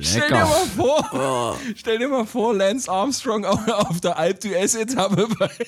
Stell 0.00 0.28
dir 0.28 0.34
mal 0.34 0.66
vor, 0.76 1.58
stell 1.76 1.98
dir 1.98 2.08
mal 2.08 2.26
vor, 2.26 2.54
Lance 2.54 2.90
Armstrong 2.90 3.44
auf, 3.44 3.68
auf 3.68 4.00
der 4.00 4.18
Alp 4.18 4.40
d'Huez 4.40 4.78
Etappe 4.78 5.28
bei 5.38 5.50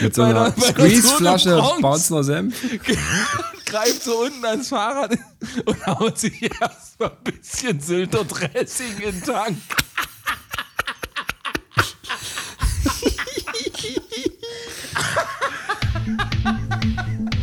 Mit 0.00 0.14
so 0.14 0.22
einer 0.22 0.50
Squeeze-Flasche 0.52 1.58
France. 1.58 1.82
Bautzner 1.82 2.24
Senf. 2.24 2.56
greift 3.74 4.04
so 4.04 4.20
unten 4.22 4.44
ans 4.44 4.68
Fahrrad 4.68 5.18
und 5.64 5.86
haut 5.86 6.16
sich 6.16 6.42
erstmal 6.42 7.10
ein 7.10 7.24
bisschen 7.24 7.80
Sylter 7.80 8.24
Dressing 8.24 8.98
in 8.98 9.20
den 9.20 9.22
Tank. 9.22 9.58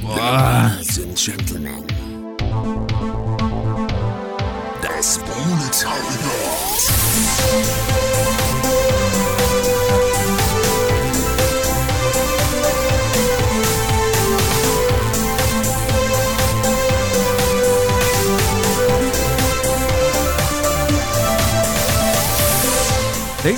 Ladies 0.04 1.00
and 1.00 1.18
Gentlemen. 1.18 1.91
Ladies 5.84 5.96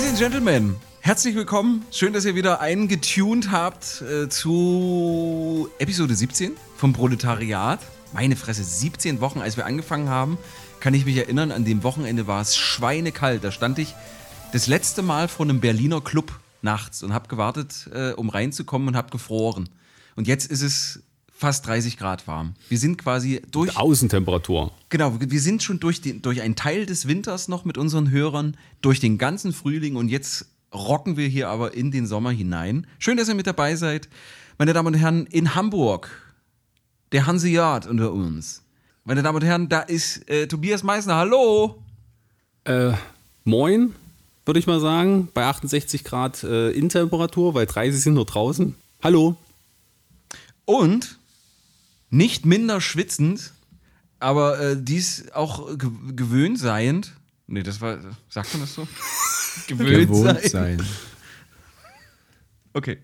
and 0.08 0.18
Gentlemen, 0.18 0.76
herzlich 1.00 1.34
willkommen. 1.34 1.84
Schön, 1.90 2.14
dass 2.14 2.24
ihr 2.24 2.34
wieder 2.34 2.60
eingetuned 2.62 3.50
habt 3.50 4.00
äh, 4.00 4.30
zu 4.30 5.68
Episode 5.78 6.14
17 6.14 6.52
vom 6.78 6.94
Proletariat. 6.94 7.80
Meine 8.14 8.36
Fresse, 8.36 8.64
17 8.64 9.20
Wochen, 9.20 9.40
als 9.40 9.58
wir 9.58 9.66
angefangen 9.66 10.08
haben, 10.08 10.38
kann 10.84 10.92
ich 10.92 11.06
mich 11.06 11.16
erinnern, 11.16 11.50
an 11.50 11.64
dem 11.64 11.82
Wochenende 11.82 12.26
war 12.26 12.42
es 12.42 12.56
schweinekalt. 12.56 13.42
Da 13.42 13.50
stand 13.50 13.78
ich 13.78 13.94
das 14.52 14.66
letzte 14.66 15.00
Mal 15.00 15.28
vor 15.28 15.46
einem 15.46 15.58
Berliner 15.58 16.02
Club 16.02 16.38
nachts 16.60 17.02
und 17.02 17.14
habe 17.14 17.26
gewartet, 17.26 17.88
äh, 17.94 18.10
um 18.10 18.28
reinzukommen 18.28 18.88
und 18.88 18.94
habe 18.94 19.08
gefroren. 19.08 19.70
Und 20.14 20.28
jetzt 20.28 20.50
ist 20.50 20.60
es 20.60 21.02
fast 21.32 21.66
30 21.66 21.96
Grad 21.96 22.26
warm. 22.28 22.52
Wir 22.68 22.76
sind 22.76 22.98
quasi 22.98 23.40
durch 23.50 23.74
Außentemperatur. 23.74 24.72
Genau, 24.90 25.18
wir 25.18 25.40
sind 25.40 25.62
schon 25.62 25.80
durch, 25.80 26.02
den, 26.02 26.20
durch 26.20 26.42
einen 26.42 26.54
Teil 26.54 26.84
des 26.84 27.08
Winters 27.08 27.48
noch 27.48 27.64
mit 27.64 27.78
unseren 27.78 28.10
Hörern, 28.10 28.54
durch 28.82 29.00
den 29.00 29.16
ganzen 29.16 29.54
Frühling 29.54 29.96
und 29.96 30.10
jetzt 30.10 30.44
rocken 30.74 31.16
wir 31.16 31.28
hier 31.28 31.48
aber 31.48 31.72
in 31.72 31.92
den 31.92 32.06
Sommer 32.06 32.30
hinein. 32.30 32.86
Schön, 32.98 33.16
dass 33.16 33.30
ihr 33.30 33.34
mit 33.34 33.46
dabei 33.46 33.76
seid. 33.76 34.10
Meine 34.58 34.74
Damen 34.74 34.88
und 34.88 35.00
Herren, 35.00 35.24
in 35.28 35.54
Hamburg, 35.54 36.10
der 37.12 37.24
Hanseat 37.24 37.86
unter 37.86 38.12
uns. 38.12 38.63
Meine 39.06 39.22
Damen 39.22 39.36
und 39.36 39.44
Herren, 39.44 39.68
da 39.68 39.80
ist 39.80 40.26
äh, 40.30 40.46
Tobias 40.46 40.82
Meissner. 40.82 41.16
Hallo! 41.16 41.82
Äh, 42.64 42.92
moin, 43.44 43.94
würde 44.46 44.58
ich 44.58 44.66
mal 44.66 44.80
sagen. 44.80 45.28
Bei 45.34 45.44
68 45.44 46.04
Grad 46.04 46.42
äh, 46.42 46.70
Innentemperatur, 46.70 47.52
weil 47.52 47.66
30 47.66 48.00
sind 48.00 48.14
nur 48.14 48.24
draußen. 48.24 48.74
Hallo. 49.02 49.36
Und 50.64 51.18
nicht 52.08 52.46
minder 52.46 52.80
schwitzend, 52.80 53.52
aber 54.20 54.58
äh, 54.58 54.76
dies 54.80 55.30
auch 55.34 55.76
ge 55.76 55.90
gewöhnt 56.16 56.58
seiend. 56.58 57.12
Nee, 57.46 57.62
das 57.62 57.82
war, 57.82 57.98
sagt 58.30 58.54
man 58.54 58.62
das 58.62 58.72
so? 58.72 58.88
gewöhnt, 59.66 60.08
Gewohnt 60.08 60.40
sein. 60.44 60.82
Okay. 62.72 62.96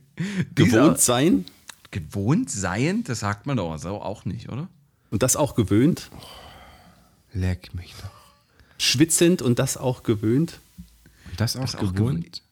Gewohnt 0.54 0.98
sein 0.98 1.44
Gewohnt 1.90 2.50
sein, 2.50 3.04
das 3.04 3.20
sagt 3.20 3.44
man 3.44 3.58
doch 3.58 3.76
so 3.76 4.00
auch 4.00 4.24
nicht, 4.24 4.48
oder? 4.48 4.66
Und 5.10 5.22
das 5.22 5.36
auch 5.36 5.54
gewöhnt. 5.54 6.10
Leck 7.32 7.74
mich 7.74 7.94
doch. 8.00 8.10
Schwitzend 8.78 9.42
und 9.42 9.58
das 9.58 9.76
auch 9.76 10.02
gewöhnt. 10.02 10.58
Und 11.30 11.40
das 11.40 11.56
auch 11.56 11.60
Das 11.62 11.74
auch 11.76 11.80
gewohnt? 11.80 11.94
gewohnt. 11.94 12.42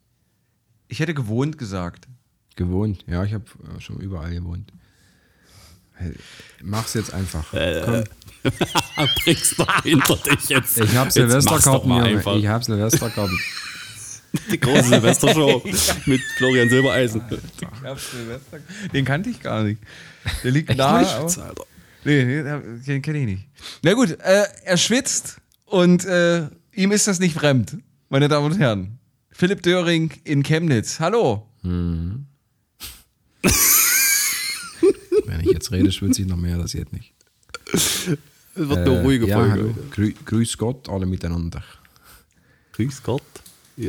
Ich 0.89 1.01
hätte 1.01 1.15
gewohnt 1.15 1.59
gesagt. 1.59 2.07
Gewohnt. 2.57 3.05
Ja, 3.07 3.25
ich 3.25 3.35
habe 3.35 3.45
schon 3.79 3.99
überall 4.01 4.33
gewohnt. 4.35 4.73
Hey, 5.95 6.13
Mach's 6.63 6.95
jetzt 6.95 7.13
einfach. 7.13 7.53
Äh, 7.55 7.83
Komm. 7.85 8.53
Bring's 9.25 9.57
doch 9.57 9.83
hinter 9.83 10.17
dich 10.17 10.49
jetzt. 10.49 10.79
Ich 10.79 10.93
mach's 10.93 11.15
doch 11.15 11.23
Silvesterkarten. 11.23 12.39
Ich 12.39 12.47
habe 12.47 12.65
Silvesterkarten. 12.65 13.39
Die 14.53 14.61
große 14.61 14.85
Silvestershow 14.85 15.63
mit 16.07 16.21
Florian 16.37 16.69
Silbereisen. 16.69 17.23
Den 18.93 19.05
kannte 19.05 19.31
ich 19.31 19.41
gar 19.41 19.65
nicht. 19.65 19.81
Der 20.45 20.51
liegt 20.51 20.69
Echt 20.71 20.79
nahe. 20.79 21.03
nicht? 21.03 21.39
Alter. 21.39 21.55
Nee, 22.05 22.25
nee, 22.25 22.43
den 22.87 23.03
kenne 23.03 23.19
ich 23.19 23.27
nicht. 23.27 23.49
Na 23.83 23.95
gut, 23.95 24.11
äh, 24.21 24.45
er 24.65 24.77
schwitzt 24.77 25.41
und 25.65 26.05
äh, 26.05 26.49
ihm 26.73 26.93
ist 26.93 27.07
das 27.07 27.19
nicht 27.19 27.35
fremd, 27.35 27.77
meine 28.09 28.29
Damen 28.29 28.53
und 28.53 28.59
Herren. 28.59 28.99
Philipp 29.31 29.63
Döring 29.63 30.11
in 30.25 30.43
Chemnitz. 30.43 31.01
Hallo. 31.01 31.47
Wenn 31.63 32.27
ich 35.41 35.51
jetzt 35.53 35.71
rede, 35.71 35.93
schwitze 35.93 36.23
ich 36.23 36.29
noch 36.29 36.37
mehr, 36.37 36.59
das 36.59 36.73
jetzt 36.73 36.93
nicht. 36.93 37.15
Es 37.73 38.09
wird 38.55 38.79
eine 38.79 39.03
ruhige 39.03 39.29
ja, 39.29 39.39
Folge. 39.39 39.75
Grü 39.91 40.13
Grüß 40.25 40.59
Gott, 40.59 40.89
alle 40.89 41.07
miteinander. 41.07 41.63
Grüß 42.73 43.03
Gott. 43.03 43.23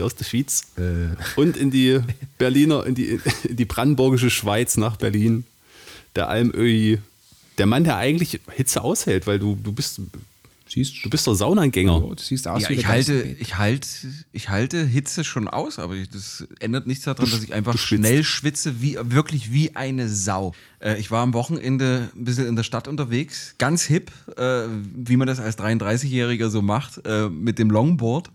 Aus 0.01 0.13
der 0.13 0.25
Schweiz. 0.25 0.67
Äh, 0.77 1.15
Und 1.35 1.57
in 1.57 1.71
die 1.71 1.99
Berliner, 2.37 2.85
in 2.85 2.93
die, 2.93 3.19
in 3.43 3.55
die 3.55 3.65
brandenburgische 3.65 4.29
Schweiz 4.29 4.77
nach 4.77 4.97
Berlin. 4.97 5.45
Der 6.15 6.29
Almöhi. 6.29 6.99
Der 7.59 7.65
Mann, 7.65 7.83
der 7.83 7.97
eigentlich 7.97 8.39
Hitze 8.51 8.81
aushält, 8.81 9.27
weil 9.27 9.37
du, 9.37 9.55
du 9.61 9.73
bist, 9.73 10.01
siehst 10.67 11.03
du 11.03 11.09
bist 11.09 11.27
doch 11.27 11.33
Saunagänger. 11.33 12.03
Oh, 12.03 12.13
du 12.13 12.23
siehst 12.23 12.47
aus 12.47 12.63
Ja, 12.63 12.69
wie 12.69 12.73
ich 12.75 12.79
der 12.81 12.89
halte, 12.89 13.21
ich, 13.21 13.57
halte, 13.57 13.87
ich 14.31 14.49
halte 14.49 14.85
Hitze 14.85 15.25
schon 15.25 15.49
aus, 15.49 15.77
aber 15.77 15.95
ich, 15.95 16.09
das 16.09 16.47
ändert 16.59 16.87
nichts 16.87 17.03
daran, 17.03 17.29
dass 17.29 17.43
ich 17.43 17.53
einfach 17.53 17.77
schnell 17.77 18.23
schwitze, 18.23 18.81
wie, 18.81 18.97
wirklich 19.01 19.51
wie 19.51 19.75
eine 19.75 20.07
Sau. 20.07 20.53
Äh, 20.79 20.97
ich 20.99 21.11
war 21.11 21.21
am 21.21 21.33
Wochenende 21.33 22.09
ein 22.15 22.23
bisschen 22.23 22.47
in 22.47 22.55
der 22.55 22.63
Stadt 22.63 22.87
unterwegs, 22.87 23.55
ganz 23.57 23.83
hip, 23.83 24.09
äh, 24.37 24.63
wie 24.95 25.17
man 25.17 25.27
das 25.27 25.39
als 25.39 25.57
33-Jähriger 25.57 26.49
so 26.49 26.61
macht, 26.61 27.05
äh, 27.05 27.27
mit 27.27 27.59
dem 27.59 27.69
Longboard. 27.69 28.31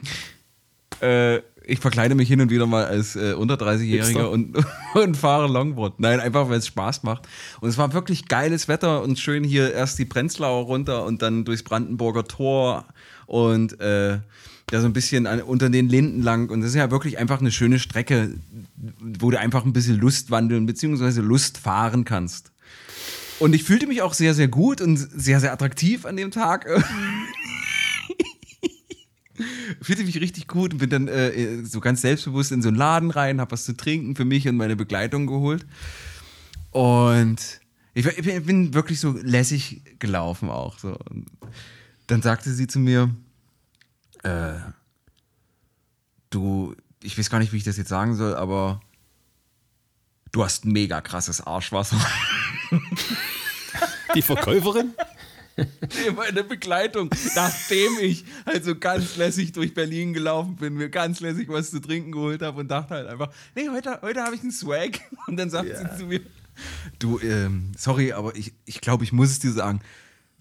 äh, 1.00 1.42
ich 1.66 1.78
verkleide 1.78 2.14
mich 2.14 2.28
hin 2.28 2.40
und 2.40 2.50
wieder 2.50 2.66
mal 2.66 2.84
als 2.84 3.16
äh, 3.16 3.34
unter 3.34 3.54
30-Jähriger 3.54 4.04
Hipster. 4.04 4.30
und, 4.30 4.56
und 4.94 5.16
fahre 5.16 5.48
Longboard. 5.48 6.00
Nein, 6.00 6.20
einfach 6.20 6.48
weil 6.48 6.58
es 6.58 6.66
Spaß 6.66 7.02
macht. 7.02 7.28
Und 7.60 7.68
es 7.68 7.78
war 7.78 7.92
wirklich 7.92 8.28
geiles 8.28 8.68
Wetter 8.68 9.02
und 9.02 9.18
schön 9.18 9.44
hier 9.44 9.72
erst 9.72 9.98
die 9.98 10.04
Prenzlauer 10.04 10.64
runter 10.64 11.04
und 11.04 11.22
dann 11.22 11.44
durchs 11.44 11.62
Brandenburger 11.62 12.24
Tor 12.24 12.86
und 13.26 13.80
äh, 13.80 14.18
da 14.66 14.80
so 14.80 14.86
ein 14.86 14.92
bisschen 14.92 15.26
an, 15.26 15.42
unter 15.42 15.70
den 15.70 15.88
Linden 15.88 16.22
lang. 16.22 16.50
Und 16.50 16.60
das 16.60 16.70
ist 16.70 16.76
ja 16.76 16.90
wirklich 16.90 17.18
einfach 17.18 17.40
eine 17.40 17.52
schöne 17.52 17.78
Strecke, 17.78 18.34
wo 19.00 19.30
du 19.30 19.38
einfach 19.38 19.64
ein 19.64 19.72
bisschen 19.72 19.98
Lust 19.98 20.30
wandeln 20.30 20.66
bzw. 20.66 21.20
Lust 21.20 21.58
fahren 21.58 22.04
kannst. 22.04 22.52
Und 23.38 23.54
ich 23.54 23.64
fühlte 23.64 23.86
mich 23.86 24.02
auch 24.02 24.14
sehr, 24.14 24.34
sehr 24.34 24.48
gut 24.48 24.80
und 24.80 24.96
sehr, 24.96 25.40
sehr 25.40 25.52
attraktiv 25.52 26.06
an 26.06 26.16
dem 26.16 26.30
Tag. 26.30 26.66
fühlte 29.80 30.04
mich 30.04 30.20
richtig 30.20 30.46
gut 30.48 30.72
und 30.72 30.78
bin 30.78 30.90
dann 30.90 31.08
äh, 31.08 31.64
so 31.64 31.80
ganz 31.80 32.00
selbstbewusst 32.02 32.52
in 32.52 32.62
so 32.62 32.68
einen 32.68 32.76
Laden 32.76 33.10
rein, 33.10 33.40
habe 33.40 33.52
was 33.52 33.64
zu 33.64 33.76
trinken 33.76 34.16
für 34.16 34.24
mich 34.24 34.46
und 34.48 34.56
meine 34.56 34.76
Begleitung 34.76 35.26
geholt. 35.26 35.66
Und 36.70 37.60
ich, 37.94 38.06
ich 38.06 38.44
bin- 38.44 38.74
wirklich 38.74 39.00
so 39.00 39.12
lässig 39.22 39.82
gelaufen 39.98 40.48
auch. 40.50 40.78
So. 40.78 40.96
Und 41.10 41.26
dann 42.06 42.22
sagte 42.22 42.52
sie 42.52 42.66
zu 42.66 42.78
mir, 42.78 43.14
äh, 44.22 44.54
du, 46.30 46.74
ich 47.02 47.18
weiß 47.18 47.28
gar 47.30 47.38
nicht, 47.38 47.52
wie 47.52 47.58
ich 47.58 47.64
das 47.64 47.76
jetzt 47.76 47.88
sagen 47.88 48.14
soll, 48.14 48.34
aber 48.34 48.80
du 50.32 50.42
hast 50.44 50.64
mega 50.64 51.00
krasses 51.00 51.40
Arschwasser. 51.40 51.98
Die 54.14 54.22
Verkäuferin? 54.22 54.94
Nee, 55.56 56.10
meine 56.16 56.44
Begleitung, 56.44 57.10
nachdem 57.34 57.98
ich 58.00 58.24
halt 58.46 58.64
so 58.64 58.74
ganz 58.74 59.16
lässig 59.16 59.52
durch 59.52 59.74
Berlin 59.74 60.12
gelaufen 60.12 60.56
bin, 60.56 60.74
mir 60.74 60.88
ganz 60.88 61.20
lässig 61.20 61.48
was 61.48 61.70
zu 61.70 61.80
trinken 61.80 62.12
geholt 62.12 62.42
habe 62.42 62.60
und 62.60 62.68
dachte 62.68 62.94
halt 62.94 63.06
einfach, 63.08 63.30
nee, 63.54 63.68
heute, 63.68 64.00
heute 64.02 64.22
habe 64.22 64.34
ich 64.34 64.42
einen 64.42 64.52
Swag. 64.52 65.00
Und 65.26 65.36
dann 65.36 65.50
sagt 65.50 65.68
sie 65.76 65.98
zu 65.98 66.06
mir, 66.06 66.20
du, 66.98 67.18
ähm, 67.20 67.72
sorry, 67.76 68.12
aber 68.12 68.34
ich, 68.36 68.54
ich 68.64 68.80
glaube, 68.80 69.04
ich 69.04 69.12
muss 69.12 69.30
es 69.30 69.38
dir 69.38 69.52
sagen, 69.52 69.80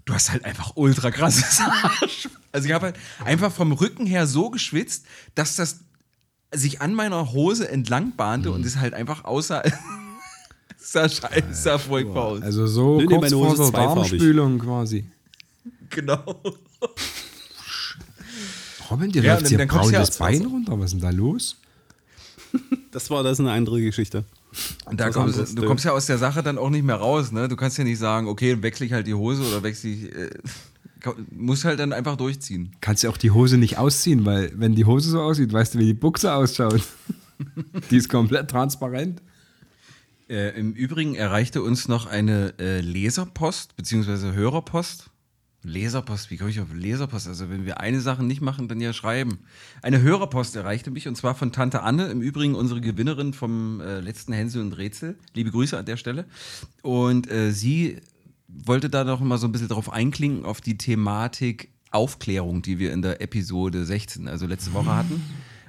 du 0.05 0.13
hast 0.13 0.31
halt 0.31 0.45
einfach 0.45 0.73
ultra 0.75 1.11
krasses 1.11 1.59
Arsch. 1.59 2.29
Also 2.51 2.67
ich 2.67 2.73
habe 2.73 2.87
halt 2.87 2.95
einfach 3.23 3.51
vom 3.51 3.71
Rücken 3.71 4.05
her 4.05 4.27
so 4.27 4.49
geschwitzt, 4.49 5.05
dass 5.35 5.55
das 5.55 5.81
sich 6.53 6.81
an 6.81 6.93
meiner 6.93 7.31
Hose 7.31 7.69
entlang 7.69 8.15
bahnte 8.15 8.51
und 8.51 8.65
es 8.65 8.77
halt 8.77 8.93
einfach 8.93 9.23
aussah, 9.23 9.63
sah 10.81 11.07
scheiße, 11.07 11.43
sah 11.53 11.77
furchtbar 11.77 12.23
aus. 12.25 12.41
Also 12.41 12.67
so 12.67 12.97
Nee, 12.99 13.05
kurz 13.05 13.31
vor 13.31 13.55
der. 13.55 13.71
Darmspülung 13.71 14.59
quasi. 14.59 15.05
Genau. 15.89 16.41
Robin, 18.89 19.11
dir 19.11 19.23
Ja, 19.23 19.33
läuft 19.33 19.43
dann- 19.43 19.49
hier 19.49 19.57
dann 19.59 19.67
kommst 19.67 19.91
braun 19.91 19.99
das 19.99 20.17
Bein 20.17 20.45
runter. 20.45 20.79
Was 20.79 20.85
ist 20.87 20.91
denn 20.93 21.01
da 21.01 21.09
los? 21.11 21.57
Das 22.91 23.09
war 23.09 23.23
das 23.23 23.33
ist 23.33 23.39
eine 23.39 23.51
andere 23.51 23.81
Geschichte. 23.81 24.25
Und 24.85 24.99
da 24.99 25.09
kommst, 25.09 25.35
anderes, 25.37 25.55
du 25.55 25.65
kommst 25.65 25.85
ja 25.85 25.91
aus 25.93 26.07
der 26.07 26.17
Sache 26.17 26.43
dann 26.43 26.57
auch 26.57 26.69
nicht 26.69 26.83
mehr 26.83 26.97
raus, 26.97 27.31
ne? 27.31 27.47
Du 27.47 27.55
kannst 27.55 27.77
ja 27.77 27.85
nicht 27.85 27.99
sagen, 27.99 28.27
okay, 28.27 28.61
wechsle 28.61 28.85
ich 28.85 28.91
halt 28.91 29.07
die 29.07 29.13
Hose 29.13 29.41
oder 29.43 29.63
wechsle 29.63 29.89
ich 29.91 30.13
äh, 30.13 30.29
muss 31.31 31.63
halt 31.63 31.79
dann 31.79 31.93
einfach 31.93 32.17
durchziehen. 32.17 32.73
Kannst 32.81 33.03
ja 33.03 33.09
auch 33.09 33.17
die 33.17 33.31
Hose 33.31 33.57
nicht 33.57 33.77
ausziehen, 33.77 34.25
weil 34.25 34.51
wenn 34.55 34.75
die 34.75 34.83
Hose 34.83 35.09
so 35.11 35.21
aussieht, 35.21 35.53
weißt 35.53 35.75
du, 35.75 35.79
wie 35.79 35.85
die 35.85 35.93
Buchse 35.93 36.33
ausschaut. 36.33 36.81
die 37.91 37.95
ist 37.97 38.09
komplett 38.09 38.49
transparent. 38.49 39.21
Äh, 40.31 40.57
Im 40.57 40.71
Übrigen 40.71 41.15
erreichte 41.15 41.61
uns 41.61 41.89
noch 41.89 42.05
eine 42.05 42.53
äh, 42.57 42.79
Leserpost 42.79 43.75
beziehungsweise 43.75 44.33
Hörerpost. 44.33 45.09
Leserpost, 45.63 46.31
wie 46.31 46.37
komme 46.37 46.49
ich 46.49 46.61
auf 46.61 46.73
Leserpost? 46.73 47.27
Also 47.27 47.49
wenn 47.49 47.65
wir 47.65 47.81
eine 47.81 47.99
Sache 47.99 48.23
nicht 48.23 48.39
machen, 48.39 48.69
dann 48.69 48.79
ja 48.79 48.93
schreiben. 48.93 49.39
Eine 49.81 50.01
Hörerpost 50.01 50.55
erreichte 50.55 50.89
mich 50.89 51.09
und 51.09 51.17
zwar 51.17 51.35
von 51.35 51.51
Tante 51.51 51.83
Anne, 51.83 52.05
im 52.05 52.21
Übrigen 52.21 52.55
unsere 52.55 52.79
Gewinnerin 52.79 53.33
vom 53.33 53.81
äh, 53.81 53.99
letzten 53.99 54.31
Hänsel 54.31 54.61
und 54.61 54.77
Rätsel. 54.77 55.17
Liebe 55.33 55.51
Grüße 55.51 55.77
an 55.77 55.85
der 55.85 55.97
Stelle. 55.97 56.23
Und 56.81 57.29
äh, 57.29 57.51
sie 57.51 57.97
wollte 58.47 58.89
da 58.89 59.03
noch 59.03 59.19
mal 59.19 59.37
so 59.37 59.47
ein 59.47 59.51
bisschen 59.51 59.67
drauf 59.67 59.91
einklinken 59.91 60.45
auf 60.45 60.61
die 60.61 60.77
Thematik 60.77 61.71
Aufklärung, 61.91 62.61
die 62.61 62.79
wir 62.79 62.93
in 62.93 63.01
der 63.01 63.19
Episode 63.19 63.83
16, 63.83 64.29
also 64.29 64.47
letzte 64.47 64.71
Woche 64.71 64.95
hatten. 64.95 65.21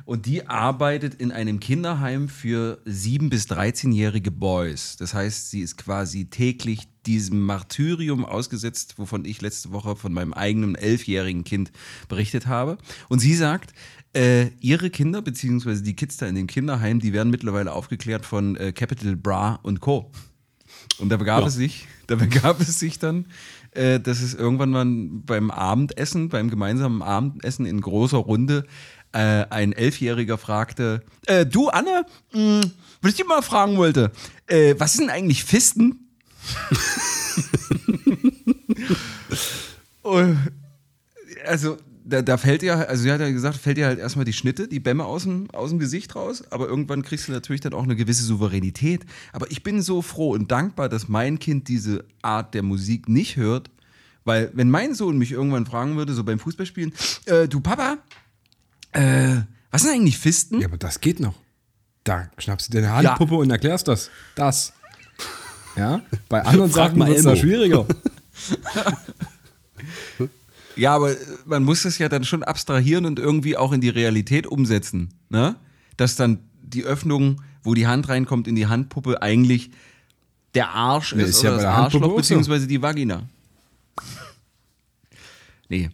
Und 0.04 0.26
die 0.26 0.46
arbeitet 0.49 1.14
in 1.14 1.31
einem 1.32 1.60
Kinderheim 1.60 2.28
für 2.28 2.81
7- 2.87 3.28
bis 3.31 3.46
13-jährige 3.46 4.31
Boys. 4.31 4.96
Das 4.96 5.14
heißt, 5.14 5.50
sie 5.50 5.60
ist 5.60 5.76
quasi 5.78 6.26
täglich 6.26 6.88
diesem 7.06 7.44
Martyrium 7.44 8.25
ausgesetzt, 8.25 8.94
wovon 8.99 9.25
ich 9.25 9.40
letzte 9.40 9.72
Woche 9.72 9.96
von 9.96 10.12
meinem 10.12 10.32
eigenen 10.32 10.75
elfjährigen 10.75 11.44
Kind 11.44 11.72
berichtet 12.08 12.46
habe. 12.46 12.78
Und 13.08 13.19
sie 13.20 13.34
sagt, 13.34 13.72
äh, 14.14 14.49
ihre 14.60 14.90
Kinder, 14.90 15.22
beziehungsweise 15.22 15.82
die 15.82 15.94
Kids 15.96 16.16
da 16.16 16.26
in 16.26 16.34
dem 16.34 16.46
Kinderheim, 16.46 17.00
die 17.00 17.12
werden 17.12 17.31
mittlerweile 17.31 17.72
aufgeklärt 17.72 18.25
von 18.26 18.56
äh, 18.56 18.72
Capital 18.72 19.16
Bra 19.16 19.58
und 19.62 19.81
Co. 19.81 20.10
Und 20.99 21.08
da 21.10 21.16
begab 21.16 21.40
Ja. 21.43 21.46
es 21.49 21.54
sich, 21.54 21.87
da 22.06 22.14
begab 22.16 22.60
es 22.60 22.78
sich 22.78 22.99
dann, 22.99 23.26
äh, 23.72 24.00
dass 24.00 24.20
es 24.20 24.34
irgendwann 24.34 24.70
mal 24.70 24.84
beim 25.26 25.50
Abendessen, 25.50 26.28
beim 26.28 26.50
gemeinsamen 26.50 27.02
Abendessen 27.02 27.66
in 27.66 27.81
großer 27.81 28.19
Runde, 28.19 28.66
äh, 29.12 29.47
ein 29.50 29.73
Elfjähriger 29.73 30.38
fragte, 30.38 31.03
äh, 31.26 31.47
du 31.47 31.69
Anne, 31.69 32.05
mh, 32.32 32.62
was 33.00 33.11
ich 33.12 33.17
dich 33.17 33.26
mal 33.26 33.43
fragen 33.43 33.76
wollte, 33.76 34.12
äh, 34.47 34.75
was 34.79 34.97
denn 34.97 35.11
eigentlich 35.11 35.44
Fisten? 35.44 36.09
Also 41.47 41.76
da, 42.05 42.23
da 42.23 42.37
fällt 42.37 42.62
ja, 42.62 42.81
also 42.81 43.03
sie 43.03 43.12
hat 43.12 43.20
ja 43.20 43.31
gesagt, 43.31 43.56
fällt 43.56 43.76
dir 43.76 43.87
halt 43.87 43.99
erstmal 43.99 44.25
die 44.25 44.32
Schnitte, 44.32 44.69
die 44.69 44.81
Bämme 44.81 45.05
aus 45.05 45.23
dem, 45.23 45.50
aus 45.53 45.70
dem 45.70 45.79
Gesicht 45.79 46.14
raus, 46.14 46.43
aber 46.50 46.69
irgendwann 46.69 47.03
kriegst 47.03 47.29
du 47.29 47.32
natürlich 47.32 47.61
dann 47.61 47.75
auch 47.75 47.85
eine 47.85 47.97
gewisse 47.97 48.25
Souveränität. 48.25 49.05
Aber 49.32 49.50
ich 49.50 49.62
bin 49.62 49.82
so 49.82 50.03
froh 50.03 50.32
und 50.32 50.50
dankbar, 50.50 50.88
dass 50.88 51.09
mein 51.09 51.38
Kind 51.38 51.69
diese 51.69 52.05
Art 52.23 52.55
der 52.55 52.62
Musik 52.62 53.09
nicht 53.09 53.37
hört, 53.37 53.70
weil 54.25 54.50
wenn 54.55 54.70
mein 54.70 54.94
Sohn 54.94 55.19
mich 55.19 55.32
irgendwann 55.32 55.67
fragen 55.67 55.97
würde, 55.97 56.12
so 56.12 56.25
beim 56.25 56.38
Fußballspielen, 56.38 56.93
äh, 57.26 57.49
du 57.49 57.61
Papa, 57.61 57.99
äh, 58.93 59.43
was 59.71 59.83
sind 59.83 59.93
eigentlich 59.93 60.19
Fisten? 60.19 60.61
Ja, 60.61 60.69
aber 60.69 60.77
das 60.77 61.00
geht 61.00 61.21
noch. 61.21 61.35
Da 62.05 62.31
schnappst 62.39 62.69
du 62.69 62.73
dir 62.73 62.79
eine 62.79 62.93
Handpuppe 62.93 63.35
und 63.37 63.50
erklärst 63.50 63.89
das. 63.89 64.11
Das. 64.35 64.73
Ja? 65.77 66.03
Bei 66.29 66.43
anderen 66.44 66.71
Sachen 66.71 66.99
wird 66.99 67.19
es 67.19 67.25
da 67.25 67.37
schwieriger. 67.37 67.87
Ja, 70.77 70.94
aber 70.94 71.12
äh, 71.12 71.17
man 71.44 71.65
muss 71.65 71.83
das 71.83 71.99
ja 71.99 72.09
dann 72.09 72.25
schon 72.25 72.43
abstrahieren 72.43 73.05
und 73.05 73.19
irgendwie 73.19 73.56
auch 73.56 73.73
in 73.73 73.81
die 73.81 73.89
Realität 73.89 74.47
umsetzen. 74.47 75.11
Ne? 75.29 75.56
Dass 75.97 76.17
dann 76.17 76.38
die 76.62 76.85
Öffnung, 76.85 77.43
wo 77.62 77.75
die 77.75 77.87
Hand 77.87 78.09
reinkommt 78.09 78.49
in 78.49 78.56
die 78.56 78.67
Handpuppe, 78.67 79.23
eigentlich 79.23 79.71
der 80.55 80.71
Arsch 80.71 81.15
Nee, 81.15 81.23
ist, 81.23 81.31
ist 81.31 81.43
ja 81.43 81.50
oder 81.50 81.62
das 81.62 81.67
Arschloch 81.67 82.17
beziehungsweise 82.17 82.67
die 82.67 82.81
Vagina. 82.81 83.25
Nee, 85.69 85.91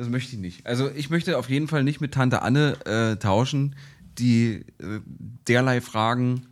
das 0.00 0.08
möchte 0.08 0.34
ich 0.34 0.40
nicht. 0.40 0.66
Also 0.66 0.90
ich 0.90 1.10
möchte 1.10 1.36
auf 1.36 1.50
jeden 1.50 1.68
Fall 1.68 1.84
nicht 1.84 2.00
mit 2.00 2.14
Tante 2.14 2.40
Anne 2.40 2.78
äh, 2.86 3.16
tauschen, 3.16 3.76
die 4.18 4.64
äh, 4.78 5.00
derlei 5.46 5.82
Fragen 5.82 6.46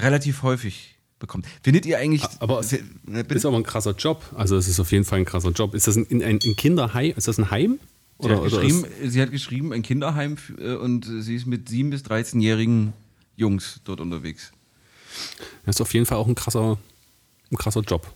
relativ 0.00 0.42
häufig 0.42 0.96
bekommt. 1.20 1.46
Findet 1.62 1.86
ihr 1.86 1.98
eigentlich... 1.98 2.24
Aber 2.40 2.58
es 2.58 2.72
Ne, 3.04 3.20
ist 3.20 3.46
aber 3.46 3.56
ein 3.56 3.62
krasser 3.62 3.92
Job. 3.92 4.24
Also 4.34 4.56
es 4.56 4.66
ist 4.66 4.80
auf 4.80 4.90
jeden 4.90 5.04
Fall 5.04 5.20
ein 5.20 5.24
krasser 5.24 5.50
Job. 5.50 5.74
Ist 5.74 5.86
das 5.86 5.96
ein, 5.96 6.06
ein, 6.10 6.40
ein 6.42 6.56
Kinderheim? 6.56 7.12
Ist 7.16 7.28
das 7.28 7.38
ein 7.38 7.52
Heim? 7.52 7.78
Sie 8.18 8.28
hat, 8.28 8.38
oder 8.40 8.62
ist, 8.62 8.84
sie 9.04 9.22
hat 9.22 9.30
geschrieben, 9.30 9.72
ein 9.72 9.82
Kinderheim 9.82 10.36
äh, 10.58 10.74
und 10.74 11.04
sie 11.04 11.36
ist 11.36 11.46
mit 11.46 11.68
7- 11.68 11.90
bis 11.90 12.02
13-jährigen 12.02 12.92
Jungs 13.36 13.80
dort 13.84 14.00
unterwegs. 14.00 14.50
das 15.64 15.76
ist 15.76 15.80
auf 15.80 15.94
jeden 15.94 16.04
Fall 16.04 16.18
auch 16.18 16.26
ein 16.26 16.34
krasser, 16.34 16.78
ein 17.52 17.56
krasser 17.56 17.82
Job. 17.82 18.12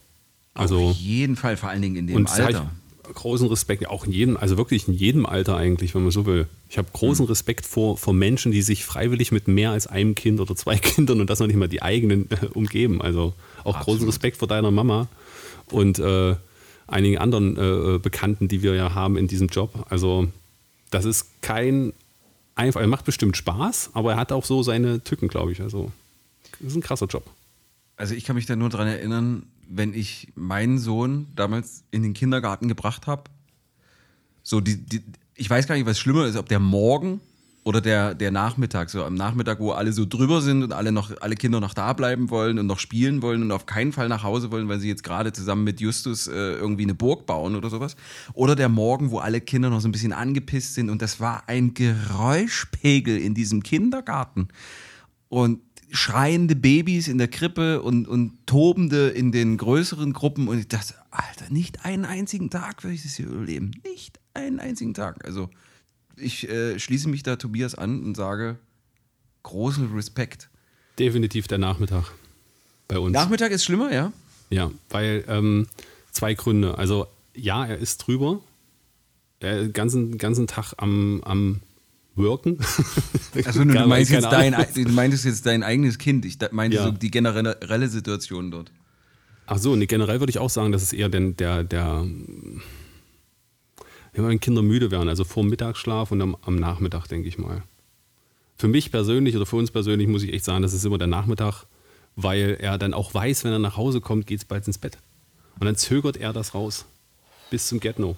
Also 0.55 0.89
Auf 0.89 0.97
jeden 0.97 1.37
Fall, 1.37 1.57
vor 1.57 1.69
allen 1.69 1.83
Dingen 1.83 1.97
in 1.97 2.07
dem 2.09 2.27
Alter. 2.27 2.51
ich, 2.51 2.84
großen 3.13 3.49
Respekt, 3.49 3.87
auch 3.89 4.07
in 4.07 4.13
jedem, 4.13 4.37
also 4.37 4.57
wirklich 4.57 4.89
in 4.89 4.95
jedem 4.95 5.27
Alter 5.27 5.57
eigentlich, 5.57 5.95
wenn 5.95 6.03
man 6.03 6.11
so 6.11 6.27
will. 6.27 6.47
Ich 6.69 6.79
habe 6.79 6.89
Hm. 6.89 6.93
großen 6.95 7.27
Respekt 7.27 7.67
vor, 7.67 7.97
vor 7.99 8.15
Menschen, 8.15 8.53
die 8.53 8.63
sich 8.63 8.85
freiwillig 8.85 9.33
mit 9.33 9.49
mehr 9.49 9.71
als 9.71 9.87
einem 9.87 10.15
Kind 10.15 10.41
oder 10.41 10.57
zwei 10.57 10.77
Kindern 10.79 11.21
und 11.21 11.31
das 11.31 11.41
noch 11.41 11.47
nicht 11.47 11.57
mal 11.57 11.69
die 11.69 11.83
eigenen 11.83 12.31
äh, 12.31 12.47
umgeben. 12.55 13.03
Also 13.03 13.35
auch 13.65 13.75
großen 13.75 13.95
Absolut. 13.95 14.09
Respekt 14.09 14.37
vor 14.39 14.49
deiner 14.49 14.71
Mama 14.71 15.09
und 15.71 15.99
äh, 15.99 16.37
einigen 16.87 17.19
anderen 17.19 17.57
äh, 17.57 17.99
Bekannten, 17.99 18.49
die 18.49 18.63
wir 18.63 18.75
ja 18.75 18.95
haben 18.95 19.17
in 19.17 19.27
diesem 19.29 19.49
Job. 19.49 19.87
Also 19.89 20.29
das 20.91 21.05
ist 21.05 21.27
kein 21.43 21.93
einfach, 22.55 22.81
er 22.81 22.87
macht 22.87 23.05
bestimmt 23.05 23.37
Spaß, 23.37 23.91
aber 23.95 24.13
er 24.13 24.17
hat 24.17 24.33
auch 24.33 24.45
so 24.45 24.63
seine 24.63 25.03
Tücken, 25.03 25.29
glaube 25.29 25.53
ich. 25.53 25.61
Also 25.61 25.91
das 26.61 26.69
ist 26.69 26.77
ein 26.77 26.83
krasser 26.83 27.07
Job. 27.07 27.25
Also 27.97 28.15
ich 28.15 28.25
kann 28.25 28.37
mich 28.37 28.47
da 28.47 28.57
nur 28.57 28.69
dran 28.71 28.87
erinnern, 28.89 29.45
wenn 29.69 29.95
ich 29.95 30.33
meinen 30.35 30.79
Sohn 30.79 31.29
damals 31.37 31.85
in 31.91 32.03
den 32.03 32.15
Kindergarten 32.15 32.69
gebracht 32.69 33.07
habe. 33.07 33.25
So 34.43 34.61
die, 34.61 34.77
die, 34.77 35.03
ich 35.35 35.49
weiß 35.49 35.67
gar 35.67 35.75
nicht, 35.75 35.87
was 35.87 35.99
schlimmer 35.99 36.27
ist, 36.27 36.37
ob 36.37 36.49
der 36.49 36.61
Morgen 36.61 37.21
oder 37.65 37.81
der, 37.81 38.15
der 38.15 38.31
Nachmittag, 38.31 38.91
so 38.91 39.03
am 39.05 39.15
Nachmittag, 39.15 39.59
wo 39.59 39.73
alle 39.73 39.93
so 39.93 40.05
drüber 40.05 40.43
sind 40.43 40.63
und 40.63 40.73
alle 40.73 40.93
noch, 40.93 41.11
alle 41.23 41.35
Kinder 41.35 41.61
noch 41.61 41.73
da 41.73 41.95
bleiben 41.95 42.29
wollen 42.29 42.59
und 42.59 42.67
noch 42.67 42.79
spielen 42.79 43.23
wollen 43.23 43.43
und 43.43 43.51
auf 43.53 43.65
keinen 43.65 43.93
Fall 43.93 44.09
nach 44.09 44.23
Hause 44.23 44.53
wollen, 44.53 44.69
weil 44.69 44.81
sie 44.81 44.89
jetzt 44.89 45.03
gerade 45.03 45.33
zusammen 45.33 45.65
mit 45.65 45.81
Justus 45.81 46.27
äh, 46.27 46.33
irgendwie 46.33 46.83
eine 46.83 46.95
Burg 46.95 47.25
bauen 47.25 47.57
oder 47.57 47.71
sowas. 47.71 47.97
Oder 48.35 48.55
der 48.55 48.69
Morgen, 48.69 49.11
wo 49.11 49.19
alle 49.19 49.41
Kinder 49.41 49.71
noch 49.71 49.81
so 49.81 49.89
ein 49.89 49.93
bisschen 49.93 50.13
angepisst 50.13 50.75
sind 50.75 50.91
und 50.91 51.01
das 51.01 51.21
war 51.21 51.49
ein 51.49 51.73
Geräuschpegel 51.73 53.17
in 53.17 53.35
diesem 53.35 53.63
Kindergarten. 53.63 54.49
Und 55.31 55.61
schreiende 55.95 56.57
Babys 56.57 57.09
in 57.09 57.19
der 57.19 57.29
Krippe 57.29 57.81
und, 57.81 58.09
und 58.09 58.47
tobende 58.47 59.11
in 59.11 59.33
den 59.33 59.57
größeren 59.57 60.13
Gruppen. 60.13 60.49
Und 60.49 60.59
ich 60.59 60.69
dachte, 60.69 60.95
Alter, 61.11 61.51
nicht 61.51 61.85
einen 61.85 62.05
einzigen 62.05 62.51
Tag 62.51 62.83
würde 62.83 62.95
ich 62.95 63.05
das 63.05 63.15
hier 63.15 63.27
überleben. 63.27 63.71
Nicht 63.85 64.19
einen 64.35 64.59
einzigen 64.59 64.93
Tag. 64.93 65.25
Also 65.25 65.49
ich 66.17 66.49
äh, 66.49 66.79
schließe 66.79 67.09
mich 67.09 67.23
da 67.23 67.37
Tobias 67.37 67.77
an 67.77 68.03
und 68.03 68.17
sage, 68.17 68.59
großen 69.45 69.95
Respekt. 69.95 70.49
Definitiv 70.99 71.47
der 71.47 71.59
Nachmittag 71.59 72.11
bei 72.89 72.99
uns. 72.99 73.13
Nachmittag 73.13 73.53
ist 73.53 73.65
schlimmer, 73.65 73.93
ja? 73.93 74.13
Ja, 74.51 74.73
weil 74.91 75.25
ähm, 75.29 75.69
zwei 76.11 76.35
Gründe. 76.35 76.77
Also 76.77 77.07
ja, 77.35 77.67
er 77.67 77.79
ist 77.79 77.99
drüber. 77.99 78.41
Er 79.39 79.63
den 79.63 79.73
ganzen, 79.73 80.19
ganzen 80.19 80.47
Tag 80.47 80.75
am, 80.79 81.23
am 81.25 81.61
Worken. 82.17 82.59
Also 83.45 83.65
du, 83.65 83.87
meinst 83.87 84.11
jetzt 84.13 84.25
dein, 84.31 84.53
du 84.75 84.93
meintest 84.93 85.25
jetzt 85.25 85.45
dein 85.47 85.63
eigenes 85.63 85.99
Kind. 85.99 86.25
Ich 86.25 86.39
meinte 86.53 86.77
Ja. 86.77 86.85
so 86.85 86.91
die 86.93 87.11
generelle 87.11 87.89
Situation 87.89 88.51
dort. 88.51 88.71
Ach 89.47 89.59
so, 89.59 89.77
nee, 89.77 89.87
generell 89.87 90.21
würde 90.21 90.31
ich 90.31 90.39
auch 90.39 90.51
sagen, 90.51 90.73
dass 90.73 90.83
es 90.83 90.93
eher 90.93 91.09
den, 91.09 91.37
der, 91.37 91.65
der, 91.65 92.07
wenn 94.13 94.41
Kinder 94.41 94.63
müde 94.63 94.91
werden, 94.91 95.09
also 95.09 95.25
vor 95.25 95.43
dem 95.43 95.51
Mittagsschlaf 95.51 96.13
und 96.13 96.23
am, 96.23 96.37
am 96.43 96.57
Nachmittag, 96.57 97.09
denke 97.09 97.29
ich 97.29 97.37
mal. 97.37 97.63
Für 98.57 98.69
mich 98.69 98.91
persönlich 98.91 99.37
oder 99.37 99.45
für 99.47 99.57
uns 99.57 99.71
persönlich 99.71 100.07
muss 100.09 100.23
ich 100.23 100.33
echt 100.33 100.45
sagen, 100.45 100.63
das 100.63 100.73
ist 100.73 100.85
immer 100.85 100.99
der 100.99 101.09
Nachmittag, 101.09 101.65
weil 102.17 102.57
er 102.61 102.79
dann 102.79 102.95
auch 102.95 103.13
weiß, 103.13 103.45
wenn 103.45 103.53
er 103.53 103.59
nach 103.59 103.77
Hause 103.77 104.01
kommt, 104.01 104.27
geht 104.27 104.39
es 104.39 104.45
bald 104.45 104.67
ins 104.67 104.79
Bett. 104.79 104.99
Und 105.59 105.67
dann 105.67 105.77
zögert 105.77 106.17
er 106.17 106.33
das 106.33 106.55
raus. 106.55 106.87
Bis 107.51 107.67
zum 107.67 107.81
Get-No. 107.81 108.17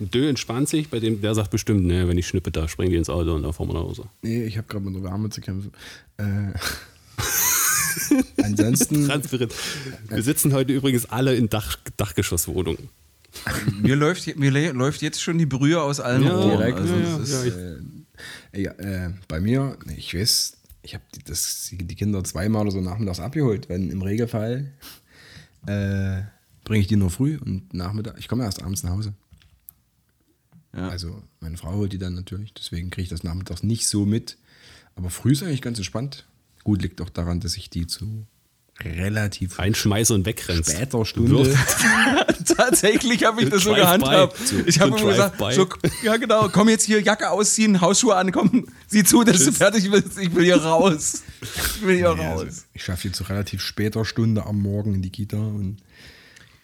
Dö 0.00 0.28
entspannt 0.28 0.68
sich, 0.68 0.88
bei 0.90 1.00
dem, 1.00 1.20
der 1.20 1.34
sagt 1.34 1.50
bestimmt, 1.50 1.84
ne, 1.84 2.06
wenn 2.08 2.16
ich 2.18 2.26
schnippe, 2.28 2.50
da 2.50 2.68
springen 2.68 2.90
die 2.92 2.96
ins 2.96 3.10
Auto 3.10 3.34
und 3.34 3.42
da 3.42 3.52
fahren 3.52 3.68
wir 3.68 3.74
nach 3.74 3.82
Hause. 3.82 4.04
Nee, 4.22 4.44
ich 4.44 4.56
habe 4.56 4.66
gerade 4.68 4.84
mit 4.84 4.94
der 4.94 5.02
Wärme 5.02 5.30
zu 5.30 5.40
kämpfen. 5.40 5.72
Äh, 6.18 6.52
ansonsten, 8.42 9.06
Transparent. 9.06 9.52
Wir 10.08 10.22
sitzen 10.22 10.52
heute 10.52 10.72
übrigens 10.72 11.06
alle 11.06 11.34
in 11.34 11.48
Dach, 11.48 11.76
Dachgeschosswohnungen. 11.96 12.88
Mir 13.80 13.96
läuft, 13.96 14.36
mir 14.36 14.50
lä- 14.50 14.72
läuft 14.72 15.02
jetzt 15.02 15.20
schon 15.22 15.38
die 15.38 15.46
Brühe 15.46 15.80
aus 15.80 16.00
allen 16.00 16.22
Ja, 16.24 16.34
Rohren. 16.34 16.58
direkt, 16.58 16.78
Also 16.78 16.94
ja, 16.94 17.16
ist, 17.18 17.44
ja, 17.44 17.52
äh, 18.58 18.62
ja, 18.62 18.72
äh, 19.06 19.10
bei 19.28 19.40
mir, 19.40 19.76
ich 19.96 20.14
weiß, 20.14 20.56
ich 20.82 20.94
habe 20.94 21.04
die, 21.14 21.22
das- 21.24 21.68
die 21.72 21.94
Kinder 21.94 22.22
zweimal 22.24 22.62
oder 22.62 22.70
so 22.70 22.80
nachmittags 22.80 23.20
abgeholt, 23.20 23.68
wenn 23.68 23.90
im 23.90 24.02
Regelfall 24.02 24.72
äh, 25.66 26.22
bringe 26.64 26.80
ich 26.80 26.86
die 26.86 26.96
nur 26.96 27.10
früh 27.10 27.36
und 27.38 27.72
Nachmittag, 27.74 28.16
ich 28.18 28.28
komme 28.28 28.44
erst 28.44 28.62
abends 28.62 28.82
nach 28.82 28.90
Hause. 28.92 29.12
Ja. 30.74 30.88
Also 30.88 31.22
meine 31.40 31.56
Frau 31.56 31.72
holt 31.74 31.92
die 31.92 31.98
dann 31.98 32.14
natürlich, 32.14 32.52
deswegen 32.54 32.90
kriege 32.90 33.04
ich 33.04 33.08
das 33.08 33.24
nachmittags 33.24 33.62
nicht 33.62 33.86
so 33.88 34.04
mit. 34.06 34.36
Aber 34.96 35.10
früh 35.10 35.32
ist 35.32 35.42
eigentlich 35.42 35.62
ganz 35.62 35.78
entspannt. 35.78 36.26
Gut, 36.64 36.82
liegt 36.82 37.00
auch 37.00 37.08
daran, 37.08 37.40
dass 37.40 37.56
ich 37.56 37.70
die 37.70 37.86
zu 37.86 38.26
relativ 38.80 39.58
Reinschmeiße 39.58 40.14
und 40.14 40.24
wegrennst. 40.24 40.70
später 40.70 41.04
Stunde. 41.04 41.56
Tatsächlich 42.56 43.24
habe 43.24 43.42
ich 43.42 43.50
das 43.50 43.64
so 43.64 43.74
gehandhabt. 43.74 44.36
Ich 44.66 44.78
habe 44.80 44.96
immer 44.98 45.10
gesagt, 45.10 45.38
so, 45.54 45.68
ja 46.04 46.16
genau, 46.16 46.48
komm 46.48 46.68
jetzt 46.68 46.84
hier, 46.84 47.00
Jacke 47.00 47.30
ausziehen, 47.30 47.80
Hausschuhe 47.80 48.14
ankommen, 48.14 48.66
sieh 48.86 49.02
zu, 49.04 49.24
dass 49.24 49.44
du 49.44 49.52
fertig 49.52 49.90
bist, 49.90 50.16
ich 50.18 50.32
will 50.34 50.44
hier 50.44 50.62
raus. 50.62 51.22
Ich 51.42 51.82
will 51.82 51.96
hier 51.96 52.04
Ja, 52.16 52.30
raus. 52.32 52.40
also 52.44 52.62
ich 52.72 52.84
schaffe 52.84 53.08
jetzt 53.08 53.16
zu 53.16 53.24
relativ 53.24 53.62
später 53.62 54.04
Stunde 54.04 54.46
am 54.46 54.60
Morgen 54.60 54.94
in 54.94 55.02
die 55.02 55.10
Kita 55.10 55.38
und 55.38 55.78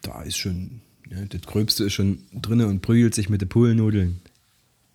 da 0.02 0.22
ist 0.22 0.36
schon, 0.36 0.82
das 1.28 1.42
Gröbste 1.42 1.84
ist 1.84 1.92
schon 1.94 2.18
drinne 2.32 2.66
und 2.66 2.82
prügelt 2.82 3.14
sich 3.14 3.28
mit 3.28 3.40
den 3.40 3.48
Poolnudeln. 3.48 4.20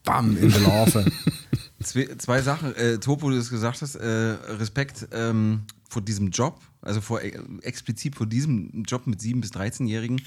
Bam, 0.04 0.38
in 0.38 0.50
der 0.50 0.62
Larve. 0.62 1.06
Zwei, 1.84 2.08
zwei 2.18 2.42
Sachen, 2.42 2.76
äh, 2.76 2.98
Topo, 2.98 3.30
du 3.30 3.38
das 3.38 3.50
gesagt 3.50 3.82
hast, 3.82 3.96
äh, 3.96 4.06
Respekt 4.06 5.08
ähm, 5.14 5.62
vor 5.88 6.02
diesem 6.02 6.30
Job, 6.30 6.60
also 6.82 7.00
vor, 7.00 7.22
äh, 7.22 7.40
explizit 7.62 8.16
vor 8.16 8.28
diesem 8.28 8.84
Job 8.84 9.08
mit 9.08 9.22
7- 9.22 9.40
bis 9.40 9.52
13-Jährigen. 9.52 10.22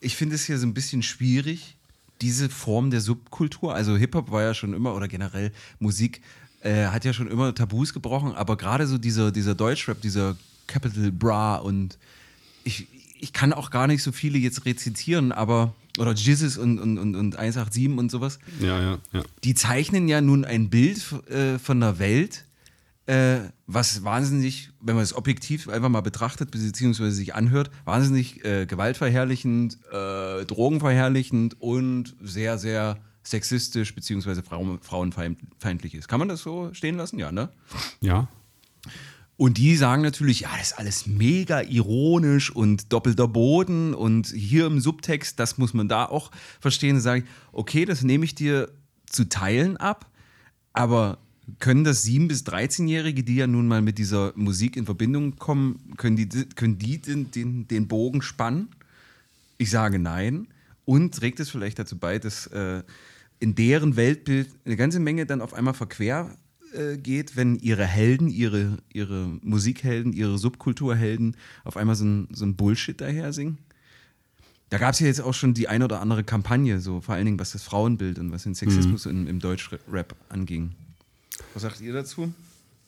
Ich 0.00 0.16
finde 0.16 0.34
es 0.34 0.44
hier 0.46 0.58
so 0.58 0.66
ein 0.66 0.74
bisschen 0.74 1.04
schwierig, 1.04 1.76
diese 2.20 2.48
Form 2.48 2.90
der 2.90 3.00
Subkultur, 3.00 3.72
also 3.72 3.96
Hip-Hop 3.96 4.32
war 4.32 4.42
ja 4.42 4.52
schon 4.52 4.74
immer, 4.74 4.96
oder 4.96 5.06
generell 5.06 5.52
Musik, 5.78 6.22
äh, 6.62 6.86
hat 6.86 7.04
ja 7.04 7.12
schon 7.12 7.28
immer 7.28 7.54
Tabus 7.54 7.94
gebrochen, 7.94 8.32
aber 8.32 8.56
gerade 8.56 8.88
so 8.88 8.98
dieser, 8.98 9.30
dieser 9.30 9.54
Deutschrap, 9.54 10.00
dieser 10.00 10.36
Capital 10.66 11.12
Bra 11.12 11.56
und 11.56 11.98
ich, 12.64 12.88
ich 13.20 13.32
kann 13.32 13.52
auch 13.52 13.70
gar 13.70 13.86
nicht 13.86 14.02
so 14.02 14.12
viele 14.12 14.38
jetzt 14.38 14.64
rezitieren, 14.64 15.32
aber, 15.32 15.74
oder 15.98 16.12
Jizzes 16.12 16.58
und, 16.58 16.78
und, 16.78 16.98
und, 16.98 17.14
und 17.14 17.36
187 17.36 17.98
und 17.98 18.10
sowas 18.10 18.38
Ja, 18.60 18.80
ja, 18.80 18.98
ja. 19.12 19.22
die 19.44 19.54
zeichnen 19.54 20.08
ja 20.08 20.20
nun 20.20 20.44
ein 20.44 20.70
Bild 20.70 21.12
äh, 21.28 21.58
von 21.58 21.80
der 21.80 21.98
Welt, 21.98 22.44
äh, 23.06 23.38
was 23.66 24.04
wahnsinnig, 24.04 24.70
wenn 24.80 24.96
man 24.96 25.04
es 25.04 25.14
objektiv 25.14 25.68
einfach 25.68 25.88
mal 25.88 26.00
betrachtet, 26.00 26.50
beziehungsweise 26.50 27.12
sich 27.12 27.34
anhört, 27.34 27.70
wahnsinnig 27.84 28.44
äh, 28.44 28.66
gewaltverherrlichend, 28.66 29.78
äh, 29.92 30.44
drogenverherrlichend 30.44 31.60
und 31.60 32.16
sehr, 32.20 32.58
sehr 32.58 32.98
sexistisch, 33.22 33.94
beziehungsweise 33.94 34.42
Frauen, 34.42 34.78
frauenfeindlich 34.80 35.94
ist. 35.94 36.08
Kann 36.08 36.18
man 36.18 36.28
das 36.28 36.42
so 36.42 36.72
stehen 36.74 36.96
lassen? 36.96 37.18
Ja, 37.18 37.32
ne? 37.32 37.48
Ja, 38.00 38.28
Und 39.36 39.58
die 39.58 39.76
sagen 39.76 40.02
natürlich, 40.02 40.40
ja, 40.40 40.50
das 40.56 40.70
ist 40.70 40.78
alles 40.78 41.06
mega 41.06 41.60
ironisch 41.62 42.50
und 42.50 42.92
doppelter 42.92 43.28
Boden 43.28 43.92
und 43.92 44.28
hier 44.28 44.66
im 44.66 44.80
Subtext, 44.80 45.38
das 45.38 45.58
muss 45.58 45.74
man 45.74 45.88
da 45.88 46.06
auch 46.06 46.30
verstehen. 46.58 47.00
Sage 47.00 47.20
ich, 47.20 47.26
okay, 47.52 47.84
das 47.84 48.02
nehme 48.02 48.24
ich 48.24 48.34
dir 48.34 48.70
zu 49.04 49.28
Teilen 49.28 49.76
ab, 49.76 50.10
aber 50.72 51.18
können 51.58 51.84
das 51.84 52.04
7- 52.04 52.28
bis 52.28 52.44
13-Jährige, 52.44 53.22
die 53.22 53.36
ja 53.36 53.46
nun 53.46 53.68
mal 53.68 53.82
mit 53.82 53.98
dieser 53.98 54.32
Musik 54.36 54.76
in 54.76 54.84
Verbindung 54.84 55.36
kommen, 55.36 55.94
können 55.96 56.16
die, 56.16 56.28
können 56.28 56.78
die 56.78 56.98
den, 57.00 57.30
den, 57.30 57.68
den 57.68 57.88
Bogen 57.88 58.22
spannen? 58.22 58.68
Ich 59.58 59.70
sage 59.70 59.98
nein. 59.98 60.48
Und 60.84 61.14
trägt 61.14 61.40
es 61.40 61.50
vielleicht 61.50 61.78
dazu 61.78 61.98
bei, 61.98 62.18
dass 62.18 62.46
äh, 62.48 62.82
in 63.38 63.54
deren 63.54 63.96
Weltbild 63.96 64.48
eine 64.64 64.76
ganze 64.76 65.00
Menge 65.00 65.26
dann 65.26 65.40
auf 65.40 65.52
einmal 65.52 65.74
verquer 65.74 66.36
äh, 66.76 66.96
geht, 66.98 67.36
wenn 67.36 67.56
ihre 67.56 67.84
Helden, 67.84 68.28
ihre, 68.28 68.78
ihre 68.92 69.26
Musikhelden, 69.42 70.12
ihre 70.12 70.38
Subkulturhelden 70.38 71.36
auf 71.64 71.76
einmal 71.76 71.96
so 71.96 72.04
ein, 72.04 72.28
so 72.32 72.44
ein 72.44 72.56
Bullshit 72.56 73.00
daher 73.00 73.32
singen? 73.32 73.58
Da 74.68 74.78
gab 74.78 74.94
es 74.94 75.00
ja 75.00 75.06
jetzt 75.06 75.20
auch 75.20 75.34
schon 75.34 75.54
die 75.54 75.68
ein 75.68 75.82
oder 75.82 76.00
andere 76.00 76.24
Kampagne, 76.24 76.80
so 76.80 77.00
vor 77.00 77.14
allen 77.14 77.24
Dingen 77.24 77.38
was 77.38 77.52
das 77.52 77.62
Frauenbild 77.62 78.18
und 78.18 78.32
was 78.32 78.42
den 78.42 78.54
Sexismus 78.54 79.06
im, 79.06 79.28
im 79.28 79.38
Deutschrap 79.38 80.16
anging. 80.28 80.72
Was 81.54 81.62
sagt 81.62 81.80
ihr 81.80 81.92
dazu? 81.92 82.32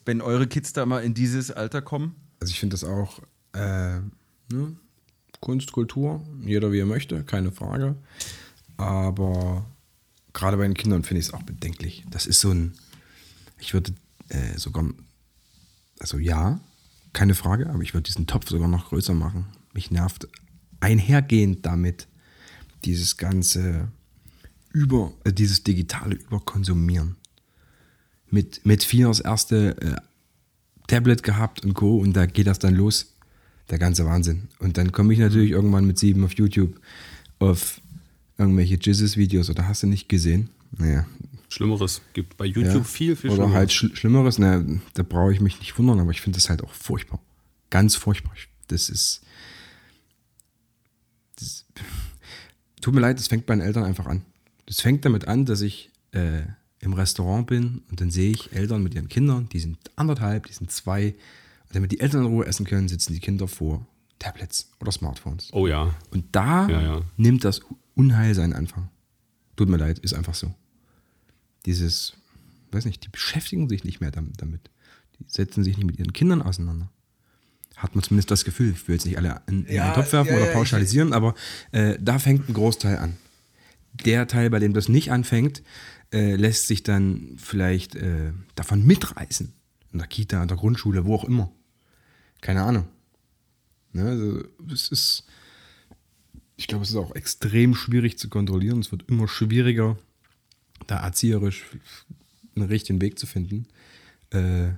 Wenn 0.05 0.21
eure 0.21 0.47
Kids 0.47 0.73
da 0.73 0.85
mal 0.85 1.03
in 1.03 1.13
dieses 1.13 1.51
Alter 1.51 1.81
kommen? 1.81 2.15
Also 2.41 2.51
ich 2.51 2.59
finde 2.59 2.73
das 2.73 2.83
auch 2.83 3.21
äh, 3.53 3.99
ne? 4.51 4.75
Kunst, 5.39 5.71
Kultur, 5.71 6.21
jeder 6.43 6.71
wie 6.71 6.79
er 6.79 6.85
möchte, 6.85 7.23
keine 7.23 7.51
Frage. 7.51 7.95
Aber 8.77 9.65
gerade 10.33 10.57
bei 10.57 10.63
den 10.63 10.73
Kindern 10.73 11.03
finde 11.03 11.19
ich 11.19 11.27
es 11.27 11.33
auch 11.33 11.43
bedenklich. 11.43 12.05
Das 12.09 12.25
ist 12.25 12.41
so 12.41 12.51
ein, 12.51 12.73
ich 13.59 13.73
würde 13.73 13.93
äh, 14.29 14.57
sogar, 14.57 14.85
also 15.99 16.17
ja, 16.17 16.59
keine 17.13 17.35
Frage, 17.35 17.69
aber 17.69 17.81
ich 17.81 17.93
würde 17.93 18.05
diesen 18.05 18.27
Topf 18.27 18.49
sogar 18.49 18.67
noch 18.67 18.89
größer 18.89 19.13
machen. 19.13 19.45
Mich 19.73 19.91
nervt 19.91 20.27
einhergehend 20.79 21.65
damit 21.65 22.07
dieses 22.85 23.17
ganze 23.17 23.91
über, 24.71 25.13
äh, 25.23 25.33
dieses 25.33 25.63
digitale 25.63 26.15
Überkonsumieren. 26.15 27.15
Mit, 28.29 28.65
mit 28.65 28.93
das 28.93 29.19
erste 29.19 29.75
äh, 29.81 29.95
Tablet 30.87 31.23
gehabt 31.23 31.65
und 31.65 31.73
Co. 31.73 31.97
Und 31.97 32.13
da 32.13 32.25
geht 32.25 32.47
das 32.47 32.59
dann 32.59 32.75
los. 32.75 33.13
Der 33.69 33.79
ganze 33.79 34.05
Wahnsinn. 34.05 34.49
Und 34.59 34.77
dann 34.77 34.91
komme 34.91 35.13
ich 35.13 35.19
natürlich 35.19 35.51
irgendwann 35.51 35.85
mit 35.85 35.99
sieben 35.99 36.23
auf 36.23 36.33
YouTube 36.33 36.79
auf 37.37 37.81
irgendwelche 38.37 38.75
Jizzes-Videos 38.75 39.49
oder 39.49 39.67
hast 39.67 39.83
du 39.83 39.87
nicht 39.87 40.09
gesehen? 40.09 40.49
Naja. 40.77 41.05
Schlimmeres 41.49 42.01
gibt 42.13 42.37
bei 42.37 42.45
YouTube 42.45 42.73
ja. 42.73 42.83
viel, 42.83 43.15
viel 43.15 43.31
Oder 43.31 43.37
Schlimmeres. 43.43 43.55
halt 43.57 43.71
Schl 43.73 43.95
Schlimmeres. 43.95 44.37
Naja, 44.39 44.63
da 44.93 45.03
brauche 45.03 45.33
ich 45.33 45.41
mich 45.41 45.59
nicht 45.59 45.77
wundern, 45.77 45.99
aber 45.99 46.11
ich 46.11 46.21
finde 46.21 46.37
das 46.37 46.49
halt 46.49 46.63
auch 46.63 46.71
furchtbar. 46.73 47.19
Ganz 47.69 47.95
furchtbar. 47.95 48.33
Das 48.67 48.89
ist. 48.89 49.21
Das, 51.37 51.65
tut 52.81 52.93
mir 52.93 53.01
leid, 53.01 53.17
das 53.19 53.27
fängt 53.27 53.45
bei 53.45 53.55
den 53.55 53.61
Eltern 53.61 53.83
einfach 53.83 54.05
an. 54.05 54.23
Das 54.65 54.81
fängt 54.81 55.05
damit 55.05 55.27
an, 55.27 55.45
dass 55.45 55.61
ich 55.61 55.89
äh, 56.11 56.41
im 56.81 56.93
Restaurant 56.93 57.47
bin 57.47 57.81
und 57.89 57.99
dann 58.01 58.11
sehe 58.11 58.31
ich 58.31 58.53
Eltern 58.53 58.83
mit 58.83 58.93
ihren 58.93 59.09
Kindern, 59.09 59.49
die 59.49 59.59
sind 59.59 59.77
anderthalb, 59.95 60.45
die 60.47 60.53
sind 60.53 60.71
zwei. 60.71 61.15
Und 61.67 61.75
damit 61.75 61.91
die 61.91 61.99
Eltern 61.99 62.21
in 62.21 62.27
Ruhe 62.27 62.45
essen 62.45 62.65
können, 62.65 62.87
sitzen 62.87 63.13
die 63.13 63.19
Kinder 63.19 63.47
vor 63.47 63.85
Tablets 64.19 64.69
oder 64.79 64.91
Smartphones. 64.91 65.49
Oh 65.53 65.67
ja. 65.67 65.93
Und 66.11 66.25
da 66.33 66.67
Ja, 66.69 66.81
ja. 66.81 67.01
nimmt 67.17 67.43
das 67.43 67.61
Unheil 67.95 68.33
seinen 68.35 68.53
Anfang. 68.53 68.89
Tut 69.55 69.69
mir 69.69 69.77
leid, 69.77 69.99
ist 69.99 70.13
einfach 70.13 70.35
so. 70.35 70.53
Dieses, 71.65 72.13
weiß 72.71 72.85
nicht, 72.85 73.03
die 73.05 73.09
beschäftigen 73.09 73.69
sich 73.69 73.83
nicht 73.83 74.01
mehr 74.01 74.11
dam- 74.11 74.33
damit. 74.37 74.69
Die 75.19 75.25
setzen 75.27 75.63
sich 75.63 75.77
nicht 75.77 75.85
mit 75.85 75.97
ihren 75.99 76.13
Kindern 76.13 76.41
auseinander. 76.41 76.89
Hat 77.75 77.95
man 77.95 78.03
zumindest 78.03 78.31
das 78.31 78.43
Gefühl. 78.45 78.71
Ich 78.71 78.87
will 78.87 78.95
jetzt 78.95 79.05
nicht 79.05 79.17
alle 79.17 79.41
in, 79.47 79.65
in 79.65 79.75
Ja, 79.75 79.85
einen 79.85 79.93
Topf 79.95 80.11
werfen 80.13 80.29
ja, 80.31 80.35
oder 80.37 80.47
ja, 80.47 80.53
pauschalisieren, 80.53 81.13
aber 81.13 81.35
äh, 81.71 81.97
da 81.99 82.19
fängt 82.19 82.49
ein 82.49 82.53
Großteil 82.53 82.97
an. 82.97 83.17
Der 84.05 84.27
Teil, 84.27 84.49
bei 84.49 84.59
dem 84.59 84.73
das 84.73 84.89
nicht 84.89 85.11
anfängt, 85.11 85.63
äh, 86.13 86.35
lässt 86.35 86.67
sich 86.67 86.83
dann 86.83 87.35
vielleicht 87.37 87.95
äh, 87.95 88.33
davon 88.55 88.85
mitreißen. 88.85 89.53
In 89.91 89.99
der 89.99 90.07
Kita, 90.07 90.41
in 90.41 90.47
der 90.47 90.57
Grundschule, 90.57 91.05
wo 91.05 91.15
auch 91.15 91.23
immer. 91.23 91.51
Keine 92.41 92.63
Ahnung. 92.63 92.85
Ne, 93.91 94.05
also, 94.05 94.43
es 94.71 94.89
ist, 94.89 95.25
ich 96.57 96.67
glaube, 96.67 96.83
es 96.83 96.91
ist 96.91 96.95
auch 96.95 97.15
extrem 97.15 97.73
schwierig 97.75 98.19
zu 98.19 98.29
kontrollieren. 98.29 98.79
Es 98.79 98.91
wird 98.91 99.09
immer 99.09 99.27
schwieriger, 99.27 99.97
da 100.87 100.99
erzieherisch 101.03 101.65
einen 102.55 102.65
richtigen 102.67 103.01
Weg 103.01 103.17
zu 103.19 103.25
finden. 103.27 103.65
Äh, 104.31 104.69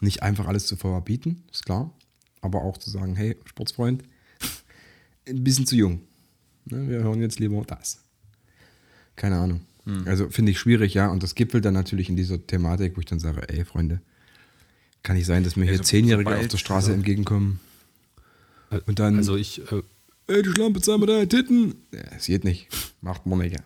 nicht 0.00 0.22
einfach 0.22 0.46
alles 0.46 0.66
zu 0.66 0.76
verbieten, 0.76 1.42
ist 1.52 1.64
klar. 1.66 1.92
Aber 2.40 2.62
auch 2.62 2.78
zu 2.78 2.90
sagen, 2.90 3.16
hey, 3.16 3.36
Sportsfreund, 3.44 4.02
ein 5.28 5.44
bisschen 5.44 5.66
zu 5.66 5.76
jung. 5.76 6.00
Ne, 6.66 6.88
wir 6.88 6.98
hören 7.02 7.20
jetzt 7.20 7.38
lieber 7.40 7.62
das. 7.66 8.00
Keine 9.16 9.36
Ahnung. 9.38 9.60
Also 10.06 10.28
finde 10.30 10.52
ich 10.52 10.58
schwierig, 10.60 10.94
ja. 10.94 11.08
Und 11.08 11.22
das 11.22 11.34
gipfelt 11.34 11.64
dann 11.64 11.74
natürlich 11.74 12.08
in 12.08 12.16
dieser 12.16 12.46
Thematik, 12.46 12.96
wo 12.96 13.00
ich 13.00 13.06
dann 13.06 13.18
sage, 13.18 13.48
ey, 13.48 13.64
Freunde, 13.64 14.00
kann 15.02 15.16
nicht 15.16 15.26
sein, 15.26 15.42
dass 15.42 15.56
mir 15.56 15.64
hier 15.64 15.78
so- 15.78 15.82
Zehnjährige 15.82 16.36
auf 16.36 16.46
der 16.48 16.58
Straße 16.58 16.92
entgegenkommen. 16.92 17.58
Und 18.86 18.98
dann, 19.00 19.16
Also 19.16 19.36
ich, 19.36 19.60
äh, 19.72 19.82
ey, 20.28 20.42
du 20.42 20.52
Schlampe, 20.52 20.80
zeig 20.80 20.98
mal 21.00 21.06
deine 21.06 21.26
Titten. 21.26 21.74
Ja, 21.92 22.00
es 22.16 22.26
geht 22.26 22.44
nicht. 22.44 22.68
Macht 23.00 23.26
man 23.26 23.38
nicht. 23.40 23.54
ja. 23.56 23.64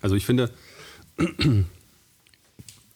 Also 0.00 0.16
ich 0.16 0.24
finde, 0.26 0.50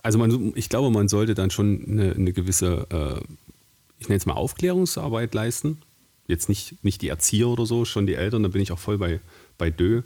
also 0.02 0.18
man, 0.18 0.52
ich 0.54 0.68
glaube, 0.68 0.90
man 0.90 1.08
sollte 1.08 1.34
dann 1.34 1.50
schon 1.50 1.84
eine, 1.86 2.12
eine 2.12 2.32
gewisse, 2.32 2.86
äh, 2.90 3.20
ich 3.98 4.08
nenne 4.08 4.18
es 4.18 4.26
mal 4.26 4.34
Aufklärungsarbeit 4.34 5.34
leisten. 5.34 5.78
Jetzt 6.28 6.48
nicht, 6.48 6.82
nicht 6.84 7.02
die 7.02 7.08
Erzieher 7.08 7.48
oder 7.48 7.66
so, 7.66 7.84
schon 7.84 8.06
die 8.06 8.14
Eltern, 8.14 8.42
da 8.42 8.48
bin 8.48 8.62
ich 8.62 8.72
auch 8.72 8.78
voll 8.78 8.98
bei, 8.98 9.20
bei 9.58 9.70
Dö. 9.70 10.02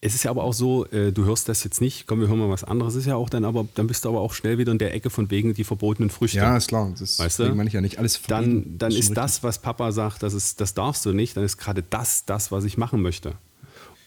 Es 0.00 0.14
ist 0.14 0.22
ja 0.22 0.30
aber 0.30 0.44
auch 0.44 0.52
so, 0.52 0.86
äh, 0.86 1.10
du 1.10 1.24
hörst 1.24 1.48
das 1.48 1.64
jetzt 1.64 1.80
nicht, 1.80 2.06
komm, 2.06 2.20
wir 2.20 2.28
hören 2.28 2.38
mal 2.38 2.48
was 2.48 2.62
anderes, 2.62 2.94
ist 2.94 3.06
ja 3.06 3.16
auch 3.16 3.28
dann, 3.28 3.44
aber 3.44 3.66
dann 3.74 3.88
bist 3.88 4.04
du 4.04 4.10
aber 4.10 4.20
auch 4.20 4.32
schnell 4.32 4.56
wieder 4.56 4.70
in 4.70 4.78
der 4.78 4.94
Ecke 4.94 5.10
von 5.10 5.30
wegen 5.30 5.54
die 5.54 5.64
verbotenen 5.64 6.08
Früchte. 6.08 6.38
Ja, 6.38 6.56
ist 6.56 6.68
klar. 6.68 6.94
Das 6.96 7.18
Weißt 7.18 7.40
du? 7.40 7.54
meine 7.54 7.66
ich 7.66 7.74
ja 7.74 7.80
nicht 7.80 7.98
alles 7.98 8.16
verbieten. 8.16 8.62
dann, 8.62 8.78
dann 8.78 8.92
ist 8.92 8.98
richtig. 8.98 9.16
das, 9.16 9.42
was 9.42 9.60
Papa 9.60 9.90
sagt, 9.90 10.22
das, 10.22 10.34
ist, 10.34 10.60
das 10.60 10.74
darfst 10.74 11.04
du 11.04 11.12
nicht, 11.12 11.36
dann 11.36 11.42
ist 11.42 11.56
gerade 11.56 11.82
das 11.82 12.24
das, 12.26 12.52
was 12.52 12.62
ich 12.62 12.78
machen 12.78 13.02
möchte. 13.02 13.34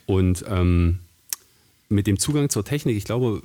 Und 0.06 0.46
ähm, 0.48 1.00
mit 1.92 2.08
dem 2.08 2.20
Zugang 2.20 2.50
zur 2.50 2.64
Technik, 2.64 2.98
ich 2.98 3.06
glaube, 3.06 3.42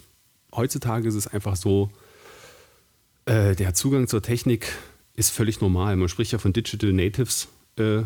heutzutage 0.55 1.09
ist 1.09 1.15
es 1.15 1.27
einfach 1.27 1.57
so, 1.57 1.91
äh, 3.27 3.55
der 3.55 3.75
Zugang 3.75 4.09
zur 4.09 4.23
Technik 4.23 4.73
ist 5.15 5.31
völlig 5.31 5.61
normal. 5.61 5.97
Man 5.97 6.09
spricht 6.09 6.33
ja 6.33 6.39
von 6.39 6.53
Digital 6.53 6.93
Natives, 6.93 7.49
äh, 7.77 8.03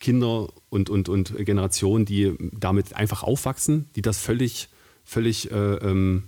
Kinder 0.00 0.48
und, 0.68 0.90
und, 0.90 1.08
und 1.08 1.34
Generationen, 1.38 2.04
die 2.04 2.34
damit 2.52 2.94
einfach 2.94 3.22
aufwachsen, 3.22 3.88
die 3.96 4.02
das 4.02 4.18
völlig, 4.18 4.68
völlig 5.04 5.50
äh, 5.50 5.74
ähm, 5.76 6.24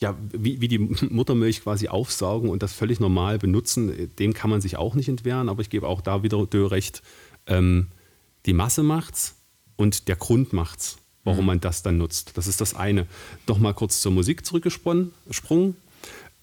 ja, 0.00 0.16
wie, 0.32 0.60
wie 0.60 0.68
die 0.68 0.78
Muttermilch 1.10 1.62
quasi 1.62 1.88
aufsaugen 1.88 2.50
und 2.50 2.62
das 2.62 2.72
völlig 2.72 3.00
normal 3.00 3.38
benutzen, 3.38 4.10
dem 4.18 4.34
kann 4.34 4.50
man 4.50 4.60
sich 4.60 4.76
auch 4.76 4.94
nicht 4.94 5.08
entwehren, 5.08 5.48
aber 5.48 5.62
ich 5.62 5.70
gebe 5.70 5.88
auch 5.88 6.00
da 6.00 6.22
wieder 6.22 6.44
Dö 6.46 6.66
recht, 6.66 7.02
ähm, 7.46 7.88
die 8.46 8.52
Masse 8.52 8.82
macht's 8.82 9.36
und 9.76 10.08
der 10.08 10.16
Grund 10.16 10.52
macht's, 10.52 10.98
warum 11.24 11.46
man 11.46 11.60
das 11.60 11.82
dann 11.82 11.98
nutzt. 11.98 12.36
Das 12.36 12.46
ist 12.46 12.60
das 12.60 12.74
eine. 12.74 13.06
Nochmal 13.46 13.74
kurz 13.74 14.00
zur 14.00 14.12
Musik 14.12 14.44
zurückgesprungen. 14.44 15.12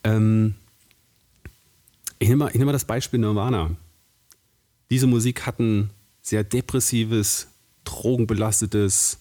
Ähm, 0.03 0.55
ich 2.19 2.27
nehme, 2.27 2.45
mal, 2.45 2.47
ich 2.49 2.55
nehme 2.55 2.65
mal 2.65 2.73
das 2.73 2.85
Beispiel 2.85 3.19
Nirvana. 3.19 3.75
Diese 4.89 5.07
Musik 5.07 5.45
hat 5.45 5.59
ein 5.59 5.89
sehr 6.21 6.43
depressives, 6.43 7.47
drogenbelastetes, 7.83 9.19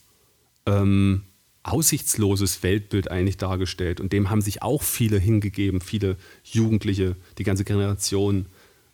ähm, 0.67 1.23
aussichtsloses 1.63 2.63
Weltbild 2.63 3.11
eigentlich 3.11 3.37
dargestellt. 3.37 4.01
Und 4.01 4.13
dem 4.13 4.31
haben 4.31 4.41
sich 4.41 4.63
auch 4.63 4.83
viele 4.83 5.19
hingegeben, 5.19 5.81
viele 5.81 6.17
Jugendliche, 6.45 7.17
die 7.37 7.45
ganze 7.45 7.65
Generation. 7.65 8.47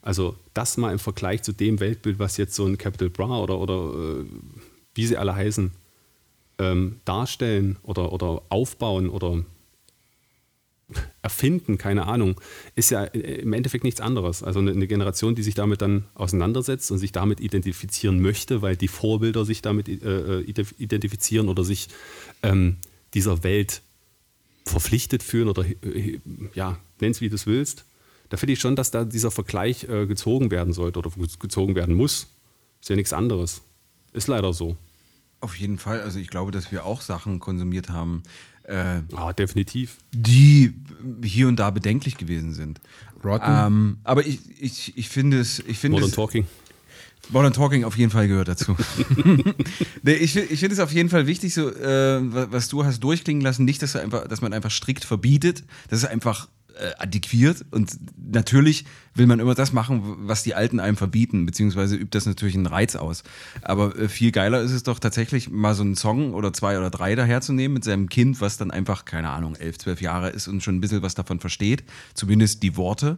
Also 0.03 0.37
das 0.55 0.77
mal 0.77 0.93
im 0.93 0.99
Vergleich 0.99 1.43
zu 1.43 1.53
dem 1.53 1.81
Weltbild, 1.81 2.19
was 2.19 2.37
jetzt 2.37 2.55
so 2.55 2.67
ein 2.67 2.79
Capital 2.79 3.11
Bra 3.11 3.39
oder, 3.39 3.59
oder 3.59 4.21
äh, 4.21 4.25
wie 4.95 5.07
sie 5.07 5.17
alle 5.17 5.35
heißen, 5.35 5.73
ähm, 6.59 7.01
darstellen 7.05 7.79
oder, 7.83 8.13
oder 8.13 8.43
aufbauen 8.49 9.09
oder 9.09 9.45
erfinden, 11.23 11.79
keine 11.79 12.07
Ahnung, 12.07 12.41
ist 12.75 12.91
ja 12.91 13.05
im 13.05 13.53
Endeffekt 13.53 13.85
nichts 13.85 14.01
anderes. 14.01 14.43
Also 14.43 14.61
eine 14.61 14.87
Generation, 14.87 15.35
die 15.35 15.43
sich 15.43 15.55
damit 15.55 15.83
dann 15.83 16.05
auseinandersetzt 16.15 16.91
und 16.91 16.99
sich 16.99 17.13
damit 17.13 17.41
identifizieren 17.41 18.21
möchte, 18.21 18.63
weil 18.63 18.77
die 18.77 18.89
Vorbilder 18.89 19.45
sich 19.45 19.63
damit 19.63 19.89
äh, 19.89 20.41
identifizieren 20.41 21.49
oder 21.49 21.65
sich 21.65 21.89
ähm, 22.43 22.77
dieser 23.15 23.43
Welt 23.43 23.83
verpflichtet 24.67 25.23
fühlen 25.23 25.49
oder 25.49 25.65
äh, 25.65 26.21
ja, 26.55 26.79
nenn's 27.01 27.21
wie 27.21 27.29
du 27.29 27.37
es 27.37 27.47
willst. 27.47 27.85
Da 28.29 28.37
finde 28.37 28.55
ich 28.55 28.61
schon, 28.61 28.77
dass 28.77 28.91
da 28.91 29.05
dieser 29.05 29.31
Vergleich 29.31 29.85
äh, 29.85 30.07
gezogen 30.07 30.51
werden 30.51 30.73
sollte 30.73 30.99
oder 30.99 31.11
gezogen 31.39 31.75
werden 31.75 31.95
muss. 31.95 32.29
Ist 32.81 32.91
ja 32.91 32.97
nichts 32.97 33.13
anderes. 33.13 33.63
Ist 34.13 34.29
leider 34.29 34.53
so. 34.53 34.77
Auf 35.45 35.57
jeden 35.57 35.77
Fall. 35.77 36.01
Also 36.01 36.19
ich 36.19 36.29
glaube, 36.29 36.53
dass 36.53 36.73
wir 36.73 36.87
auch 36.87 37.03
Sachen 37.03 37.39
konsumiert 37.39 37.91
haben, 37.91 38.23
äh, 38.63 39.03
ah, 39.15 39.35
definitiv. 39.35 39.99
Die 40.11 40.73
hier 41.23 41.49
und 41.49 41.57
da 41.57 41.69
bedenklich 41.71 42.17
gewesen 42.17 42.55
sind. 42.55 42.81
Rotten. 43.23 43.45
Ähm, 43.47 43.99
aber 44.05 44.27
ich, 44.27 44.41
ich, 44.59 44.97
ich 44.97 45.11
finde 45.11 45.39
es. 45.39 45.59
Ich 45.67 45.79
finde 45.79 45.97
Modern 45.97 46.09
es, 46.09 46.15
Talking. 46.15 46.47
Modern 47.29 47.53
Talking 47.53 47.85
auf 47.85 47.99
jeden 47.99 48.11
Fall 48.11 48.27
gehört 48.27 48.49
dazu. 48.49 48.75
nee, 50.03 50.15
ich 50.15 50.35
ich 50.35 50.61
finde 50.61 50.73
es 50.73 50.81
auf 50.81 50.93
jeden 50.93 51.11
Fall 51.11 51.27
wichtig, 51.27 51.53
so, 51.53 51.69
äh, 51.69 52.21
was 52.51 52.69
du 52.69 52.87
hast 52.87 53.01
durchklingen 53.01 53.43
lassen, 53.43 53.67
nicht, 53.67 53.83
dass, 53.83 53.97
einfach, 53.97 54.27
dass 54.27 54.41
man 54.41 54.55
einfach 54.55 54.71
strikt 54.71 55.05
verbietet. 55.05 55.63
Das 55.91 55.99
ist 55.99 56.07
einfach 56.07 56.49
adäquiert 56.99 57.65
und 57.71 57.99
natürlich 58.17 58.85
will 59.15 59.27
man 59.27 59.39
immer 59.39 59.55
das 59.55 59.73
machen, 59.73 60.03
was 60.27 60.43
die 60.43 60.55
Alten 60.55 60.81
einem 60.81 60.97
verbieten, 60.97 61.47
beziehungsweise 61.47 61.97
übt 61.97 62.17
das 62.17 62.27
natürlich 62.27 62.55
einen 62.55 62.67
Reiz 62.67 62.97
aus. 62.97 63.23
Aber 63.63 63.97
äh, 63.97 64.09
viel 64.09 64.33
geiler 64.33 64.61
ist 64.61 64.73
es 64.73 64.83
doch 64.83 64.99
tatsächlich 64.99 65.51
mal 65.51 65.75
so 65.75 65.83
einen 65.83 65.95
Song 65.95 66.35
oder 66.35 66.53
zwei 66.53 66.77
oder 66.79 66.91
drei 66.91 67.15
daherzunehmen 67.15 67.75
mit 67.75 67.85
seinem 67.85 68.09
Kind, 68.09 68.41
was 68.41 68.57
dann 68.57 68.71
einfach, 68.71 69.05
keine 69.05 69.31
Ahnung, 69.31 69.55
elf, 69.55 69.79
zwölf 69.79 70.01
Jahre 70.01 70.31
ist 70.31 70.49
und 70.49 70.63
schon 70.63 70.77
ein 70.77 70.81
bisschen 70.81 71.03
was 71.03 71.15
davon 71.15 71.41
versteht, 71.41 71.85
zumindest 72.15 72.63
die 72.63 72.77
Worte 72.77 73.17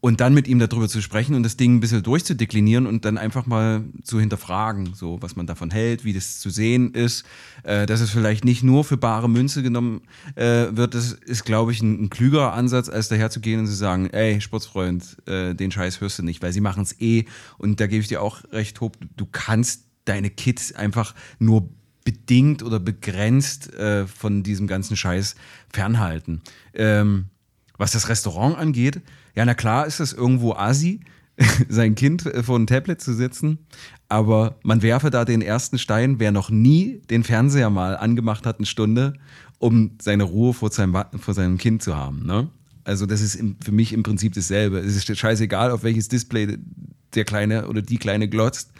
und 0.00 0.20
dann 0.20 0.34
mit 0.34 0.48
ihm 0.48 0.58
darüber 0.58 0.88
zu 0.88 1.00
sprechen 1.00 1.34
und 1.34 1.42
das 1.42 1.56
Ding 1.56 1.76
ein 1.76 1.80
bisschen 1.80 2.02
durchzudeklinieren 2.02 2.86
und 2.86 3.04
dann 3.04 3.18
einfach 3.18 3.46
mal 3.46 3.84
zu 4.02 4.20
hinterfragen, 4.20 4.94
so 4.94 5.20
was 5.20 5.36
man 5.36 5.46
davon 5.46 5.70
hält, 5.70 6.04
wie 6.04 6.12
das 6.12 6.38
zu 6.38 6.50
sehen 6.50 6.94
ist, 6.94 7.24
äh, 7.62 7.86
dass 7.86 8.00
es 8.00 8.10
vielleicht 8.10 8.44
nicht 8.44 8.62
nur 8.62 8.84
für 8.84 8.96
bare 8.96 9.28
Münze 9.28 9.62
genommen 9.62 10.02
äh, 10.34 10.66
wird, 10.70 10.94
das 10.94 11.12
ist, 11.12 11.44
glaube 11.44 11.72
ich, 11.72 11.82
ein, 11.82 12.04
ein, 12.04 12.10
klügerer 12.10 12.52
Ansatz, 12.52 12.88
als 12.88 13.08
daherzugehen 13.08 13.60
und 13.60 13.66
zu 13.66 13.74
sagen, 13.74 14.08
ey, 14.10 14.40
Sportsfreund, 14.40 15.16
äh, 15.26 15.54
den 15.54 15.70
Scheiß 15.70 16.00
hörst 16.00 16.18
du 16.18 16.22
nicht, 16.22 16.42
weil 16.42 16.52
sie 16.52 16.60
machen 16.60 16.82
es 16.82 17.00
eh 17.00 17.24
und 17.58 17.80
da 17.80 17.86
gebe 17.86 18.00
ich 18.02 18.08
dir 18.08 18.22
auch 18.22 18.44
recht, 18.52 18.80
Hob, 18.80 18.96
du 19.16 19.26
kannst 19.30 19.84
deine 20.04 20.30
Kids 20.30 20.72
einfach 20.72 21.14
nur 21.38 21.68
bedingt 22.04 22.62
oder 22.62 22.78
begrenzt 22.78 23.74
äh, 23.74 24.06
von 24.06 24.42
diesem 24.44 24.68
ganzen 24.68 24.96
Scheiß 24.96 25.34
fernhalten. 25.72 26.40
Ähm, 26.72 27.30
was 27.78 27.92
das 27.92 28.08
Restaurant 28.08 28.56
angeht, 28.56 29.00
ja, 29.34 29.44
na 29.44 29.54
klar 29.54 29.86
ist 29.86 30.00
es 30.00 30.12
irgendwo 30.12 30.54
assi, 30.54 31.00
sein 31.68 31.94
Kind 31.94 32.26
äh, 32.26 32.42
vor 32.42 32.58
ein 32.58 32.66
Tablet 32.66 33.00
zu 33.00 33.12
setzen, 33.12 33.58
aber 34.08 34.58
man 34.62 34.82
werfe 34.82 35.10
da 35.10 35.24
den 35.24 35.42
ersten 35.42 35.78
Stein, 35.78 36.18
wer 36.18 36.32
noch 36.32 36.50
nie 36.50 37.02
den 37.10 37.24
Fernseher 37.24 37.70
mal 37.70 37.96
angemacht 37.96 38.46
hat, 38.46 38.58
eine 38.58 38.66
Stunde, 38.66 39.14
um 39.58 39.92
seine 40.00 40.24
Ruhe 40.24 40.54
vor 40.54 40.70
seinem, 40.70 40.96
vor 41.18 41.34
seinem 41.34 41.58
Kind 41.58 41.82
zu 41.82 41.96
haben. 41.96 42.24
Ne? 42.24 42.48
Also 42.84 43.04
das 43.06 43.20
ist 43.20 43.42
für 43.62 43.72
mich 43.72 43.92
im 43.92 44.02
Prinzip 44.02 44.34
dasselbe. 44.34 44.78
Es 44.78 44.96
ist 44.96 45.16
scheißegal, 45.16 45.70
auf 45.70 45.82
welches 45.82 46.08
Display 46.08 46.58
der 47.14 47.24
Kleine 47.24 47.68
oder 47.68 47.82
die 47.82 47.98
Kleine 47.98 48.28
glotzt 48.28 48.70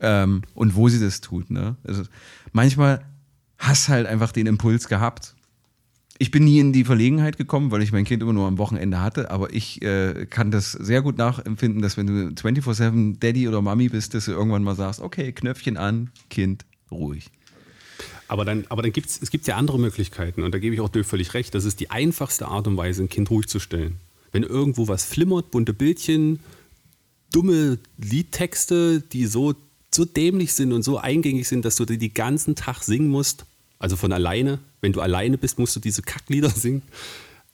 ähm, 0.00 0.42
und 0.54 0.74
wo 0.74 0.88
sie 0.88 1.00
das 1.00 1.20
tut. 1.20 1.50
Ne? 1.50 1.76
Also 1.84 2.02
manchmal 2.52 3.04
hast 3.58 3.88
halt 3.88 4.06
einfach 4.06 4.32
den 4.32 4.46
Impuls 4.46 4.88
gehabt 4.88 5.35
ich 6.18 6.30
bin 6.30 6.44
nie 6.44 6.58
in 6.60 6.72
die 6.72 6.84
Verlegenheit 6.84 7.36
gekommen, 7.36 7.70
weil 7.70 7.82
ich 7.82 7.92
mein 7.92 8.04
Kind 8.04 8.22
immer 8.22 8.32
nur 8.32 8.46
am 8.46 8.58
Wochenende 8.58 9.00
hatte, 9.00 9.30
aber 9.30 9.52
ich 9.52 9.82
äh, 9.82 10.26
kann 10.26 10.50
das 10.50 10.72
sehr 10.72 11.02
gut 11.02 11.18
nachempfinden, 11.18 11.82
dass 11.82 11.96
wenn 11.96 12.06
du 12.06 12.12
24-7 12.28 13.18
Daddy 13.18 13.48
oder 13.48 13.60
Mami 13.62 13.88
bist, 13.88 14.14
dass 14.14 14.26
du 14.26 14.32
irgendwann 14.32 14.62
mal 14.62 14.74
sagst, 14.74 15.00
okay, 15.00 15.32
Knöpfchen 15.32 15.76
an, 15.76 16.10
Kind, 16.30 16.64
ruhig. 16.90 17.30
Aber 18.28 18.44
dann, 18.44 18.64
aber 18.68 18.82
dann 18.82 18.92
gibt 18.92 19.08
es 19.08 19.46
ja 19.46 19.56
andere 19.56 19.78
Möglichkeiten 19.78 20.42
und 20.42 20.52
da 20.52 20.58
gebe 20.58 20.74
ich 20.74 20.80
auch 20.80 20.88
Döf 20.88 21.06
völlig 21.06 21.34
recht. 21.34 21.54
Das 21.54 21.64
ist 21.64 21.80
die 21.80 21.90
einfachste 21.90 22.46
Art 22.46 22.66
und 22.66 22.76
Weise, 22.76 23.02
ein 23.02 23.08
Kind 23.08 23.30
ruhig 23.30 23.46
zu 23.46 23.60
stellen. 23.60 23.96
Wenn 24.32 24.42
irgendwo 24.42 24.88
was 24.88 25.04
flimmert, 25.04 25.50
bunte 25.50 25.72
Bildchen, 25.72 26.40
dumme 27.32 27.78
Liedtexte, 27.98 29.00
die 29.00 29.26
so, 29.26 29.54
so 29.94 30.04
dämlich 30.04 30.54
sind 30.54 30.72
und 30.72 30.82
so 30.82 30.98
eingängig 30.98 31.46
sind, 31.46 31.64
dass 31.64 31.76
du 31.76 31.84
die 31.84 31.98
den 31.98 32.14
ganzen 32.14 32.56
Tag 32.56 32.82
singen 32.82 33.08
musst, 33.08 33.46
also 33.78 33.96
von 33.96 34.12
alleine, 34.12 34.58
wenn 34.86 34.92
du 34.92 35.00
alleine 35.00 35.36
bist, 35.36 35.58
musst 35.58 35.74
du 35.74 35.80
diese 35.80 36.00
Kacklieder 36.00 36.48
singen. 36.48 36.82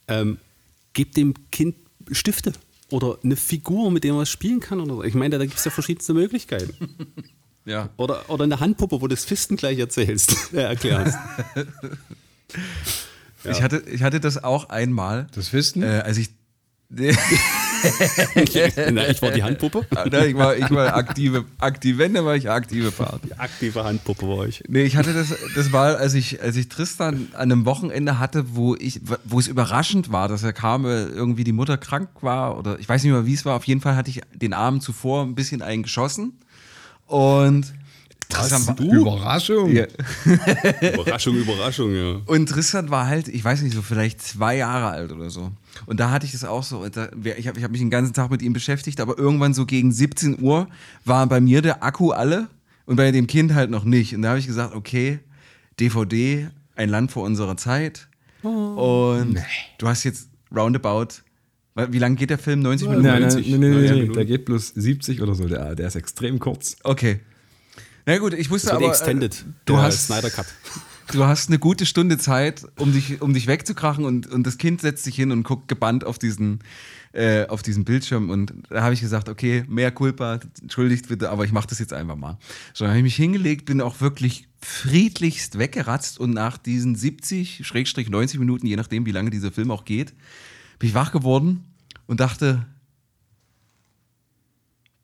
Ähm, 0.06 0.36
gib 0.92 1.14
dem 1.14 1.32
Kind 1.50 1.76
Stifte 2.10 2.52
oder 2.90 3.16
eine 3.24 3.36
Figur, 3.36 3.90
mit 3.90 4.04
der 4.04 4.12
man 4.12 4.26
spielen 4.26 4.60
kann. 4.60 4.80
Oder 4.80 5.06
Ich 5.06 5.14
meine, 5.14 5.38
da 5.38 5.46
gibt 5.46 5.56
es 5.56 5.64
ja 5.64 5.70
verschiedenste 5.70 6.14
Möglichkeiten. 6.14 6.74
Ja. 7.64 7.90
Oder, 7.96 8.28
oder 8.28 8.42
eine 8.42 8.58
Handpuppe, 8.58 9.00
wo 9.00 9.06
du 9.06 9.14
das 9.14 9.24
Fisten 9.24 9.54
gleich 9.54 9.78
erzählst, 9.78 10.34
äh, 10.52 10.62
erklärst. 10.62 11.16
ja. 13.44 13.50
ich, 13.52 13.62
hatte, 13.62 13.84
ich 13.86 14.02
hatte 14.02 14.18
das 14.18 14.42
auch 14.42 14.68
einmal. 14.68 15.28
Das 15.32 15.46
Fisten? 15.46 15.84
Äh, 15.84 16.02
als 16.04 16.18
ich. 16.18 16.30
Na, 18.92 19.08
ich 19.08 19.22
war 19.22 19.30
die 19.30 19.42
Handpuppe. 19.42 19.86
Nein, 19.90 20.30
ich 20.30 20.36
war, 20.36 20.56
ich 20.56 20.70
war 20.70 20.94
aktive, 20.94 21.44
aktiv, 21.58 21.98
wenn, 21.98 22.14
dann 22.14 22.24
war 22.24 22.36
ich 22.36 22.50
aktive 22.50 22.90
Part. 22.90 23.20
Die 23.24 23.34
aktive 23.38 23.84
Handpuppe 23.84 24.26
war 24.28 24.46
ich. 24.46 24.62
Nee, 24.68 24.82
ich 24.82 24.96
hatte 24.96 25.12
das, 25.12 25.34
das 25.54 25.72
war, 25.72 25.96
als 25.96 26.14
ich, 26.14 26.42
als 26.42 26.56
ich 26.56 26.68
Tristan 26.68 27.28
an 27.32 27.52
einem 27.52 27.64
Wochenende 27.64 28.18
hatte, 28.18 28.54
wo 28.54 28.74
ich, 28.74 29.00
wo 29.24 29.38
es 29.38 29.48
überraschend 29.48 30.12
war, 30.12 30.28
dass 30.28 30.42
er 30.42 30.52
kam, 30.52 30.84
irgendwie 30.84 31.44
die 31.44 31.52
Mutter 31.52 31.76
krank 31.78 32.08
war 32.20 32.58
oder 32.58 32.78
ich 32.78 32.88
weiß 32.88 33.02
nicht 33.02 33.12
mehr, 33.12 33.26
wie 33.26 33.34
es 33.34 33.44
war. 33.44 33.56
Auf 33.56 33.64
jeden 33.64 33.80
Fall 33.80 33.96
hatte 33.96 34.10
ich 34.10 34.20
den 34.34 34.52
Abend 34.52 34.82
zuvor 34.82 35.22
ein 35.22 35.34
bisschen 35.34 35.62
eingeschossen 35.62 36.32
und 37.06 37.72
Tristan 38.32 38.76
du? 38.76 38.92
Überraschung. 38.92 39.70
Ja. 39.72 39.86
Überraschung, 40.94 41.36
Überraschung, 41.36 41.94
ja. 41.94 42.20
Und 42.26 42.48
Tristan 42.48 42.90
war 42.90 43.06
halt, 43.06 43.28
ich 43.28 43.44
weiß 43.44 43.62
nicht, 43.62 43.74
so 43.74 43.82
vielleicht 43.82 44.22
zwei 44.22 44.56
Jahre 44.56 44.88
alt 44.88 45.12
oder 45.12 45.30
so. 45.30 45.52
Und 45.86 46.00
da 46.00 46.10
hatte 46.10 46.26
ich 46.26 46.32
das 46.32 46.44
auch 46.44 46.62
so. 46.62 46.88
Da, 46.88 47.08
ich 47.36 47.46
habe 47.46 47.58
ich 47.58 47.64
hab 47.64 47.70
mich 47.70 47.80
den 47.80 47.90
ganzen 47.90 48.14
Tag 48.14 48.30
mit 48.30 48.42
ihm 48.42 48.52
beschäftigt, 48.52 49.00
aber 49.00 49.18
irgendwann 49.18 49.54
so 49.54 49.66
gegen 49.66 49.92
17 49.92 50.42
Uhr 50.42 50.68
war 51.04 51.26
bei 51.26 51.40
mir 51.40 51.62
der 51.62 51.82
Akku 51.82 52.10
alle 52.10 52.48
und 52.86 52.96
bei 52.96 53.10
dem 53.10 53.26
Kind 53.26 53.54
halt 53.54 53.70
noch 53.70 53.84
nicht. 53.84 54.14
Und 54.14 54.22
da 54.22 54.30
habe 54.30 54.38
ich 54.38 54.46
gesagt, 54.46 54.74
okay, 54.74 55.20
DVD, 55.80 56.48
ein 56.76 56.88
Land 56.88 57.12
vor 57.12 57.24
unserer 57.24 57.56
Zeit. 57.56 58.08
Oh. 58.42 59.16
Und 59.18 59.34
nee. 59.34 59.40
du 59.78 59.88
hast 59.88 60.04
jetzt 60.04 60.28
roundabout 60.54 61.22
wie 61.74 61.98
lange 61.98 62.16
geht 62.16 62.30
der 62.30 62.38
Film? 62.38 62.60
90 62.60 62.88
Minuten? 62.88 63.06
Nein, 63.06 63.22
nein, 63.22 63.32
nein, 63.34 63.60
nein, 63.60 63.70
nein, 63.70 63.98
nein. 63.98 64.12
der 64.12 64.24
geht 64.26 64.44
bloß 64.44 64.68
70 64.68 65.22
oder 65.22 65.34
so. 65.34 65.48
Der, 65.48 65.74
der 65.74 65.86
ist 65.86 65.96
extrem 65.96 66.38
kurz. 66.38 66.76
Okay. 66.82 67.20
Na 68.06 68.18
gut, 68.18 68.34
ich 68.34 68.50
wusste 68.50 68.68
das 68.68 68.76
aber. 68.76 68.88
Extended, 68.88 69.34
äh, 69.34 69.52
du 69.64 69.78
hast 69.78 70.06
Snyder 70.06 70.30
Cut. 70.30 70.46
Du 71.10 71.26
hast 71.26 71.48
eine 71.48 71.58
gute 71.58 71.84
Stunde 71.84 72.16
Zeit, 72.16 72.64
um 72.78 72.92
dich, 72.92 73.20
um 73.20 73.34
dich 73.34 73.46
wegzukrachen 73.46 74.06
und, 74.06 74.28
und 74.28 74.46
das 74.46 74.56
Kind 74.56 74.80
setzt 74.80 75.04
sich 75.04 75.14
hin 75.14 75.30
und 75.30 75.42
guckt 75.42 75.68
gebannt 75.68 76.04
auf 76.04 76.18
diesen, 76.18 76.60
äh, 77.12 77.46
auf 77.48 77.62
diesen 77.62 77.84
Bildschirm 77.84 78.30
und 78.30 78.54
da 78.70 78.82
habe 78.82 78.94
ich 78.94 79.00
gesagt, 79.02 79.28
okay, 79.28 79.64
mehr 79.68 79.90
Culpa, 79.90 80.40
entschuldigt 80.62 81.08
bitte, 81.08 81.28
aber 81.28 81.44
ich 81.44 81.52
mache 81.52 81.66
das 81.66 81.80
jetzt 81.80 81.92
einfach 81.92 82.16
mal. 82.16 82.38
So, 82.72 82.84
dann 82.84 82.90
habe 82.90 82.98
ich 82.98 83.04
mich 83.04 83.16
hingelegt, 83.16 83.66
bin 83.66 83.82
auch 83.82 84.00
wirklich 84.00 84.48
friedlichst 84.60 85.58
weggeratzt 85.58 86.18
und 86.18 86.30
nach 86.30 86.56
diesen 86.56 86.94
70, 86.94 87.66
Schrägstrich 87.66 88.08
90 88.08 88.38
Minuten, 88.38 88.66
je 88.66 88.76
nachdem, 88.76 89.04
wie 89.04 89.12
lange 89.12 89.28
dieser 89.28 89.52
Film 89.52 89.70
auch 89.70 89.84
geht, 89.84 90.14
bin 90.78 90.88
ich 90.88 90.94
wach 90.94 91.12
geworden 91.12 91.64
und 92.06 92.20
dachte, 92.20 92.64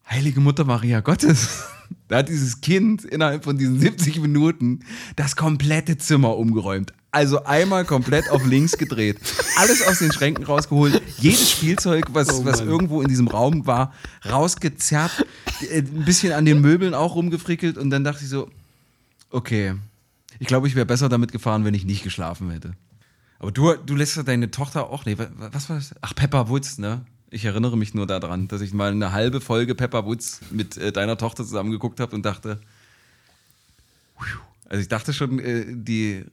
Heilige 0.08 0.40
Mutter 0.40 0.64
Maria 0.64 1.00
Gottes. 1.00 1.64
Da 2.08 2.18
hat 2.18 2.28
dieses 2.28 2.60
Kind 2.60 3.04
innerhalb 3.04 3.44
von 3.44 3.58
diesen 3.58 3.78
70 3.78 4.20
Minuten 4.20 4.80
das 5.16 5.36
komplette 5.36 5.98
Zimmer 5.98 6.36
umgeräumt. 6.36 6.92
Also 7.10 7.44
einmal 7.44 7.84
komplett 7.84 8.30
auf 8.30 8.44
links 8.46 8.76
gedreht. 8.76 9.18
Alles 9.56 9.86
aus 9.86 9.98
den 10.00 10.12
Schränken 10.12 10.44
rausgeholt. 10.44 11.00
Jedes 11.18 11.50
Spielzeug, 11.50 12.06
was, 12.12 12.28
Oh 12.30 12.44
was 12.44 12.60
irgendwo 12.60 13.00
in 13.02 13.08
diesem 13.08 13.28
Raum 13.28 13.66
war, 13.66 13.92
rausgezerrt. 14.28 15.24
äh, 15.70 15.78
Ein 15.78 16.04
bisschen 16.04 16.32
an 16.32 16.44
den 16.44 16.60
Möbeln 16.60 16.92
auch 16.94 17.14
rumgefrickelt. 17.14 17.78
Und 17.78 17.90
dann 17.90 18.04
dachte 18.04 18.24
ich 18.24 18.28
so, 18.30 18.50
okay. 19.30 19.74
Ich 20.38 20.46
glaube, 20.46 20.68
ich 20.68 20.74
wäre 20.74 20.86
besser 20.86 21.08
damit 21.08 21.32
gefahren, 21.32 21.64
wenn 21.64 21.74
ich 21.74 21.84
nicht 21.84 22.04
geschlafen 22.04 22.50
hätte. 22.50 22.74
Aber 23.38 23.52
du, 23.52 23.74
du 23.74 23.94
lässt 23.96 24.16
ja 24.16 24.22
deine 24.22 24.50
Tochter 24.50 24.90
auch, 24.90 25.04
nee, 25.04 25.16
wa- 25.18 25.28
was 25.52 25.68
war 25.68 25.76
das? 25.76 25.94
Ach, 26.00 26.14
Pepper 26.14 26.48
Woods, 26.48 26.78
ne? 26.78 27.04
Ich 27.30 27.44
erinnere 27.44 27.76
mich 27.76 27.94
nur 27.94 28.06
daran, 28.06 28.48
dass 28.48 28.60
ich 28.60 28.72
mal 28.72 28.90
eine 28.90 29.12
halbe 29.12 29.40
Folge 29.40 29.74
Pepper 29.74 30.06
Woods 30.06 30.40
mit 30.50 30.76
äh, 30.76 30.92
deiner 30.92 31.18
Tochter 31.18 31.44
zusammen 31.44 31.70
geguckt 31.70 32.00
habe 32.00 32.14
und 32.16 32.24
dachte, 32.24 32.58
also 34.68 34.80
ich 34.80 34.88
dachte 34.88 35.12
schon, 35.12 35.38
äh, 35.38 35.66
die 35.68 36.24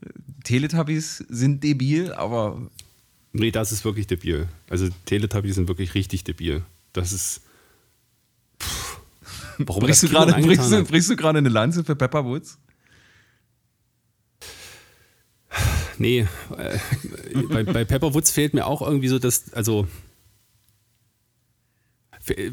Teletubbies 0.43 1.17
sind 1.29 1.63
debil, 1.63 2.13
aber 2.13 2.62
Nee, 3.38 3.51
das 3.51 3.73
ist 3.73 3.84
wirklich 3.84 4.08
debil. 4.08 4.47
Also 4.69 4.88
Teletubbies 5.03 5.55
sind 5.55 5.67
wirklich 5.67 5.93
richtig 5.93 6.23
debil. 6.23 6.63
Das 6.93 7.12
ist. 7.12 7.41
Pff, 8.62 8.99
warum 9.58 9.84
brichst 9.84 10.03
du 10.03 10.08
gerade 10.08 10.31
brichst 10.41 10.71
du, 10.71 10.84
brichst 10.86 11.10
du 11.10 11.17
gerade 11.17 11.39
eine 11.39 11.49
Lanze 11.49 11.84
für 11.84 11.97
Pepper 11.97 12.23
Woods? 12.23 12.58
Nee, 15.97 16.27
äh, 16.58 16.77
bei, 17.49 17.63
bei 17.63 17.84
Pepper 17.84 18.13
Woods 18.13 18.31
fehlt 18.31 18.53
mir 18.53 18.65
auch 18.65 18.81
irgendwie 18.81 19.10
so 19.10 19.19
das, 19.19 19.53
also 19.53 19.86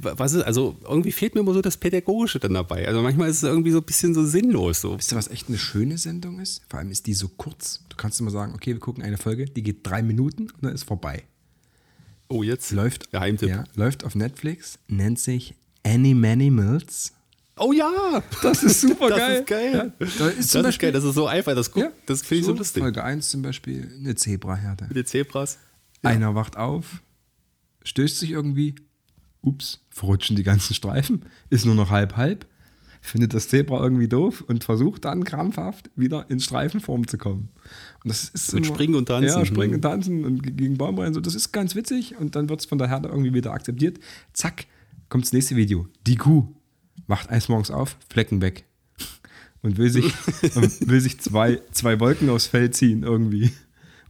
was 0.02 0.34
ist, 0.34 0.42
also 0.42 0.76
irgendwie 0.82 1.12
fehlt 1.12 1.34
mir 1.34 1.40
immer 1.40 1.54
so 1.54 1.62
das 1.62 1.76
Pädagogische 1.76 2.38
dann 2.38 2.54
dabei. 2.54 2.86
Also 2.86 3.00
manchmal 3.02 3.30
ist 3.30 3.38
es 3.38 3.42
irgendwie 3.44 3.70
so 3.70 3.78
ein 3.78 3.84
bisschen 3.84 4.14
so 4.14 4.24
sinnlos. 4.24 4.80
So. 4.82 4.98
Wisst 4.98 5.12
ihr, 5.12 5.16
was 5.16 5.28
echt 5.28 5.48
eine 5.48 5.58
schöne 5.58 5.96
Sendung 5.98 6.40
ist? 6.40 6.62
Vor 6.68 6.78
allem 6.78 6.90
ist 6.90 7.06
die 7.06 7.14
so 7.14 7.28
kurz. 7.28 7.80
Du 7.88 7.96
kannst 7.96 8.20
immer 8.20 8.30
sagen, 8.30 8.54
okay, 8.54 8.72
wir 8.72 8.80
gucken 8.80 9.02
eine 9.02 9.16
Folge, 9.18 9.46
die 9.46 9.62
geht 9.62 9.78
drei 9.86 10.02
Minuten 10.02 10.42
und 10.50 10.62
dann 10.62 10.74
ist 10.74 10.84
vorbei. 10.84 11.22
Oh, 12.28 12.42
jetzt 12.42 12.70
Läuft, 12.72 13.10
Geheimtipp. 13.10 13.48
ja, 13.48 13.64
läuft 13.74 14.04
auf 14.04 14.14
Netflix, 14.14 14.78
nennt 14.88 15.18
sich 15.18 15.54
Animanimals. 15.84 17.12
Oh 17.58 17.72
ja, 17.72 18.22
Das 18.42 18.62
ist 18.62 18.80
super 18.80 19.08
das 19.10 19.18
geil. 19.18 19.38
ist 19.40 19.46
geil. 19.46 19.72
Ja, 19.74 19.84
da 19.98 20.04
ist 20.06 20.20
das 20.20 20.28
ist 20.54 20.62
Beispiel- 20.62 20.86
geil, 20.86 20.92
das 20.92 21.04
ist 21.04 21.14
so 21.14 21.26
einfach. 21.26 21.54
Das, 21.54 21.70
guck, 21.70 21.82
Ja, 21.82 21.90
das 22.06 22.22
finde 22.22 22.40
ich 22.40 22.46
so 22.46 22.52
lustig. 22.54 22.82
Folge 22.82 23.04
1 23.04 23.30
zum 23.30 23.42
Beispiel, 23.42 23.90
eine 23.98 24.14
Zebraherde. 24.14 24.86
Mit 24.88 24.96
den 24.96 25.06
Zebras. 25.06 25.58
Einer 26.02 26.34
wacht 26.34 26.56
auf, 26.56 27.02
stößt 27.84 28.18
sich 28.18 28.30
irgendwie, 28.30 28.74
ups, 29.42 29.80
verrutschen 29.90 30.36
die 30.36 30.42
ganzen 30.42 30.74
Streifen, 30.74 31.24
ist 31.50 31.66
nur 31.66 31.74
noch 31.74 31.90
halb 31.90 32.16
halb, 32.16 32.46
findet 33.00 33.34
das 33.34 33.48
Zebra 33.48 33.82
irgendwie 33.82 34.06
doof 34.08 34.42
und 34.46 34.62
versucht 34.64 35.04
dann 35.04 35.24
krampfhaft 35.24 35.90
wieder 35.96 36.30
in 36.30 36.38
Streifenform 36.40 37.06
zu 37.08 37.18
kommen. 37.18 37.48
Und 38.04 38.08
das 38.10 38.28
ist 38.28 38.52
Mit 38.54 38.64
Springen 38.66 38.94
und 38.94 39.06
Tanzen. 39.06 39.26
Ja, 39.40 39.44
springen 39.44 39.74
und 39.74 39.82
tanzen 39.82 40.24
und 40.24 40.42
ge- 40.42 40.52
gegen 40.52 40.78
Baum 40.78 40.98
rennen. 40.98 41.12
So, 41.14 41.20
das 41.20 41.34
ist 41.34 41.50
ganz 41.52 41.74
witzig 41.74 42.16
und 42.18 42.36
dann 42.36 42.48
wird 42.48 42.60
es 42.60 42.66
von 42.66 42.78
der 42.78 42.88
Herde 42.88 43.08
irgendwie 43.08 43.34
wieder 43.34 43.52
akzeptiert. 43.52 43.98
Zack, 44.32 44.66
kommt 45.08 45.24
das 45.24 45.32
nächste 45.32 45.56
Video. 45.56 45.88
Die 46.06 46.14
Kuh 46.16 46.46
wacht 47.08 47.28
eines 47.30 47.48
Morgens 47.48 47.70
auf, 47.72 47.96
Flecken 48.08 48.40
weg. 48.40 48.64
Und 49.62 49.76
will 49.78 49.90
sich, 49.90 50.04
und 50.56 50.88
will 50.88 51.00
sich 51.00 51.20
zwei, 51.20 51.60
zwei 51.72 51.98
Wolken 52.00 52.30
aufs 52.30 52.46
Fell 52.46 52.70
ziehen 52.70 53.02
irgendwie. 53.02 53.52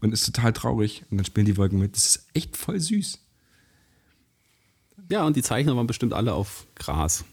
Und 0.00 0.12
ist 0.12 0.24
total 0.26 0.52
traurig. 0.52 1.04
Und 1.10 1.16
dann 1.18 1.24
spielen 1.24 1.46
die 1.46 1.56
Wolken 1.56 1.78
mit. 1.78 1.94
Das 1.96 2.06
ist 2.06 2.26
echt 2.34 2.56
voll 2.56 2.80
süß. 2.80 3.18
Ja, 5.12 5.24
und 5.26 5.36
die 5.36 5.42
Zeichner 5.42 5.76
waren 5.76 5.86
bestimmt 5.86 6.14
alle 6.14 6.32
auf 6.32 6.66
Gras. 6.74 7.26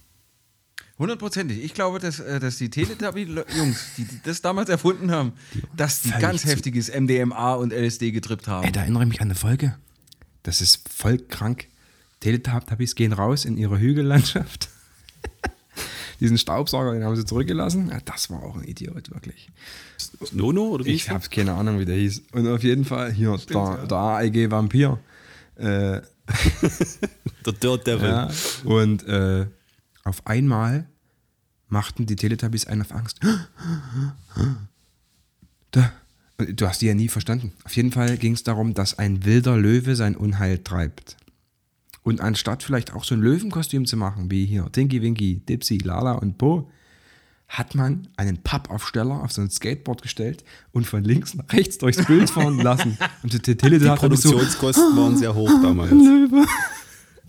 Hundertprozentig. 0.97 1.63
Ich 1.63 1.73
glaube, 1.73 1.99
dass, 1.99 2.19
äh, 2.19 2.41
dass 2.41 2.57
die 2.57 2.69
Teletubby-Jungs, 2.69 3.91
die, 3.95 4.03
die 4.03 4.19
das 4.25 4.41
damals 4.41 4.67
erfunden 4.67 5.11
haben, 5.11 5.31
dass 5.77 6.01
die 6.01 6.09
völlig 6.09 6.21
ganz 6.21 6.43
heftiges 6.43 6.89
MDMA 6.93 7.53
und 7.53 7.71
LSD 7.71 8.11
getrippt 8.11 8.49
haben. 8.49 8.65
Ey, 8.65 8.73
da 8.73 8.81
erinnere 8.81 9.03
ich 9.03 9.09
mich 9.09 9.21
an 9.21 9.27
eine 9.27 9.35
Folge. 9.35 9.77
Das 10.43 10.59
ist 10.59 10.89
voll 10.89 11.19
krank. 11.19 11.69
Teletubbies 12.19 12.95
gehen 12.95 13.13
raus 13.13 13.45
in 13.45 13.55
ihre 13.55 13.79
Hügellandschaft. 13.79 14.67
Diesen 16.19 16.37
Staubsauger, 16.37 16.91
den 16.91 17.05
haben 17.05 17.15
sie 17.15 17.23
zurückgelassen. 17.23 17.87
Ja, 17.91 17.99
das 18.03 18.29
war 18.29 18.43
auch 18.43 18.57
ein 18.57 18.65
Idiot, 18.65 19.09
wirklich. 19.13 19.49
Nono 20.33 20.63
oder 20.63 20.83
wie 20.83 20.91
Ich 20.91 21.09
habe 21.09 21.25
keine 21.29 21.53
Ahnung, 21.53 21.79
wie 21.79 21.85
der 21.85 21.95
hieß. 21.95 22.23
Und 22.33 22.45
auf 22.45 22.61
jeden 22.61 22.83
Fall 22.83 23.13
hier, 23.13 23.37
der, 23.49 23.87
der 23.87 23.97
AEG 23.97 24.51
Vampir. 24.51 24.99
Äh, 25.55 26.01
der? 27.45 27.53
Dirt 27.53 27.87
Devil. 27.87 28.07
ja, 28.09 28.29
und 28.63 29.07
äh, 29.07 29.47
auf 30.03 30.25
einmal 30.25 30.87
machten 31.67 32.05
die 32.05 32.15
Teletubbies 32.15 32.65
einen 32.67 32.81
auf 32.81 32.91
Angst. 32.91 33.19
Da. 35.71 35.91
Du 36.37 36.67
hast 36.67 36.81
die 36.81 36.85
ja 36.85 36.93
nie 36.93 37.09
verstanden. 37.09 37.51
Auf 37.65 37.75
jeden 37.75 37.91
Fall 37.91 38.17
ging 38.17 38.33
es 38.33 38.43
darum, 38.43 38.73
dass 38.73 38.97
ein 38.97 39.25
wilder 39.25 39.57
Löwe 39.57 39.95
sein 39.97 40.15
Unheil 40.15 40.59
treibt. 40.59 41.17
Und 42.01 42.21
anstatt 42.21 42.63
vielleicht 42.63 42.93
auch 42.93 43.03
so 43.03 43.13
ein 43.13 43.21
Löwenkostüm 43.21 43.85
zu 43.85 43.97
machen, 43.97 44.31
wie 44.31 44.45
hier 44.45 44.71
Tinky 44.71 45.01
Winky, 45.01 45.41
Dipsy, 45.47 45.79
Lala 45.79 46.13
und 46.13 46.37
Po, 46.37 46.71
hat 47.49 47.75
man 47.75 48.07
einen 48.15 48.37
Pappaufsteller 48.37 49.21
auf 49.23 49.31
so 49.33 49.41
ein 49.41 49.49
Skateboard 49.49 50.01
gestellt 50.01 50.43
und 50.71 50.87
von 50.87 51.03
links 51.03 51.33
nach 51.33 51.51
rechts 51.51 51.77
durchs 51.79 52.05
Bild 52.05 52.29
fahren 52.29 52.59
lassen. 52.59 52.97
Und 53.23 53.33
die 53.33 53.39
Die 53.39 53.55
Teletubbies 53.55 54.21
so, 54.21 54.29
Produktionskosten 54.29 54.95
waren 54.95 55.17
sehr 55.17 55.33
hoch 55.33 55.49
damals. 55.61 55.91
Ey, 55.91 56.27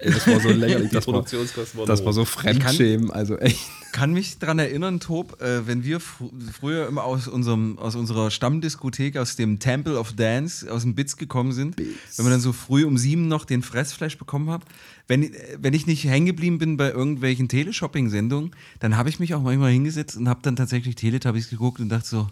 das 0.03 0.27
war 0.27 0.41
so 0.41 0.49
lächerlich. 0.51 0.91
Die 0.91 0.97
Das 1.01 1.77
war, 1.77 1.87
das 1.87 2.05
war 2.05 2.13
so 2.13 2.25
Fremdschämen, 2.25 3.11
also 3.11 3.37
echt. 3.37 3.61
kann 3.93 4.13
mich 4.13 4.39
daran 4.39 4.59
erinnern, 4.59 5.01
Tob, 5.01 5.41
äh, 5.41 5.67
wenn 5.67 5.85
wir 5.85 6.01
fr 6.01 6.31
früher 6.53 6.87
immer 6.87 7.05
aus, 7.05 7.29
unserem, 7.29 7.79
aus 7.79 7.95
unserer 7.95 8.31
Stammdiskothek, 8.31 9.17
aus 9.17 9.37
dem 9.37 9.59
Temple 9.59 9.99
of 9.99 10.13
Dance, 10.13 10.71
aus 10.71 10.83
dem 10.83 10.95
Bits 10.95 11.17
gekommen 11.17 11.53
sind, 11.53 11.79
wenn 11.79 12.27
wir 12.27 12.31
dann 12.31 12.41
so 12.41 12.53
früh 12.53 12.85
um 12.85 12.99
sieben 12.99 13.29
noch 13.29 13.45
den 13.45 13.63
Fressflash 13.63 14.19
bekommen 14.19 14.51
haben, 14.51 14.65
wenn, 15.09 15.23
äh, 15.23 15.59
wenn 15.59 15.75
ich 15.75 15.87
nicht 15.87 16.05
hängen 16.05 16.27
geblieben 16.27 16.59
bin 16.59 16.77
bei 16.77 16.91
irgendwelchen 16.91 17.49
Teleshopping-Sendungen, 17.49 18.53
dann 18.79 18.97
habe 18.97 19.09
ich 19.09 19.19
mich 19.19 19.35
auch 19.35 19.43
manchmal 19.43 19.73
hingesetzt 19.73 20.17
und 20.17 20.29
habe 20.29 20.41
dann 20.43 20.57
tatsächlich 20.57 20.95
Teletubbies 20.95 21.51
geguckt 21.51 21.81
und 21.81 21.89
dachte 21.89 22.09
so, 22.09 22.29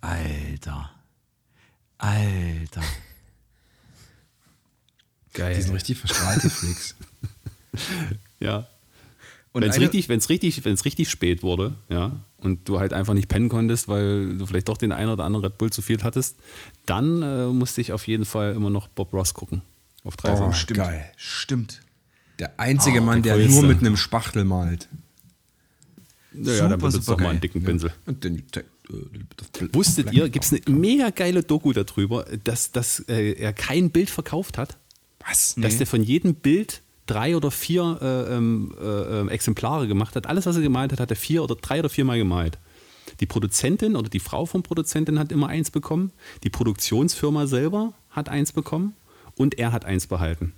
Alter, 0.00 0.90
Alter. 1.98 2.82
Geil. 5.36 5.54
Die 5.54 5.62
sind 5.62 5.74
richtig 5.74 5.98
verstrahlte 5.98 6.50
Freaks. 6.50 6.96
Ja. 8.40 8.66
Und 9.52 9.62
Wenn 9.62 9.70
es 9.70 9.80
richtig, 9.80 10.08
wenn's 10.10 10.28
richtig, 10.28 10.62
wenn's 10.66 10.84
richtig 10.84 11.08
spät 11.08 11.42
wurde, 11.42 11.74
ja, 11.88 12.12
und 12.38 12.68
du 12.68 12.78
halt 12.78 12.92
einfach 12.92 13.14
nicht 13.14 13.28
pennen 13.28 13.48
konntest, 13.48 13.88
weil 13.88 14.36
du 14.36 14.44
vielleicht 14.44 14.68
doch 14.68 14.76
den 14.76 14.92
einen 14.92 15.10
oder 15.10 15.24
anderen 15.24 15.46
Red 15.46 15.56
Bull 15.56 15.70
zu 15.70 15.80
viel 15.80 16.02
hattest, 16.02 16.36
dann 16.84 17.22
äh, 17.22 17.46
musste 17.46 17.80
ich 17.80 17.92
auf 17.92 18.06
jeden 18.06 18.26
Fall 18.26 18.54
immer 18.54 18.68
noch 18.68 18.88
Bob 18.88 19.14
Ross 19.14 19.32
gucken. 19.32 19.62
Auf 20.04 20.16
30. 20.16 20.44
Oh, 20.44 20.52
Stimmt. 20.52 20.78
geil. 20.78 21.10
Stimmt. 21.16 21.80
Der 22.38 22.60
einzige 22.60 23.00
Mann, 23.00 23.22
der 23.22 23.38
der 23.38 23.48
nur 23.48 23.62
mit 23.62 23.80
einem 23.80 23.96
Spachtel 23.96 24.44
malt. 24.44 24.88
naja, 26.32 26.56
super, 26.56 26.68
dann 26.68 26.78
benutzt 26.78 26.96
super 27.04 27.16
doch 27.16 27.22
mal 27.24 27.30
einen 27.30 27.40
dicken 27.40 27.64
Pinsel. 27.64 27.92
Und 28.04 28.24
den, 28.24 28.38
äh, 28.54 28.62
Wusstet 29.72 30.12
ihr, 30.12 30.28
gibt 30.28 30.44
es 30.44 30.52
eine 30.52 30.76
mega 30.76 31.10
geile 31.10 31.42
Doku 31.42 31.72
darüber, 31.72 32.24
dass, 32.44 32.72
dass 32.72 33.00
äh, 33.08 33.32
er 33.32 33.52
kein 33.54 33.90
Bild 33.90 34.10
verkauft 34.10 34.58
hat? 34.58 34.76
Was? 35.28 35.54
Dass 35.56 35.78
der 35.78 35.86
von 35.86 36.02
jedem 36.02 36.34
Bild 36.34 36.82
drei 37.06 37.36
oder 37.36 37.50
vier 37.50 37.98
äh, 38.02 38.34
ähm, 38.36 38.74
äh, 38.80 38.84
ähm, 39.20 39.28
Exemplare 39.28 39.86
gemacht 39.86 40.16
hat. 40.16 40.26
Alles, 40.26 40.46
was 40.46 40.56
er 40.56 40.62
gemalt 40.62 40.92
hat, 40.92 41.00
hat 41.00 41.10
er 41.10 41.16
vier 41.16 41.42
oder 41.44 41.54
drei 41.54 41.78
oder 41.80 41.88
viermal 41.88 42.18
gemalt. 42.18 42.58
Die 43.20 43.26
Produzentin 43.26 43.94
oder 43.96 44.08
die 44.08 44.18
Frau 44.20 44.46
vom 44.46 44.62
Produzentin 44.62 45.18
hat 45.18 45.30
immer 45.32 45.46
eins 45.48 45.70
bekommen. 45.70 46.12
Die 46.42 46.50
Produktionsfirma 46.50 47.46
selber 47.46 47.92
hat 48.10 48.28
eins 48.28 48.52
bekommen 48.52 48.94
und 49.36 49.58
er 49.58 49.72
hat 49.72 49.84
eins 49.84 50.06
behalten. 50.06 50.52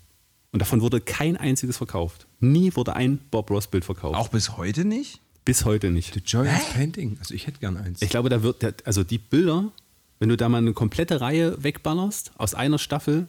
Und 0.53 0.61
davon 0.61 0.81
wurde 0.81 1.01
kein 1.03 1.37
einziges 1.37 1.77
verkauft. 1.77 2.27
Nie 2.41 2.75
wurde 2.75 2.97
ein 2.97 3.19
Bob 3.31 3.51
Ross 3.51 3.67
Bild 3.67 3.85
verkauft. 3.85 4.17
Auch 4.17 4.29
bis 4.29 4.57
heute 4.57 4.85
nicht? 4.87 5.21
Bis 5.45 5.65
heute 5.67 5.91
nicht. 5.91 6.15
The 6.15 6.21
Joy 6.25 6.47
of 6.49 6.75
Painting. 6.75 7.17
Also 7.21 7.35
ich 7.35 7.47
hätte 7.47 7.61
gern 7.61 7.77
eins. 7.77 8.01
Ich 8.01 8.09
glaube, 8.09 8.31
da 8.31 8.43
wird, 8.43 8.63
der- 8.63 8.75
also 8.85 9.05
die 9.05 9.19
Bilder, 9.19 9.71
wenn 10.19 10.31
du 10.31 10.37
da 10.39 10.49
mal 10.49 10.59
eine 10.59 10.73
komplette 10.73 11.21
Reihe 11.21 11.63
wegballerst 11.63 12.33
aus 12.39 12.55
einer 12.55 12.79
Staffel, 12.79 13.29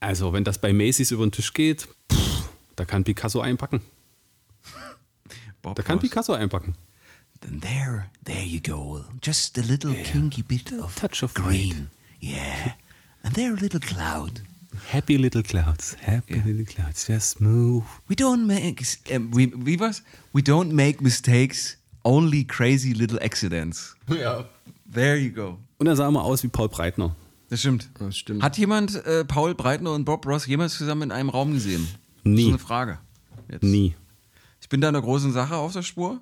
also 0.00 0.32
wenn 0.32 0.44
das 0.44 0.58
bei 0.58 0.72
Macy's 0.72 1.10
über 1.10 1.26
den 1.26 1.32
Tisch 1.32 1.52
geht, 1.52 1.88
pff, 2.12 2.48
da 2.76 2.84
kann 2.84 3.04
Picasso 3.04 3.40
einpacken. 3.40 3.80
Da 5.62 5.82
kann. 5.82 5.98
Picasso 5.98 6.32
einpacken. 6.32 6.76
Then 7.40 7.60
there, 7.60 8.08
there 8.24 8.44
you 8.44 8.60
go. 8.60 9.04
Just 9.20 9.58
a 9.58 9.62
little 9.62 9.92
kinky 9.94 10.42
bit 10.42 10.72
of 10.72 10.94
touch 10.94 11.24
of 11.24 11.34
green. 11.34 11.90
Yeah. 12.20 12.74
And 13.24 13.34
there 13.34 13.52
a 13.52 13.56
little 13.56 13.80
cloud. 13.80 14.42
Happy 14.92 15.16
little 15.16 15.42
clouds, 15.42 15.96
happy 16.00 16.40
little 16.44 16.64
clouds, 16.64 17.06
just 17.06 17.40
move. 17.40 17.84
We 18.08 18.14
don't 18.14 18.46
make, 18.46 18.80
ähm, 19.08 19.30
we, 19.34 19.50
wie 19.56 19.80
was? 19.80 20.02
We 20.32 20.42
don't 20.42 20.72
make 20.72 21.02
mistakes, 21.02 21.78
only 22.04 22.44
crazy 22.44 22.92
little 22.92 23.18
accidents. 23.20 23.96
Ja. 24.08 24.44
There 24.84 25.16
you 25.16 25.30
go. 25.30 25.58
Und 25.78 25.88
er 25.88 25.96
sah 25.96 26.06
immer 26.06 26.22
aus 26.22 26.42
wie 26.42 26.48
Paul 26.48 26.68
Breitner. 26.68 27.16
Das 27.48 27.60
stimmt. 27.60 27.90
Das 27.98 28.16
stimmt. 28.16 28.42
Hat 28.42 28.58
jemand 28.58 28.94
äh, 29.04 29.24
Paul 29.24 29.54
Breitner 29.54 29.92
und 29.92 30.04
Bob 30.04 30.26
Ross 30.26 30.46
jemals 30.46 30.76
zusammen 30.76 31.02
in 31.02 31.12
einem 31.12 31.28
Raum 31.28 31.52
gesehen? 31.52 31.86
Nie. 32.24 32.44
So 32.44 32.48
eine 32.48 32.58
Frage. 32.58 32.98
Jetzt. 33.50 33.62
Nie. 33.62 33.94
Ich 34.60 34.68
bin 34.68 34.80
da 34.80 34.88
einer 34.88 35.00
großen 35.00 35.32
Sache 35.32 35.54
auf 35.56 35.72
der 35.72 35.82
Spur. 35.82 36.20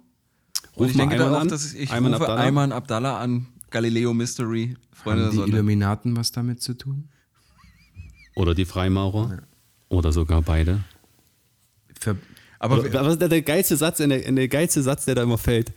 Und 0.75 0.81
Ruf 0.83 0.91
ich 0.91 0.97
mal 0.97 1.05
denke 1.05 1.17
da 1.17 1.25
Ayman 1.25 1.37
auch, 1.37 1.41
an. 1.43 1.49
dass 1.49 1.73
ich, 1.73 1.81
ich 1.81 1.91
Ayman 1.91 2.13
rufe 2.13 2.25
Abdallah. 2.25 2.43
Ayman 2.43 2.73
Abdallah 2.73 3.19
an. 3.21 3.47
Galileo 3.71 4.13
Mystery, 4.15 4.77
Freunde 4.93 5.25
Haben 5.25 5.31
die 5.31 5.37
der 5.37 5.45
Sonne. 5.47 5.57
Illuminaten 5.57 6.17
was 6.17 6.31
damit 6.31 6.63
zu 6.63 6.75
tun? 6.75 7.09
Oder 8.37 8.55
die 8.55 8.65
Freimaurer. 8.65 9.43
Oder 9.89 10.13
sogar 10.13 10.43
beide. 10.43 10.85
Für, 11.99 12.17
Aber 12.59 12.79
Oder, 12.81 13.05
was 13.05 13.15
ist 13.15 13.21
der, 13.21 13.29
der 13.29 13.43
geilste 13.43 13.77
Satz, 13.77 13.99
der, 13.99 14.09
der 14.09 14.49
geilste 14.49 14.83
Satz, 14.83 15.07
der 15.07 15.15
da 15.15 15.23
immer 15.23 15.39
fällt? 15.39 15.73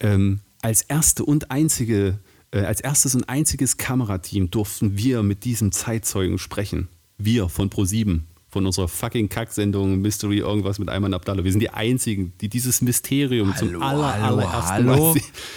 Ähm, 0.00 0.40
als 0.62 0.82
erste 0.82 1.24
und 1.24 1.50
einzige, 1.50 2.08
äh, 2.08 2.12
als 2.58 2.80
erstes 2.80 3.14
und 3.14 3.28
einziges 3.28 3.76
Kamerateam 3.76 4.50
durften 4.50 4.96
wir 4.96 5.22
mit 5.22 5.44
diesem 5.44 5.72
Zeitzeugen 5.72 6.38
sprechen. 6.38 6.88
Wir 7.18 7.48
von 7.48 7.70
Pro7, 7.70 8.22
von 8.48 8.66
unserer 8.66 8.88
fucking 8.88 9.28
Kacksendung 9.28 10.00
Mystery 10.00 10.38
irgendwas 10.38 10.78
mit 10.78 10.88
Ayman 10.88 11.14
Abdallah. 11.14 11.44
Wir 11.44 11.52
sind 11.52 11.60
die 11.60 11.70
einzigen, 11.70 12.32
die 12.40 12.48
dieses 12.48 12.82
Mysterium 12.82 13.54
zum 13.56 13.68
Hallo, 13.68 13.80
aller, 13.80 14.22
hallo, 14.22 14.36
allerersten 14.38 14.90
hallo. 14.90 15.16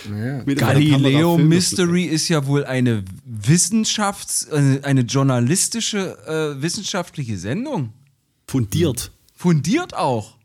Mal 0.10 0.46
Ja. 0.48 0.54
Galileo 0.54 1.38
Mystery 1.38 2.04
ist 2.04 2.30
ja 2.30 2.46
wohl 2.46 2.66
eine 2.66 3.04
Wissenschafts-, 3.26 4.52
eine, 4.84 5.02
journalistische, 5.02 6.18
äh, 6.28 6.62
wissenschaftliche 6.62 7.38
Sendung. 7.38 7.94
Fundiert. 8.48 9.12
Fundiert 9.34 9.96
auch. 9.96 10.38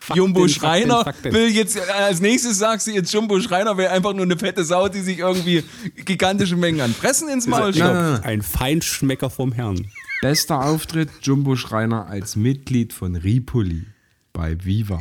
Fakten, 0.00 0.18
Jumbo 0.18 0.40
Fakten, 0.40 0.54
Schreiner 0.54 1.04
Fakten. 1.04 1.32
will 1.32 1.48
jetzt, 1.48 1.76
äh, 1.76 1.80
als 1.80 2.20
nächstes 2.20 2.58
sagst 2.58 2.86
du 2.86 2.92
jetzt, 2.92 3.12
Jumbo 3.12 3.40
Schreiner 3.40 3.76
wäre 3.76 3.92
einfach 3.92 4.14
nur 4.14 4.24
eine 4.24 4.38
fette 4.38 4.64
Sau, 4.64 4.88
die 4.88 5.00
sich 5.00 5.18
irgendwie 5.18 5.64
gigantische 6.04 6.56
Mengen 6.56 6.80
an 6.80 6.94
Fressen 6.94 7.28
ins 7.28 7.46
Maul 7.46 7.74
stopft. 7.74 8.24
Ein 8.24 8.42
Feinschmecker 8.42 9.30
vom 9.30 9.52
Herrn. 9.52 9.86
bester 10.22 10.64
Auftritt 10.64 11.10
Jumbo 11.22 11.56
Schreiner 11.56 12.06
als 12.06 12.36
Mitglied 12.36 12.92
von 12.92 13.16
Ripoli 13.16 13.84
bei 14.32 14.56
Viva. 14.64 15.00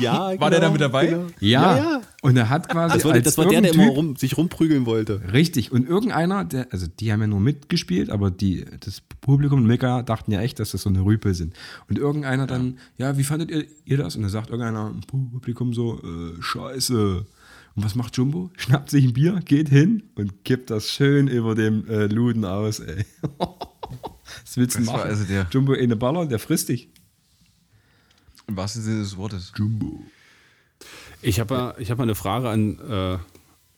Ja, 0.00 0.38
War 0.40 0.50
der 0.50 0.60
da 0.60 0.70
mit 0.70 0.80
dabei? 0.80 1.06
Genau. 1.06 1.26
Ja, 1.40 1.76
Ja, 1.76 1.76
ja. 1.76 2.00
und 2.22 2.36
er 2.36 2.48
hat 2.48 2.68
quasi 2.68 2.94
Das 2.94 3.04
war, 3.04 3.12
als 3.14 3.24
das 3.24 3.36
war 3.38 3.46
der, 3.48 3.60
der 3.62 3.74
immer 3.74 3.88
rum, 3.88 4.14
sich 4.14 4.36
rumprügeln 4.36 4.86
wollte. 4.86 5.20
Richtig, 5.32 5.72
und 5.72 5.88
irgendeiner, 5.88 6.44
der, 6.44 6.68
also 6.70 6.86
die 7.00 7.12
haben 7.12 7.20
ja 7.20 7.26
nur 7.26 7.40
mitgespielt, 7.40 8.10
aber 8.10 8.30
die, 8.30 8.64
das 8.80 9.02
Publikum 9.20 9.58
und 9.60 9.66
Mega 9.66 10.02
dachten 10.02 10.30
ja 10.30 10.40
echt, 10.40 10.60
dass 10.60 10.70
das 10.70 10.82
so 10.82 10.88
eine 10.88 11.04
Rüpel 11.04 11.34
sind. 11.34 11.54
Und 11.88 11.98
irgendeiner 11.98 12.46
dann, 12.46 12.78
ja, 12.96 13.18
wie 13.18 13.24
fandet 13.24 13.50
ihr, 13.50 13.64
ihr 13.84 13.96
das? 13.96 14.14
Und 14.14 14.22
dann 14.22 14.30
sagt 14.30 14.50
irgendeiner 14.50 14.88
im 14.94 15.00
Publikum 15.00 15.74
so, 15.74 15.98
äh, 16.00 16.40
scheiße. 16.40 17.26
Und 17.74 17.84
was 17.84 17.94
macht 17.96 18.16
Jumbo? 18.16 18.50
Schnappt 18.56 18.90
sich 18.90 19.04
ein 19.04 19.12
Bier, 19.14 19.40
geht 19.44 19.68
hin 19.68 20.04
und 20.14 20.44
kippt 20.44 20.70
das 20.70 20.88
schön 20.90 21.26
über 21.28 21.54
dem 21.56 21.86
äh, 21.88 22.06
Luden 22.06 22.44
aus, 22.44 22.78
ey. 22.80 23.04
was 24.44 24.56
willst 24.56 24.78
du 24.78 24.82
machen? 24.82 25.00
also 25.02 25.24
der- 25.24 25.46
Jumbo 25.50 25.72
in 25.72 25.84
eine 25.84 25.96
Baller, 25.96 26.26
der 26.26 26.38
frisst 26.38 26.68
dich. 26.68 26.88
Im 28.46 28.56
wahrsten 28.56 28.82
Sinne 28.82 29.00
des 29.00 29.16
Wortes. 29.16 29.52
Jumbo. 29.56 30.02
Ich 31.22 31.40
habe 31.40 31.54
mal, 31.54 31.74
ich 31.78 31.90
hab 31.90 31.98
mal 31.98 32.04
eine 32.04 32.14
Frage 32.14 32.48
an. 32.48 32.78
Äh, 32.78 33.18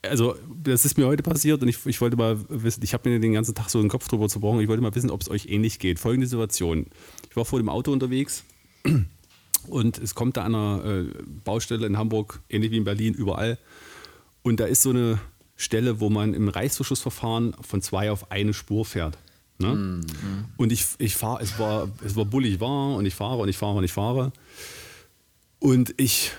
also, 0.06 0.36
das 0.62 0.84
ist 0.84 0.96
mir 0.96 1.06
heute 1.06 1.22
passiert 1.22 1.60
und 1.62 1.68
ich, 1.68 1.84
ich 1.86 2.00
wollte 2.00 2.16
mal 2.16 2.38
wissen, 2.48 2.82
ich 2.84 2.94
habe 2.94 3.08
mir 3.08 3.18
den 3.18 3.32
ganzen 3.32 3.54
Tag 3.54 3.68
so 3.70 3.80
den 3.80 3.88
Kopf 3.88 4.08
drüber 4.08 4.28
zerbrochen. 4.28 4.60
Ich 4.60 4.68
wollte 4.68 4.82
mal 4.82 4.94
wissen, 4.94 5.10
ob 5.10 5.22
es 5.22 5.30
euch 5.30 5.46
ähnlich 5.46 5.78
geht. 5.78 5.98
Folgende 5.98 6.26
Situation: 6.26 6.86
Ich 7.30 7.36
war 7.36 7.44
vor 7.44 7.58
dem 7.58 7.68
Auto 7.68 7.92
unterwegs 7.92 8.44
und 9.68 9.98
es 9.98 10.14
kommt 10.14 10.36
da 10.36 10.44
an 10.44 10.54
einer 10.54 10.84
äh, 10.84 11.04
Baustelle 11.44 11.86
in 11.86 11.96
Hamburg, 11.96 12.40
ähnlich 12.48 12.70
wie 12.70 12.76
in 12.76 12.84
Berlin, 12.84 13.14
überall. 13.14 13.58
Und 14.42 14.60
da 14.60 14.66
ist 14.66 14.82
so 14.82 14.90
eine 14.90 15.18
Stelle, 15.56 16.00
wo 16.00 16.10
man 16.10 16.34
im 16.34 16.48
Reißverschlussverfahren 16.48 17.56
von 17.60 17.82
zwei 17.82 18.10
auf 18.12 18.30
eine 18.30 18.54
Spur 18.54 18.84
fährt. 18.84 19.18
Ne? 19.58 20.00
Und 20.56 20.72
ich, 20.72 20.86
ich 20.98 21.16
fahre, 21.16 21.42
es 21.42 21.58
war, 21.58 21.88
es 22.04 22.14
war 22.14 22.24
bullig 22.24 22.60
warm 22.60 22.94
und 22.94 23.06
ich 23.06 23.14
fahre 23.14 23.38
und 23.38 23.48
ich 23.48 23.56
fahre 23.56 23.78
und 23.78 23.84
ich 23.84 23.92
fahre. 23.92 24.32
Und 25.58 25.94
ich 25.96 26.32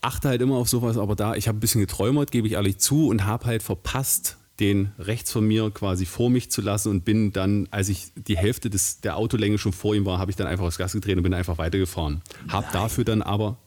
achte 0.00 0.28
halt 0.28 0.40
immer 0.40 0.56
auf 0.56 0.68
sowas, 0.68 0.96
aber 0.96 1.16
da, 1.16 1.34
ich 1.34 1.48
habe 1.48 1.58
ein 1.58 1.60
bisschen 1.60 1.80
geträumert, 1.80 2.30
gebe 2.30 2.46
ich 2.46 2.52
ehrlich 2.52 2.78
zu, 2.78 3.08
und 3.08 3.24
habe 3.24 3.46
halt 3.46 3.62
verpasst, 3.62 4.36
den 4.60 4.92
rechts 5.00 5.32
von 5.32 5.44
mir 5.44 5.70
quasi 5.70 6.06
vor 6.06 6.30
mich 6.30 6.50
zu 6.50 6.60
lassen 6.60 6.90
und 6.90 7.04
bin 7.04 7.32
dann, 7.32 7.66
als 7.72 7.88
ich 7.88 8.12
die 8.14 8.36
Hälfte 8.36 8.70
des, 8.70 9.00
der 9.00 9.16
Autolänge 9.16 9.58
schon 9.58 9.72
vor 9.72 9.96
ihm 9.96 10.04
war, 10.04 10.18
habe 10.18 10.30
ich 10.30 10.36
dann 10.36 10.46
einfach 10.46 10.64
das 10.64 10.78
Gas 10.78 10.92
gedreht 10.92 11.16
und 11.16 11.24
bin 11.24 11.34
einfach 11.34 11.58
weitergefahren. 11.58 12.22
Habe 12.46 12.68
dafür 12.72 13.04
dann 13.04 13.20
aber, 13.20 13.58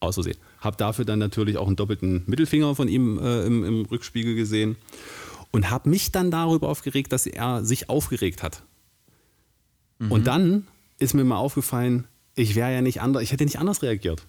aus 0.00 0.14
Versehen, 0.14 0.38
habe 0.58 0.76
dafür 0.78 1.04
dann 1.04 1.18
natürlich 1.18 1.58
auch 1.58 1.66
einen 1.66 1.76
doppelten 1.76 2.22
Mittelfinger 2.26 2.74
von 2.74 2.88
ihm 2.88 3.18
äh, 3.18 3.44
im, 3.44 3.62
im 3.64 3.84
Rückspiegel 3.84 4.34
gesehen 4.34 4.76
und 5.52 5.70
habe 5.70 5.88
mich 5.88 6.10
dann 6.10 6.30
darüber 6.30 6.68
aufgeregt, 6.68 7.12
dass 7.12 7.26
er 7.26 7.64
sich 7.64 7.88
aufgeregt 7.88 8.42
hat. 8.42 8.64
Und 10.08 10.26
dann 10.26 10.66
ist 10.98 11.14
mir 11.14 11.24
mal 11.24 11.36
aufgefallen, 11.36 12.06
ich 12.34 12.54
wäre 12.54 12.72
ja 12.72 12.82
nicht 12.82 13.00
anders, 13.00 13.22
ich 13.22 13.32
hätte 13.32 13.44
nicht 13.44 13.58
anders 13.58 13.82
reagiert. 13.82 14.26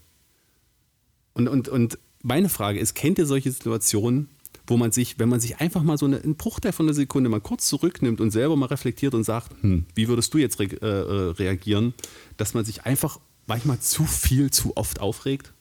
Und, 1.33 1.47
und, 1.47 1.67
und 1.69 1.97
meine 2.21 2.49
Frage 2.49 2.79
ist, 2.79 2.93
kennt 2.93 3.17
ihr 3.17 3.25
solche 3.25 3.51
Situationen, 3.51 4.29
wo 4.67 4.77
man 4.77 4.91
sich, 4.91 5.19
wenn 5.19 5.29
man 5.29 5.39
sich 5.39 5.59
einfach 5.59 5.83
mal 5.83 5.97
so 5.97 6.05
eine, 6.05 6.21
einen 6.21 6.35
Bruchteil 6.35 6.71
von 6.71 6.85
einer 6.85 6.93
Sekunde 6.93 7.29
mal 7.29 7.41
kurz 7.41 7.67
zurücknimmt 7.67 8.21
und 8.21 8.31
selber 8.31 8.55
mal 8.55 8.67
reflektiert 8.67 9.13
und 9.13 9.23
sagt, 9.23 9.51
hm, 9.61 9.85
wie 9.95 10.07
würdest 10.07 10.33
du 10.33 10.37
jetzt 10.37 10.59
re 10.59 10.65
äh, 10.65 10.85
äh, 10.85 11.31
reagieren, 11.31 11.93
dass 12.37 12.53
man 12.53 12.65
sich 12.65 12.85
einfach 12.85 13.19
manchmal 13.47 13.79
zu 13.79 14.05
viel, 14.05 14.51
zu 14.51 14.77
oft 14.77 14.99
aufregt? 14.99 15.53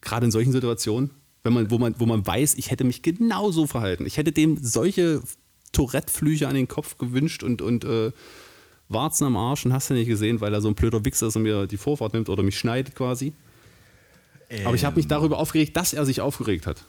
Gerade 0.00 0.26
in 0.26 0.32
solchen 0.32 0.52
Situationen, 0.52 1.10
wenn 1.42 1.52
man, 1.52 1.70
wo, 1.70 1.78
man, 1.78 1.94
wo 1.98 2.06
man 2.06 2.26
weiß, 2.26 2.54
ich 2.54 2.70
hätte 2.70 2.84
mich 2.84 3.02
genauso 3.02 3.66
verhalten. 3.66 4.06
Ich 4.06 4.16
hätte 4.16 4.32
dem 4.32 4.58
solche 4.60 5.22
Tourette-Flüche 5.72 6.48
an 6.48 6.54
den 6.54 6.68
Kopf 6.68 6.98
gewünscht 6.98 7.42
und, 7.42 7.62
und 7.62 7.84
äh, 7.84 8.12
Warzen 8.88 9.26
am 9.26 9.36
Arsch 9.36 9.64
und 9.64 9.72
hast 9.72 9.90
du 9.90 9.94
nicht 9.94 10.08
gesehen, 10.08 10.40
weil 10.40 10.52
er 10.52 10.60
so 10.60 10.68
ein 10.68 10.74
blöder 10.74 11.04
Wichser 11.04 11.28
ist 11.28 11.36
und 11.36 11.42
mir 11.42 11.66
die 11.66 11.76
Vorfahrt 11.76 12.12
nimmt 12.12 12.28
oder 12.28 12.42
mich 12.42 12.58
schneidet 12.58 12.94
quasi. 12.94 13.32
Aber 14.64 14.74
ich 14.74 14.84
habe 14.84 14.96
mich 14.96 15.06
darüber 15.06 15.38
aufgeregt, 15.38 15.76
dass 15.76 15.92
er 15.92 16.04
sich 16.04 16.20
aufgeregt 16.20 16.66
hat. 16.66 16.84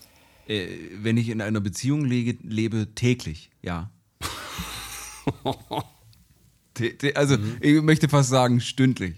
Äh, 0.48 0.68
wenn 1.02 1.18
ich 1.18 1.30
in 1.30 1.42
einer 1.42 1.62
Beziehung 1.62 2.06
lege, 2.06 2.38
lebe, 2.44 2.88
täglich, 2.96 3.52
ja. 3.62 3.92
Also, 7.14 7.38
ich 7.60 7.82
möchte 7.82 8.10
fast 8.10 8.30
sagen, 8.30 8.60
stündlich. 8.60 9.16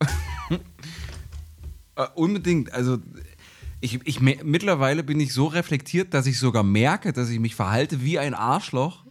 Äh, 1.96 2.08
unbedingt, 2.16 2.72
also 2.72 2.98
ich, 3.84 4.00
ich, 4.04 4.20
mittlerweile 4.20 5.02
bin 5.02 5.20
ich 5.20 5.34
so 5.34 5.44
reflektiert, 5.46 6.14
dass 6.14 6.26
ich 6.26 6.38
sogar 6.38 6.62
merke, 6.62 7.12
dass 7.12 7.28
ich 7.28 7.38
mich 7.38 7.54
verhalte 7.54 8.02
wie 8.02 8.18
ein 8.18 8.32
Arschloch 8.32 9.04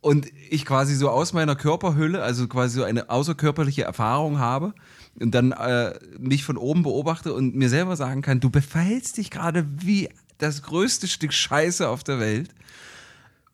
und 0.00 0.28
ich 0.48 0.64
quasi 0.64 0.94
so 0.94 1.10
aus 1.10 1.32
meiner 1.32 1.56
Körperhülle, 1.56 2.22
also 2.22 2.46
quasi 2.46 2.78
so 2.78 2.84
eine 2.84 3.10
außerkörperliche 3.10 3.82
Erfahrung 3.82 4.38
habe 4.38 4.74
und 5.18 5.34
dann 5.34 5.50
äh, 5.50 5.98
mich 6.20 6.44
von 6.44 6.56
oben 6.56 6.84
beobachte 6.84 7.34
und 7.34 7.56
mir 7.56 7.68
selber 7.68 7.96
sagen 7.96 8.22
kann, 8.22 8.38
du 8.38 8.48
verhältst 8.52 9.16
dich 9.16 9.32
gerade 9.32 9.66
wie 9.80 10.08
das 10.38 10.62
größte 10.62 11.08
Stück 11.08 11.32
Scheiße 11.32 11.88
auf 11.88 12.04
der 12.04 12.20
Welt. 12.20 12.50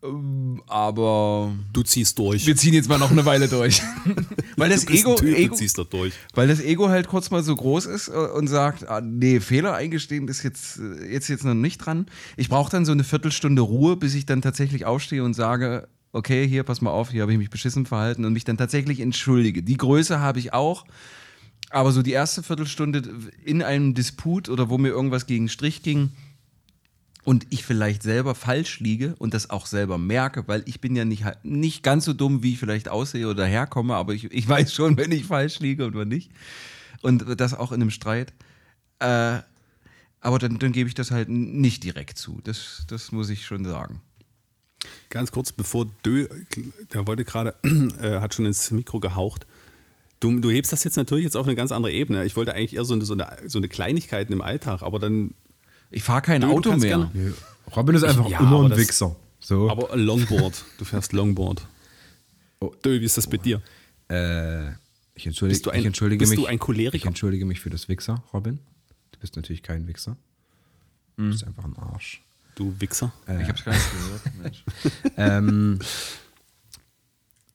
Ähm, 0.03 0.61
Aber 0.67 1.53
Du 1.71 1.81
ziehst 1.83 2.19
durch. 2.19 2.45
wir 2.45 2.55
ziehen 2.55 2.73
jetzt 2.73 2.89
mal 2.89 2.97
noch 2.97 3.11
eine 3.11 3.25
Weile 3.25 3.47
durch. 3.47 3.81
Weil 4.57 4.69
das 4.69 4.87
Ego, 4.87 5.15
Typ, 5.15 5.35
Ego 5.35 5.53
du 5.53 5.55
ziehst 5.55 5.77
da 5.77 5.83
durch. 5.83 6.13
weil 6.35 6.47
das 6.47 6.59
Ego 6.61 6.89
halt 6.89 7.07
kurz 7.07 7.31
mal 7.31 7.41
so 7.41 7.55
groß 7.55 7.87
ist 7.87 8.07
äh, 8.09 8.11
und 8.11 8.47
sagt, 8.47 8.87
ah, 8.87 9.01
nee, 9.01 9.39
Fehler 9.39 9.73
eingestehen 9.73 10.27
ist 10.27 10.43
jetzt, 10.43 10.79
äh, 10.79 11.11
jetzt, 11.11 11.27
jetzt 11.29 11.43
noch 11.43 11.55
nicht 11.55 11.79
dran. 11.79 12.05
Ich 12.37 12.49
brauche 12.49 12.69
dann 12.71 12.85
so 12.85 12.91
eine 12.91 13.03
Viertelstunde 13.03 13.61
Ruhe, 13.63 13.95
bis 13.95 14.13
ich 14.13 14.25
dann 14.25 14.41
tatsächlich 14.41 14.85
aufstehe 14.85 15.23
und 15.23 15.33
sage, 15.33 15.87
okay, 16.11 16.47
hier, 16.47 16.63
pass 16.63 16.81
mal 16.81 16.91
auf, 16.91 17.09
hier 17.09 17.23
habe 17.23 17.31
ich 17.31 17.39
mich 17.39 17.49
beschissen 17.49 17.85
verhalten 17.85 18.25
und 18.25 18.33
mich 18.33 18.43
dann 18.43 18.57
tatsächlich 18.57 18.99
entschuldige. 18.99 19.63
Die 19.63 19.77
Größe 19.77 20.19
habe 20.19 20.39
ich 20.39 20.53
auch. 20.53 20.85
Aber 21.71 21.91
so 21.91 22.03
die 22.03 22.11
erste 22.11 22.43
Viertelstunde 22.43 23.01
in 23.43 23.63
einem 23.63 23.95
Disput 23.95 24.47
oder 24.49 24.69
wo 24.69 24.77
mir 24.77 24.89
irgendwas 24.89 25.25
gegen 25.25 25.49
Strich 25.49 25.81
ging 25.81 26.11
und 27.23 27.47
ich 27.49 27.63
vielleicht 27.65 28.03
selber 28.03 28.35
falsch 28.35 28.79
liege 28.79 29.15
und 29.17 29.33
das 29.33 29.49
auch 29.49 29.65
selber 29.65 29.97
merke, 29.97 30.47
weil 30.47 30.63
ich 30.65 30.81
bin 30.81 30.95
ja 30.95 31.05
nicht, 31.05 31.23
nicht 31.43 31.83
ganz 31.83 32.05
so 32.05 32.13
dumm, 32.13 32.43
wie 32.43 32.53
ich 32.53 32.59
vielleicht 32.59 32.89
aussehe 32.89 33.27
oder 33.27 33.45
herkomme, 33.45 33.95
aber 33.95 34.13
ich, 34.13 34.25
ich 34.31 34.47
weiß 34.49 34.73
schon, 34.73 34.97
wenn 34.97 35.11
ich 35.11 35.25
falsch 35.25 35.59
liege 35.59 35.85
und 35.85 35.95
wann 35.95 36.09
nicht. 36.09 36.31
Und 37.01 37.39
das 37.39 37.53
auch 37.53 37.71
in 37.71 37.81
einem 37.81 37.91
Streit. 37.91 38.33
Äh, 38.99 39.39
aber 40.21 40.39
dann, 40.39 40.57
dann 40.57 40.71
gebe 40.71 40.87
ich 40.87 40.95
das 40.95 41.11
halt 41.11 41.27
nicht 41.27 41.83
direkt 41.83 42.17
zu. 42.17 42.39
Das, 42.43 42.85
das 42.87 43.11
muss 43.11 43.29
ich 43.29 43.45
schon 43.45 43.65
sagen. 43.65 44.01
Ganz 45.09 45.31
kurz, 45.31 45.51
bevor 45.51 45.85
Dö, 46.05 46.27
der 46.93 47.07
wollte 47.07 47.25
gerade, 47.25 47.55
äh, 48.01 48.19
hat 48.19 48.33
schon 48.33 48.45
ins 48.45 48.71
Mikro 48.71 48.99
gehaucht. 48.99 49.45
Du, 50.19 50.39
du 50.39 50.49
hebst 50.49 50.71
das 50.71 50.85
jetzt 50.85 50.95
natürlich 50.95 51.25
jetzt 51.25 51.35
auf 51.35 51.45
eine 51.45 51.55
ganz 51.55 51.73
andere 51.73 51.91
Ebene. 51.91 52.23
Ich 52.23 52.37
wollte 52.37 52.53
eigentlich 52.53 52.75
eher 52.75 52.85
so 52.85 52.93
eine, 52.93 53.03
so 53.03 53.13
eine, 53.13 53.37
so 53.45 53.59
eine 53.59 53.67
Kleinigkeiten 53.67 54.31
im 54.31 54.41
Alltag, 54.41 54.81
aber 54.81 54.99
dann, 54.99 55.33
Ich 55.93 56.03
fahre 56.03 56.21
kein 56.21 56.41
Nö, 56.41 56.47
Auto 56.47 56.71
mehr. 56.75 57.09
gerne. 57.13 57.33
Robin 57.75 57.95
ist 57.95 58.03
einfach 58.03 58.27
Ja, 58.27 58.39
immer 58.39 58.65
ein 58.65 58.75
Wichser. 58.77 59.15
So. 59.39 59.69
aber 59.69 59.95
Longboard. 59.95 60.63
Du 60.77 60.85
fährst 60.85 61.13
Longboard. 61.13 61.67
Oh. 62.59 62.73
Dö, 62.83 62.99
wie 62.99 63.05
ist 63.05 63.17
das 63.17 63.27
bei 63.27 63.37
dir? 63.37 63.61
Äh, 64.09 64.69
ich 65.15 65.25
entschuldige, 65.27 65.55
Bist 65.55 65.65
du 65.65 65.69
ein- 65.71 65.79
ich 65.81 65.85
entschuldige 65.85 66.19
bist 66.19 66.31
mich. 66.31 66.39
du 66.39 66.45
ein 66.45 66.59
Choleriker? 66.59 66.95
Ich 66.95 67.05
entschuldige 67.05 67.45
mich 67.45 67.59
für 67.59 67.69
das 67.69 67.87
Wichser, 67.89 68.23
Robin. 68.33 68.59
Du 69.11 69.19
bist 69.19 69.35
natürlich 69.35 69.61
kein 69.63 69.87
Wichser. 69.87 70.17
Du 71.17 71.29
bist 71.29 71.43
einfach 71.43 71.63
ein 71.65 71.75
Arsch. 71.77 72.23
Du 72.55 72.73
Wichser. 72.79 73.11
Ich 73.25 73.29
habe 73.47 73.53
es 73.53 73.63
gar 73.65 73.73
nicht 73.73 73.91
gehört. 73.91 74.21
Mensch. 74.41 74.63
ähm, 75.17 75.79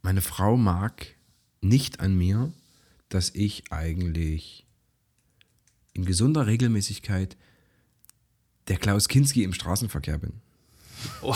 meine 0.03 0.21
Frau 0.21 0.57
mag 0.57 1.07
nicht 1.61 2.01
an 2.01 2.17
mir, 2.17 2.53
dass 3.09 3.31
ich 3.35 3.65
eigentlich 3.73 4.67
in 5.95 6.05
gesunder 6.05 6.47
Regelmäßigkeit 6.47 7.37
der 8.69 8.77
Klaus 8.77 9.09
Kinski 9.09 9.43
im 9.45 9.53
Straßenverkehr 9.53 10.19
bin. 10.19 10.33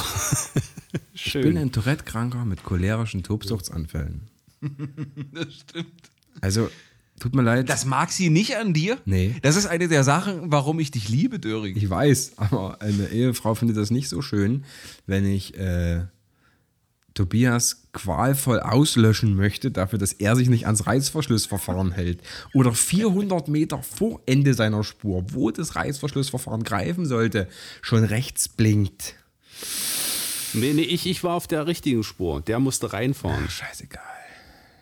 Ich 1.15 1.33
bin 1.33 1.57
ein 1.57 1.73
Tourette-Kranker 1.73 2.45
mit 2.45 2.65
cholerischen 2.65 3.23
Tobsuchtsanfällen. 3.23 4.29
Das 5.33 5.55
stimmt. 5.55 6.11
Also, 6.41 6.71
tut 7.19 7.35
mir 7.35 7.43
leid. 7.43 7.69
Das 7.69 7.85
mag 7.85 8.13
sie 8.13 8.31
nicht 8.31 8.57
an 8.57 8.75
dir? 8.75 8.99
Nee. 9.07 9.35
Das 9.43 9.57
ist 9.57 9.67
eine 9.67 9.89
der 9.89 10.05
Sachen, 10.05 10.53
warum 10.53 10.79
ich 10.81 10.91
dich 10.91 11.09
liebe, 11.09 11.39
Döring. 11.39 11.77
Ich 11.77 11.89
weiß, 11.89 12.35
aber 12.37 12.81
eine 12.83 13.09
Ehefrau 13.09 13.55
findet 13.55 13.77
das 13.77 13.91
nicht 13.91 14.09
so 14.09 14.23
schön, 14.23 14.65
wenn 15.07 15.25
ich 15.25 15.57
äh, 15.59 16.03
Tobias 17.15 17.89
qualvoll 17.93 18.61
auslöschen 18.61 19.37
möchte, 19.37 19.71
dafür, 19.71 19.99
dass 19.99 20.13
er 20.13 20.35
sich 20.37 20.49
nicht 20.49 20.67
ans 20.67 20.87
Reißverschlussverfahren 20.87 21.93
hält. 21.93 22.23
Oder 22.55 22.73
400 22.73 23.49
Meter 23.49 23.83
vor 23.83 24.21
Ende 24.27 24.55
seiner 24.55 24.83
Spur, 24.83 25.25
wo 25.29 25.51
das 25.51 25.77
Reißverschlussverfahren 25.77 26.65
greifen 26.65 27.05
sollte, 27.07 27.49
schon 27.83 28.05
rechts 28.05 28.49
blinkt. 28.49 29.15
Nee, 30.55 30.73
nee, 30.75 30.83
ich, 30.83 31.07
ich 31.07 31.23
war 31.25 31.35
auf 31.35 31.47
der 31.47 31.67
richtigen 31.67 32.03
Spur. 32.03 32.41
Der 32.41 32.59
musste 32.59 32.93
reinfahren. 32.93 33.49
Scheißegal. 33.49 34.03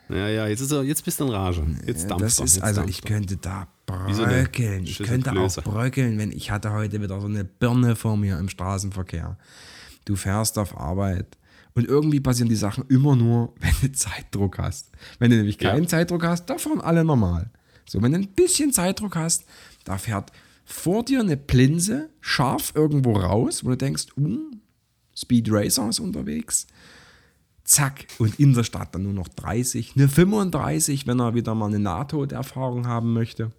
Ja, 0.08 0.28
ja, 0.28 0.46
jetzt, 0.48 0.60
ist 0.60 0.72
er, 0.72 0.82
jetzt 0.82 1.04
bist 1.04 1.20
du 1.20 1.24
in 1.24 1.30
Rage. 1.30 1.64
Jetzt 1.86 2.10
dampft 2.10 2.24
Das 2.24 2.38
er, 2.40 2.44
ist, 2.44 2.54
jetzt 2.56 2.64
also 2.64 2.80
dampft 2.80 2.98
ich 2.98 3.04
könnte 3.04 3.36
da 3.36 3.68
bröckeln. 3.86 4.84
Ich 4.84 4.98
könnte 4.98 5.32
auch 5.32 5.54
bröckeln, 5.62 6.18
wenn 6.18 6.32
ich 6.32 6.50
hatte 6.50 6.72
heute 6.72 7.00
wieder 7.00 7.20
so 7.20 7.26
eine 7.26 7.44
Birne 7.44 7.94
vor 7.94 8.16
mir 8.16 8.38
im 8.38 8.48
Straßenverkehr. 8.48 9.36
Du 10.04 10.16
fährst 10.16 10.58
auf 10.58 10.76
Arbeit 10.76 11.36
und 11.74 11.86
irgendwie 11.86 12.20
passieren 12.20 12.48
die 12.48 12.56
Sachen 12.56 12.84
immer 12.88 13.16
nur, 13.16 13.54
wenn 13.60 13.74
du 13.82 13.92
Zeitdruck 13.92 14.58
hast. 14.58 14.90
Wenn 15.18 15.30
du 15.30 15.36
nämlich 15.36 15.58
keinen 15.58 15.84
Ja. 15.84 15.88
Zeitdruck 15.88 16.24
hast, 16.24 16.46
da 16.46 16.58
fahren 16.58 16.80
alle 16.80 17.04
normal. 17.04 17.50
So, 17.88 18.00
wenn 18.02 18.12
du 18.12 18.18
ein 18.18 18.28
bisschen 18.28 18.72
Zeitdruck 18.72 19.16
hast, 19.16 19.44
da 19.84 19.98
fährt 19.98 20.30
vor 20.64 21.04
dir 21.04 21.20
eine 21.20 21.36
Plinse 21.36 22.10
scharf 22.20 22.72
irgendwo 22.74 23.16
raus, 23.16 23.64
wo 23.64 23.70
du 23.70 23.76
denkst, 23.76 24.06
uh, 24.16 24.50
Speed 25.14 25.48
Racer 25.50 25.88
ist 25.88 25.98
unterwegs 25.98 26.66
zack, 27.70 28.06
und 28.18 28.38
in 28.40 28.52
der 28.52 28.64
Stadt 28.64 28.94
dann 28.94 29.04
nur 29.04 29.12
noch 29.12 29.28
30, 29.28 29.92
eine 29.96 30.08
35, 30.08 31.06
wenn 31.06 31.20
er 31.20 31.34
wieder 31.34 31.54
mal 31.54 31.66
eine 31.66 31.78
Nahtoderfahrung 31.78 32.86
haben 32.86 33.12
möchte. 33.12 33.52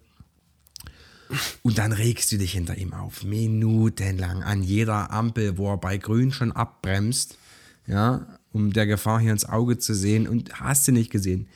Und 1.62 1.78
dann 1.78 1.92
regst 1.92 2.30
du 2.30 2.36
dich 2.36 2.52
hinter 2.52 2.76
ihm 2.76 2.92
auf, 2.92 3.24
minutenlang 3.24 4.42
an 4.42 4.62
jeder 4.62 5.10
Ampel, 5.10 5.56
wo 5.56 5.70
er 5.72 5.78
bei 5.78 5.96
Grün 5.96 6.30
schon 6.30 6.52
abbremst, 6.52 7.38
ja, 7.86 8.38
um 8.52 8.72
der 8.72 8.86
Gefahr 8.86 9.20
hier 9.20 9.32
ins 9.32 9.44
Auge 9.44 9.78
zu 9.78 9.94
sehen 9.94 10.28
und 10.28 10.60
hast 10.60 10.86
du 10.86 10.92
nicht 10.92 11.10
gesehen. 11.10 11.48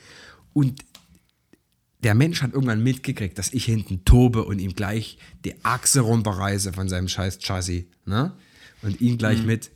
Und 0.53 0.83
der 2.03 2.15
Mensch 2.15 2.41
hat 2.41 2.53
irgendwann 2.53 2.83
mitgekriegt, 2.83 3.37
dass 3.37 3.53
ich 3.53 3.65
hinten 3.65 4.05
tobe 4.05 4.43
und 4.45 4.59
ihm 4.59 4.73
gleich 4.73 5.17
die 5.45 5.63
Achse 5.63 6.01
runterreiße 6.01 6.73
von 6.73 6.89
seinem 6.89 7.07
scheiß 7.07 7.39
Chassis, 7.39 7.85
ne? 8.05 8.33
Und 8.81 9.01
ihn 9.01 9.17
gleich 9.17 9.43
mit. 9.43 9.71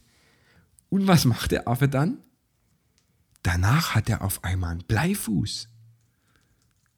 Und 0.89 1.07
was 1.07 1.25
macht 1.25 1.51
der 1.51 1.67
Affe 1.67 1.87
dann? 1.87 2.19
Danach 3.41 3.95
hat 3.95 4.09
er 4.09 4.21
auf 4.21 4.43
einmal 4.43 4.71
einen 4.71 4.83
Bleifuß. 4.83 5.69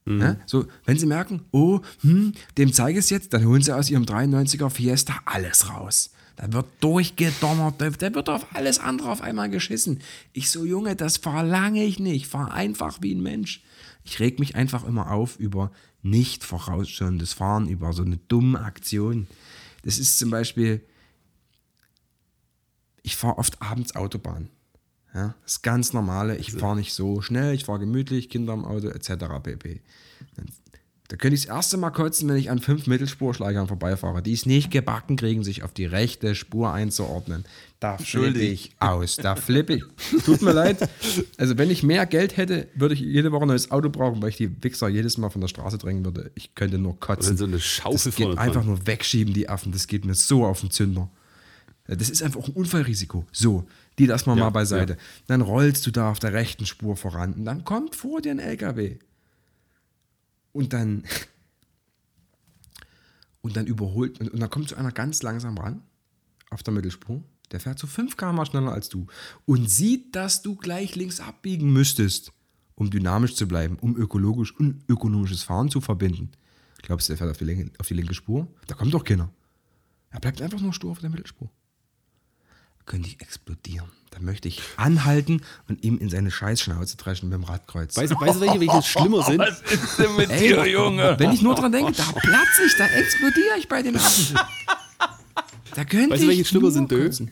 Ja, 0.06 0.36
so, 0.46 0.68
wenn 0.84 1.00
sie 1.00 1.06
merken, 1.06 1.46
oh, 1.52 1.80
hm, 2.02 2.34
dem 2.58 2.74
zeige 2.74 3.00
ich 3.00 3.06
es 3.06 3.10
jetzt, 3.10 3.34
dann 3.34 3.46
holen 3.46 3.62
sie 3.62 3.74
aus 3.74 3.90
ihrem 3.90 4.04
93er 4.04 4.70
Fiesta 4.70 5.22
alles 5.26 5.70
raus. 5.70 6.12
Da 6.36 6.52
wird 6.52 6.66
durchgedonnert, 6.80 7.80
da 7.80 8.14
wird 8.16 8.30
auf 8.30 8.56
alles 8.56 8.80
andere 8.80 9.12
auf 9.12 9.22
einmal 9.22 9.50
geschissen. 9.50 10.00
Ich 10.32 10.50
so, 10.50 10.66
Junge, 10.66 10.96
das 10.96 11.18
verlange 11.18 11.84
ich 11.84 12.00
nicht. 12.00 12.28
Fahr 12.28 12.52
einfach 12.52 13.02
wie 13.02 13.14
ein 13.14 13.22
Mensch. 13.22 13.62
Ich 14.04 14.20
reg 14.20 14.40
mich 14.40 14.56
einfach 14.56 14.84
immer 14.84 15.12
auf 15.12 15.40
über 15.40 15.72
nicht 16.02 16.44
vorausschauendes 16.44 17.34
Fahren, 17.34 17.70
über 17.70 17.94
so 17.94 18.04
eine 18.04 18.18
dumme 18.18 18.60
Aktion. 18.60 19.28
Das 19.84 19.98
ist 19.98 20.18
zum 20.18 20.32
Beispiel, 20.32 20.82
ich 23.04 23.16
fahre 23.16 23.38
oft 23.38 23.62
abends 23.62 23.96
Autobahn. 23.96 24.50
Ja, 25.14 25.36
das 25.44 25.54
ist 25.54 25.62
ganz 25.62 25.94
normale. 25.94 26.38
Ich 26.38 26.52
fahre 26.52 26.76
nicht 26.76 26.94
so 26.94 27.22
schnell, 27.22 27.54
ich 27.54 27.66
fahre 27.66 27.80
gemütlich, 27.80 28.30
Kinder 28.30 28.54
im 28.54 28.66
Auto 28.66 28.88
etc. 28.88 29.26
pp. 29.44 29.82
Dann, 30.36 30.48
da 31.14 31.18
könnte 31.18 31.36
ich 31.36 31.46
das 31.46 31.56
erste 31.56 31.78
Mal 31.78 31.92
kotzen, 31.92 32.28
wenn 32.28 32.38
ich 32.38 32.50
an 32.50 32.58
fünf 32.58 32.88
Mittelspurschlägern 32.88 33.68
vorbeifahre, 33.68 34.24
die 34.24 34.34
es 34.34 34.48
nicht 34.48 34.72
gebacken 34.72 35.16
kriegen, 35.16 35.44
sich 35.44 35.62
auf 35.62 35.72
die 35.72 35.86
rechte 35.86 36.34
Spur 36.34 36.74
einzuordnen. 36.74 37.46
Da 37.80 38.00
flippe 38.00 38.40
ich 38.40 38.72
aus, 38.80 39.18
da 39.18 39.36
flippe 39.36 39.76
ich. 39.76 39.84
Tut 40.26 40.42
mir 40.42 40.54
leid. 40.54 40.90
Also 41.38 41.56
wenn 41.60 41.70
ich 41.70 41.84
mehr 41.84 42.08
Geld 42.08 42.36
hätte, 42.36 42.68
würde 42.74 42.96
ich 42.96 43.02
jede 43.02 43.32
Woche 43.32 43.44
ein 43.44 43.50
neues 43.50 43.70
Auto 43.70 43.92
brauchen, 43.92 44.24
weil 44.24 44.30
ich 44.30 44.38
die 44.38 44.64
Wichser 44.64 44.88
jedes 44.88 45.20
Mal 45.20 45.30
von 45.30 45.40
der 45.40 45.50
Straße 45.50 45.78
drängen 45.78 46.04
würde. 46.04 46.32
Ich 46.34 46.56
könnte 46.56 46.80
nur 46.80 47.00
kotzen. 47.00 47.30
Wenn 47.30 47.38
so 47.38 47.46
eine 47.46 47.60
Schaufel 47.60 48.12
das 48.12 48.16
geht 48.16 48.36
einfach 48.40 48.64
nur 48.64 48.88
wegschieben, 48.88 49.36
die 49.36 49.48
Affen. 49.50 49.72
Das 49.72 49.86
geht 49.86 50.06
mir 50.06 50.16
so 50.16 50.48
auf 50.48 50.62
den 50.62 50.72
Zünder. 50.72 51.12
Ja, 51.88 51.94
Das 51.94 52.10
ist 52.10 52.24
einfach 52.24 52.44
ein 52.44 52.54
Unfallrisiko. 52.54 53.28
So, 53.32 53.68
die 54.00 54.08
lassen 54.08 54.32
wir 54.32 54.36
Ja, 54.36 54.46
mal 54.46 54.50
beiseite. 54.50 54.98
Dann 55.28 55.42
rollst 55.42 55.86
du 55.86 55.92
da 55.92 56.10
auf 56.10 56.18
der 56.18 56.34
rechten 56.34 56.66
Spur 56.66 56.98
voran 56.98 57.34
und 57.34 57.46
dann 57.46 57.64
kommt 57.66 57.96
vor 57.96 58.20
dir 58.20 58.32
ein 58.32 58.40
LKW. 58.40 58.98
Und 60.54 60.72
dann 60.74 61.04
und 63.44 63.58
dann 63.58 63.68
überholt 63.68 64.20
und, 64.20 64.30
und 64.30 64.40
dann 64.40 64.50
kommt 64.50 64.70
so 64.70 64.76
einer 64.76 64.92
ganz 64.92 65.22
langsam 65.22 65.58
ran 65.58 65.84
auf 66.50 66.64
der 66.64 66.74
Mittelspur. 66.74 67.22
Der 67.52 67.60
fährt 67.60 67.78
so 67.78 67.86
5 67.86 68.18
km 68.18 68.46
schneller 68.46 68.72
als 68.72 68.90
du 68.90 69.06
und 69.46 69.70
sieht, 69.70 70.16
dass 70.16 70.42
du 70.42 70.56
gleich 70.56 70.96
links 70.96 71.20
abbiegen 71.20 71.72
müsstest, 71.72 72.32
um 72.76 72.90
dynamisch 72.90 73.36
zu 73.36 73.48
bleiben, 73.48 73.78
um 73.80 73.96
ökologisch 73.96 74.56
und 74.58 74.84
ökonomisches 74.90 75.44
Fahren 75.44 75.70
zu 75.70 75.82
verbinden. 75.82 76.32
Glaubst 76.82 77.08
du, 77.08 77.12
der 77.12 77.18
fährt 77.18 77.32
auf 77.32 77.38
die, 77.38 77.46
linke, 77.46 77.72
auf 77.80 77.88
die 77.88 77.94
linke 77.94 78.14
Spur? 78.14 78.48
Da 78.68 78.76
kommt 78.76 78.94
doch 78.94 79.04
keiner. 79.04 79.30
Er 80.10 80.20
bleibt 80.20 80.42
einfach 80.42 80.62
nur 80.62 80.74
stur 80.74 80.92
auf 80.92 81.00
der 81.00 81.10
Mittelspur. 81.10 81.50
Könnte 82.86 83.10
ich 83.10 83.22
explodieren. 83.22 83.90
Da 84.14 84.20
möchte 84.22 84.48
ich 84.48 84.62
anhalten 84.78 85.42
und 85.68 85.84
ihm 85.84 85.98
in 85.98 86.08
seine 86.10 86.30
Scheißschnauze 86.30 86.98
dreschen 86.98 87.30
mit 87.30 87.36
dem 87.38 87.44
Radkreuz. 87.46 87.98
Weißt, 87.98 88.14
weißt 88.14 88.36
du, 88.36 88.42
welche, 88.42 88.60
welche 88.60 88.82
schlimmer 88.88 89.24
sind? 89.24 89.40
Was 89.40 89.62
ist 89.62 89.98
denn 89.98 90.16
mit 90.16 90.30
Ey, 90.30 90.50
dir, 90.50 90.68
Junge? 90.70 91.16
Wenn 91.18 91.32
ich 91.32 91.42
nur 91.42 91.56
dran 91.56 91.72
denke, 91.72 91.94
da 91.94 92.04
platze 92.04 92.64
ich, 92.68 92.74
da 92.78 92.86
explodiere 92.86 93.58
ich 93.58 93.68
bei 93.68 93.82
den 93.82 93.96
Affen. 93.98 94.38
Da 95.76 95.86
könnte 95.86 96.12
Weißt 96.12 96.24
du, 96.24 96.28
welche 96.28 96.46
schlimmer 96.46 96.70
sind, 96.70 96.92
Dö? 96.92 97.06
kotzen. 97.06 97.32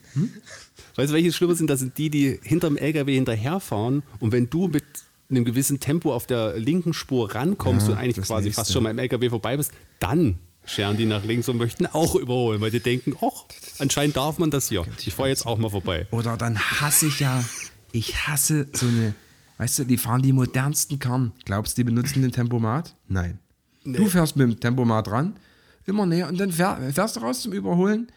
Weißt 0.95 1.11
du, 1.11 1.15
welche 1.15 1.31
schlimmer 1.31 1.53
sind? 1.53 1.69
Das 1.69 1.79
sind 1.79 1.97
die, 1.99 2.09
die 2.09 2.39
hinterm 2.41 2.77
LKW 2.77 3.13
hinterherfahren 3.13 4.01
und 4.19 4.31
wenn 4.31 4.49
du 4.49 4.67
mit 4.67 4.83
einem 5.29 5.45
gewissen 5.45 5.79
Tempo 5.79 6.13
auf 6.13 6.25
der 6.25 6.57
linken 6.57 6.93
Spur 6.93 7.33
rankommst 7.33 7.87
Ja, 7.87 7.93
und 7.93 7.99
eigentlich 7.99 8.25
quasi 8.25 8.45
nächste. 8.45 8.61
fast 8.61 8.73
schon 8.73 8.83
mal 8.83 8.89
im 8.89 8.97
LKW 8.99 9.29
vorbei 9.29 9.55
bist, 9.57 9.71
dann 9.99 10.39
scheren 10.65 10.97
die 10.97 11.05
nach 11.05 11.23
links 11.23 11.47
und 11.49 11.57
möchten 11.57 11.85
auch 11.85 12.15
überholen, 12.15 12.59
weil 12.61 12.71
die 12.71 12.79
denken, 12.81 13.15
ach, 13.21 13.45
anscheinend 13.81 14.15
darf 14.15 14.37
man 14.37 14.51
das 14.51 14.69
hier. 14.69 14.85
Ich 14.99 15.13
fahre 15.13 15.29
jetzt 15.29 15.45
auch 15.45 15.57
mal 15.57 15.69
vorbei. 15.69 16.07
Oder 16.11 16.37
dann 16.37 16.57
hasse 16.57 17.07
ich 17.07 17.19
ja, 17.19 17.43
ich 17.91 18.27
hasse 18.27 18.67
so 18.73 18.87
eine, 18.87 19.13
weißt 19.57 19.79
du, 19.79 19.83
die 19.85 19.97
fahren 19.97 20.21
die 20.21 20.33
modernsten 20.33 20.99
Karren. 20.99 21.33
Glaubst 21.45 21.77
du, 21.77 21.81
die 21.81 21.85
benutzen 21.85 22.21
den 22.21 22.31
Tempomat? 22.31 22.95
Nein. 23.07 23.39
Du 23.83 24.07
fährst 24.07 24.35
mit 24.35 24.47
dem 24.47 24.59
Tempomat 24.59 25.09
ran, 25.09 25.37
immer 25.85 26.05
näher 26.05 26.29
und 26.29 26.39
dann 26.39 26.51
fähr, 26.51 26.91
fährst 26.93 27.15
du 27.15 27.21
raus 27.21 27.41
zum 27.41 27.51
Überholen. 27.51 28.11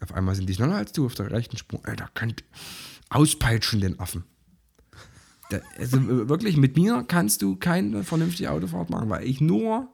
Auf 0.00 0.14
einmal 0.14 0.34
sind 0.34 0.48
die 0.48 0.54
schneller 0.54 0.76
als 0.76 0.92
du 0.92 1.06
auf 1.06 1.14
der 1.14 1.30
rechten 1.30 1.56
Spur. 1.56 1.80
Alter, 1.84 2.08
könnt 2.14 2.44
auspeitschen 3.08 3.80
den 3.80 3.98
Affen. 3.98 4.24
Da, 5.50 5.60
also 5.78 6.28
wirklich, 6.28 6.58
mit 6.58 6.76
mir 6.76 7.04
kannst 7.08 7.40
du 7.40 7.56
keine 7.56 8.04
vernünftige 8.04 8.50
Autofahrt 8.50 8.90
machen, 8.90 9.08
weil 9.08 9.26
ich 9.26 9.40
nur, 9.40 9.88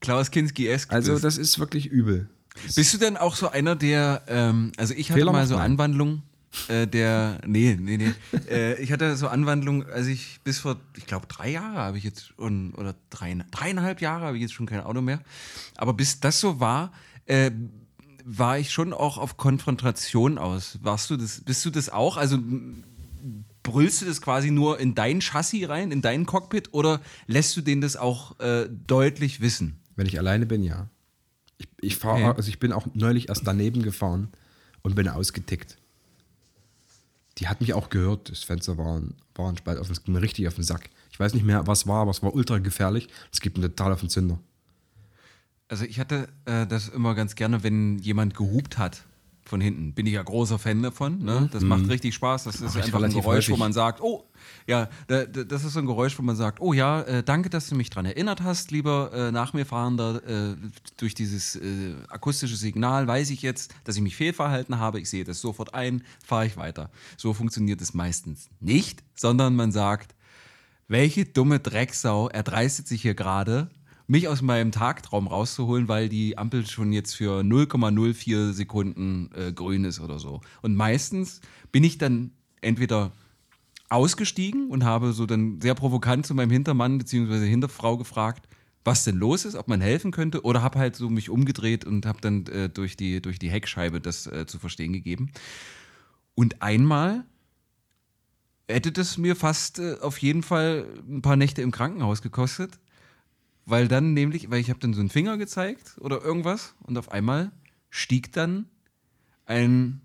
Klaus 0.00 0.30
Kinski-esk 0.30 0.92
also 0.92 1.18
das 1.18 1.38
ist 1.38 1.58
wirklich 1.58 1.86
übel. 1.86 2.28
Bist 2.74 2.94
du 2.94 2.98
denn 2.98 3.16
auch 3.16 3.34
so 3.34 3.48
einer, 3.48 3.76
der, 3.76 4.22
ähm, 4.28 4.72
also 4.76 4.94
ich 4.94 5.10
hatte 5.10 5.20
Fehler 5.20 5.32
mal 5.32 5.46
so 5.46 5.56
nein. 5.56 5.72
Anwandlungen, 5.72 6.22
äh, 6.68 6.86
der, 6.86 7.40
nee, 7.46 7.76
nee, 7.80 7.96
nee, 7.96 8.12
äh, 8.50 8.80
ich 8.80 8.92
hatte 8.92 9.16
so 9.16 9.28
Anwandlungen, 9.28 9.86
als 9.90 10.06
ich 10.06 10.40
bis 10.44 10.58
vor, 10.58 10.76
ich 10.96 11.06
glaube 11.06 11.26
drei 11.26 11.50
Jahre 11.50 11.78
habe 11.78 11.98
ich 11.98 12.04
jetzt, 12.04 12.34
schon, 12.36 12.74
oder 12.74 12.94
drei, 13.10 13.36
dreieinhalb 13.50 14.00
Jahre 14.00 14.26
habe 14.26 14.36
ich 14.36 14.42
jetzt 14.42 14.54
schon 14.54 14.66
kein 14.66 14.80
Auto 14.80 15.00
mehr, 15.00 15.20
aber 15.76 15.94
bis 15.94 16.20
das 16.20 16.40
so 16.40 16.60
war, 16.60 16.92
äh, 17.26 17.50
war 18.24 18.58
ich 18.58 18.70
schon 18.70 18.92
auch 18.92 19.18
auf 19.18 19.36
Konfrontation 19.36 20.38
aus. 20.38 20.78
Warst 20.82 21.10
du 21.10 21.16
das, 21.16 21.40
bist 21.40 21.64
du 21.64 21.70
das 21.70 21.88
auch? 21.88 22.16
Also 22.16 22.38
brüllst 23.62 24.02
du 24.02 24.06
das 24.06 24.20
quasi 24.20 24.50
nur 24.50 24.78
in 24.78 24.94
dein 24.94 25.20
Chassis 25.20 25.68
rein, 25.68 25.90
in 25.90 26.02
dein 26.02 26.26
Cockpit 26.26 26.72
oder 26.72 27.00
lässt 27.26 27.56
du 27.56 27.60
denen 27.62 27.80
das 27.80 27.96
auch 27.96 28.38
äh, 28.40 28.68
deutlich 28.68 29.40
wissen? 29.40 29.80
Wenn 29.96 30.06
ich 30.06 30.18
alleine 30.18 30.46
bin, 30.46 30.62
ja. 30.62 30.88
Ich, 31.62 31.68
ich 31.80 31.96
fahre, 31.96 32.24
Okay. 32.28 32.36
also 32.36 32.48
ich 32.48 32.58
bin 32.58 32.72
auch 32.72 32.86
neulich 32.94 33.28
erst 33.28 33.46
daneben 33.46 33.82
gefahren 33.82 34.28
und 34.82 34.94
bin 34.94 35.08
ausgetickt. 35.08 35.78
Die 37.38 37.48
hat 37.48 37.60
mich 37.60 37.72
auch 37.74 37.88
gehört. 37.88 38.30
Das 38.30 38.42
Fenster 38.42 38.76
war 38.78 38.98
ein, 38.98 39.14
war 39.34 39.48
ein 39.48 39.56
Spalt 39.56 39.78
offen. 39.78 39.92
Es 39.92 40.04
ging 40.04 40.14
mir 40.14 40.22
richtig 40.22 40.46
auf 40.48 40.54
den 40.54 40.64
Sack. 40.64 40.90
Ich 41.10 41.18
weiß 41.18 41.34
nicht 41.34 41.44
mehr, 41.44 41.66
was 41.66 41.86
war, 41.86 42.02
aber 42.02 42.10
es 42.10 42.22
war 42.22 42.34
ultra 42.34 42.58
gefährlich. 42.58 43.08
Es 43.32 43.40
gibt 43.40 43.56
mir 43.58 43.68
total 43.68 43.92
auf 43.92 44.00
den 44.00 44.08
Zünder. 44.10 44.38
Also 45.68 45.84
ich 45.84 45.98
hatte 45.98 46.28
äh, 46.44 46.66
das 46.66 46.88
immer 46.88 47.14
ganz 47.14 47.34
gerne, 47.34 47.62
wenn 47.62 47.98
jemand 47.98 48.36
gehupt 48.36 48.76
hat. 48.76 49.04
Von 49.44 49.60
hinten. 49.60 49.92
Bin 49.92 50.06
ich 50.06 50.14
ja 50.14 50.22
großer 50.22 50.58
Fan 50.58 50.82
davon. 50.82 51.18
Ne? 51.22 51.48
Das 51.52 51.62
macht 51.62 51.88
richtig 51.88 52.14
Spaß. 52.14 52.44
Das 52.44 52.60
ist 52.60 52.76
ich 52.76 52.84
einfach 52.84 53.02
ein 53.02 53.10
Geräusch, 53.10 53.48
wo 53.48 53.52
häufig. 53.52 53.58
man 53.58 53.72
sagt, 53.72 54.00
oh, 54.00 54.24
ja, 54.66 54.88
da, 55.08 55.24
da, 55.24 55.44
das 55.44 55.64
ist 55.64 55.74
so 55.74 55.80
ein 55.80 55.86
Geräusch, 55.86 56.18
wo 56.18 56.22
man 56.22 56.36
sagt, 56.36 56.60
oh 56.60 56.72
ja, 56.72 57.02
äh, 57.02 57.22
danke, 57.22 57.50
dass 57.50 57.68
du 57.68 57.74
mich 57.74 57.90
dran 57.90 58.06
erinnert 58.06 58.42
hast, 58.42 58.70
lieber 58.70 59.12
äh, 59.12 59.32
nach 59.32 59.52
mir 59.52 59.66
fahrender. 59.66 60.22
Äh, 60.26 60.56
durch 60.96 61.14
dieses 61.14 61.58
akustische 62.08 62.56
Signal 62.56 63.06
weiß 63.06 63.30
ich 63.30 63.42
jetzt, 63.42 63.74
dass 63.84 63.96
ich 63.96 64.02
mich 64.02 64.16
fehlverhalten 64.16 64.78
habe. 64.78 65.00
Ich 65.00 65.10
sehe 65.10 65.24
das 65.24 65.40
sofort 65.40 65.74
ein, 65.74 66.02
fahre 66.24 66.46
ich 66.46 66.56
weiter. 66.56 66.90
So 67.16 67.34
funktioniert 67.34 67.80
es 67.80 67.94
meistens 67.94 68.48
nicht, 68.60 69.02
sondern 69.14 69.56
man 69.56 69.72
sagt, 69.72 70.14
welche 70.88 71.24
dumme 71.24 71.58
Drecksau 71.58 72.28
erdreistet 72.28 72.86
sich 72.86 73.02
hier 73.02 73.14
gerade, 73.14 73.70
mich 74.06 74.28
aus 74.28 74.42
meinem 74.42 74.72
Tagtraum 74.72 75.26
rauszuholen, 75.26 75.88
weil 75.88 76.08
die 76.08 76.38
Ampel 76.38 76.66
schon 76.66 76.92
jetzt 76.92 77.14
für 77.14 77.40
0,04 77.40 78.52
Sekunden 78.52 79.30
äh, 79.34 79.52
grün 79.52 79.84
ist 79.84 80.00
oder 80.00 80.18
so. 80.18 80.40
Und 80.60 80.74
meistens 80.74 81.40
bin 81.70 81.84
ich 81.84 81.98
dann 81.98 82.32
entweder 82.60 83.12
ausgestiegen 83.88 84.68
und 84.70 84.84
habe 84.84 85.12
so 85.12 85.26
dann 85.26 85.60
sehr 85.60 85.74
provokant 85.74 86.26
zu 86.26 86.34
meinem 86.34 86.50
Hintermann 86.50 86.98
bzw. 86.98 87.46
Hinterfrau 87.46 87.96
gefragt, 87.96 88.48
was 88.84 89.04
denn 89.04 89.16
los 89.16 89.44
ist, 89.44 89.54
ob 89.54 89.68
man 89.68 89.80
helfen 89.80 90.10
könnte, 90.10 90.42
oder 90.42 90.62
habe 90.62 90.78
halt 90.78 90.96
so 90.96 91.08
mich 91.08 91.30
umgedreht 91.30 91.84
und 91.84 92.06
habe 92.06 92.20
dann 92.20 92.46
äh, 92.46 92.68
durch, 92.68 92.96
die, 92.96 93.22
durch 93.22 93.38
die 93.38 93.50
Heckscheibe 93.50 94.00
das 94.00 94.26
äh, 94.26 94.46
zu 94.46 94.58
verstehen 94.58 94.92
gegeben. 94.92 95.30
Und 96.34 96.62
einmal 96.62 97.24
hätte 98.68 98.90
das 98.90 99.18
mir 99.18 99.36
fast 99.36 99.78
äh, 99.78 99.96
auf 100.00 100.18
jeden 100.18 100.42
Fall 100.42 100.86
ein 101.08 101.22
paar 101.22 101.36
Nächte 101.36 101.62
im 101.62 101.70
Krankenhaus 101.70 102.22
gekostet, 102.22 102.78
weil 103.64 103.88
dann 103.88 104.14
nämlich, 104.14 104.50
weil 104.50 104.60
ich 104.60 104.70
habe 104.70 104.80
dann 104.80 104.94
so 104.94 105.00
einen 105.00 105.10
Finger 105.10 105.36
gezeigt 105.38 105.96
oder 106.00 106.22
irgendwas 106.22 106.74
und 106.80 106.98
auf 106.98 107.12
einmal 107.12 107.52
stieg 107.90 108.32
dann 108.32 108.66
ein, 109.44 110.02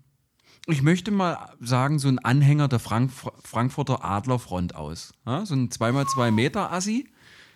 ich 0.66 0.82
möchte 0.82 1.10
mal 1.10 1.54
sagen, 1.60 1.98
so 1.98 2.08
ein 2.08 2.18
Anhänger 2.18 2.68
der 2.68 2.78
Frank 2.78 3.10
Frankfurter 3.42 4.04
Adlerfront 4.04 4.74
aus. 4.74 5.12
Ja, 5.26 5.46
so 5.46 5.54
ein 5.54 5.70
2x2 5.70 6.30
Meter 6.30 6.72
Assi, 6.72 7.08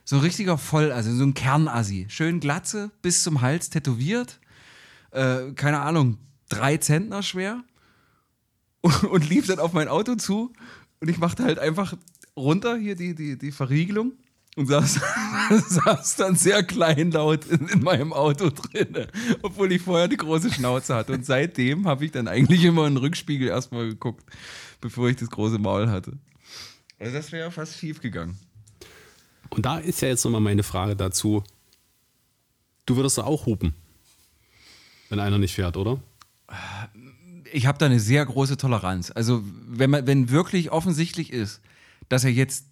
so 0.05 0.17
ein 0.17 0.23
richtiger 0.23 0.59
Voll, 0.59 0.91
also 0.91 1.13
so 1.15 1.25
ein 1.25 1.35
Kernassi. 1.35 2.07
Schön 2.09 2.41
Glatze, 2.41 2.91
bis 3.03 3.23
zum 3.23 3.41
Hals 3.41 3.71
tätowiert, 3.71 4.41
äh, 5.11 5.53
keine 5.53 5.81
Ahnung, 5.81 6.19
drei 6.49 6.79
Zentner 6.79 7.23
schwer. 7.23 7.63
Und, 9.11 9.29
lief 9.29 9.47
dann 9.47 9.61
auf 9.61 9.73
mein 9.73 9.87
Auto 9.87 10.17
zu. 10.17 10.53
Und 10.99 11.09
ich 11.09 11.19
machte 11.19 11.45
halt 11.45 11.61
einfach 11.61 11.95
runter 12.37 12.77
hier 12.77 12.97
die, 12.97 13.15
die, 13.15 13.39
die 13.39 13.53
Verriegelung 13.53 14.15
und 14.57 14.67
saß, 14.67 15.01
saß 15.69 16.17
dann 16.17 16.37
sehr 16.37 16.63
kleinlaut 16.63 17.47
in, 17.47 17.69
in 17.69 17.83
meinem 17.83 18.13
Auto 18.13 18.51
drin, 18.51 19.07
obwohl 19.43 19.73
ich 19.73 19.83
vorher 19.83 20.09
die 20.09 20.17
große 20.17 20.53
Schnauze 20.53 20.95
hatte. 20.95 21.13
Und 21.13 21.25
seitdem 21.25 21.87
habe 21.87 22.05
ich 22.05 22.13
dann 22.13 22.29
eigentlich 22.29 22.65
immer 22.65 22.87
in 22.87 22.95
den 22.95 22.99
Rückspiegel 22.99 23.49
erstmal 23.49 23.89
geguckt, 23.89 24.25
bevor 24.81 25.09
ich 25.09 25.17
das 25.17 25.31
große 25.31 25.59
Maul 25.59 25.89
hatte. 25.89 26.13
Also 26.99 27.15
das 27.15 27.33
wäre 27.33 27.51
fast 27.51 27.79
schief 27.79 28.01
gegangen. 28.01 28.39
Und 29.51 29.67
da 29.67 29.79
ist 29.79 30.01
ja 30.03 30.09
jetzt 30.09 30.25
nochmal 30.25 30.41
meine 30.41 30.63
Frage 30.63 30.97
dazu. 30.97 31.43
Du 32.87 32.97
würdest 32.97 33.19
doch 33.19 33.27
auch 33.27 33.47
hupen, 33.47 33.75
wenn 35.09 35.21
einer 35.21 35.39
nicht 35.39 35.55
fährt, 35.55 35.77
oder? 35.77 36.01
ich 37.53 37.67
habe 37.67 37.79
da 37.79 37.87
eine 37.87 38.01
sehr 38.01 38.25
große 38.25 38.57
Toleranz. 38.57 39.13
Also, 39.15 39.43
wenn 39.69 39.91
man, 39.91 40.07
wenn 40.07 40.31
wirklich 40.31 40.71
offensichtlich 40.73 41.33
ist, 41.33 41.61
dass 42.09 42.25
er 42.25 42.31
jetzt 42.31 42.67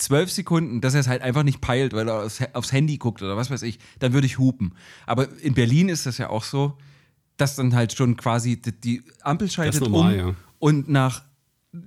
zwölf 0.00 0.30
Sekunden, 0.30 0.80
dass 0.80 0.94
er 0.94 1.00
es 1.00 1.08
halt 1.08 1.22
einfach 1.22 1.42
nicht 1.42 1.60
peilt, 1.60 1.92
weil 1.92 2.08
er 2.08 2.28
aufs, 2.54 2.72
Handy 2.72 2.98
guckt 2.98 3.22
oder 3.22 3.36
was 3.36 3.50
weiß 3.50 3.62
ich, 3.62 3.78
dann 3.98 4.12
würde 4.12 4.26
ich 4.26 4.38
hupen. 4.38 4.72
Aber 5.06 5.28
in 5.40 5.54
Berlin 5.54 5.88
ist 5.88 6.06
das 6.06 6.18
ja 6.18 6.30
auch 6.30 6.44
so, 6.44 6.76
dass 7.36 7.56
dann 7.56 7.74
halt 7.74 7.92
schon 7.92 8.16
quasi 8.16 8.60
die, 8.60 9.02
Ampel 9.22 9.50
schaltet 9.50 9.80
normal, 9.82 10.12
um 10.12 10.18
ja. 10.28 10.34
und 10.58 10.88
nach 10.88 11.22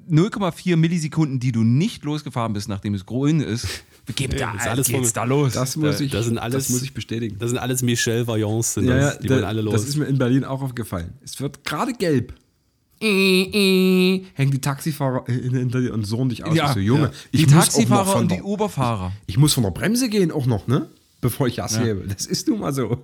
0,4 0.10 0.78
Millisekunden, 0.78 1.40
die 1.40 1.52
du 1.52 1.64
nicht 1.64 2.04
losgefahren 2.06 2.54
bist, 2.54 2.70
nachdem 2.70 2.94
es 2.94 3.06
grün 3.06 3.42
ist, 3.42 3.68
gibt 4.16 4.40
Ja, 4.40 4.52
da, 4.52 4.58
ist 4.58 4.68
alles 4.68 4.88
geht's 4.88 5.14
da 5.14 5.26
los. 5.26 5.54
Das 5.54 5.76
muss 5.76 6.00
ich, 6.00 6.12
das 6.12 6.26
sind 6.26 6.38
alles- 6.38 6.68
das 6.68 6.70
muss 6.70 6.84
ich 6.84 6.94
bestätigen. 6.94 7.38
Das 7.40 7.50
sind 7.50 7.60
alles 7.60 7.82
Michel 7.82 8.26
Vaillants, 8.26 8.76
Ja, 8.76 8.82
ja, 8.84 9.16
die 9.16 9.28
da, 9.28 9.42
alle 9.42 9.62
los. 9.62 9.74
das 9.74 9.88
ist 9.88 9.98
mir 9.98 10.06
in 10.06 10.18
Berlin 10.18 10.46
auch 10.46 10.62
aufgefallen. 10.62 11.14
Es 11.24 11.40
wird 11.42 11.64
gerade 11.66 11.94
gelb. 11.94 12.34
Hängen 13.04 14.52
die 14.52 14.62
Taxifahrer 14.62 15.28
äh, 15.28 15.34
hinter 15.34 15.82
dir 15.82 15.94
und 15.94 16.06
surren 16.06 16.30
dich 16.30 16.44
aus. 16.46 16.56
Ich 16.56 16.68
so, 16.68 16.80
Junge, 16.80 17.12
ich 17.32 17.46
die 17.46 17.52
Taxifahrer 17.52 18.06
von 18.06 18.22
und 18.22 18.32
die 18.32 18.36
der, 18.36 18.46
Uberfahrer. 18.46 19.12
Ich 19.28 19.38
muss 19.38 19.54
von 19.54 19.64
der 19.64 19.72
Bremse 19.72 20.10
gehen 20.10 20.32
auch 20.32 20.46
noch, 20.46 20.68
ne? 20.68 20.88
Bevor 21.22 21.48
ich 21.48 21.58
Gas 21.58 21.80
gebe. 21.80 22.08
Das 22.08 22.26
ist 22.26 22.48
nun 22.48 22.60
mal 22.60 22.74
so. 22.74 22.98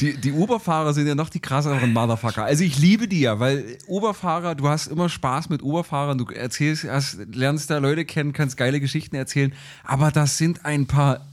Die, 0.00 0.16
die 0.16 0.32
Uberfahrer 0.32 0.94
sind 0.94 1.08
ja 1.08 1.16
noch 1.16 1.28
die 1.28 1.40
krasseren 1.40 1.92
Motherfucker. 1.92 2.44
Also 2.44 2.62
ich 2.62 2.78
liebe 2.78 3.08
die 3.08 3.20
ja, 3.20 3.40
weil 3.40 3.78
Uberfahrer, 3.88 4.54
du 4.54 4.68
hast 4.68 4.86
immer 4.86 5.08
Spaß 5.08 5.48
mit 5.48 5.62
Uberfahrern, 5.62 6.18
du 6.18 6.26
erzählst, 6.26 6.84
hast, 6.84 7.18
lernst 7.34 7.68
da 7.70 7.78
Leute 7.78 8.04
kennen, 8.04 8.32
kannst 8.32 8.56
geile 8.56 8.78
Geschichten 8.78 9.16
erzählen, 9.16 9.52
aber 9.82 10.12
das 10.12 10.38
sind 10.38 10.64
ein 10.64 10.86
paar 10.86 11.26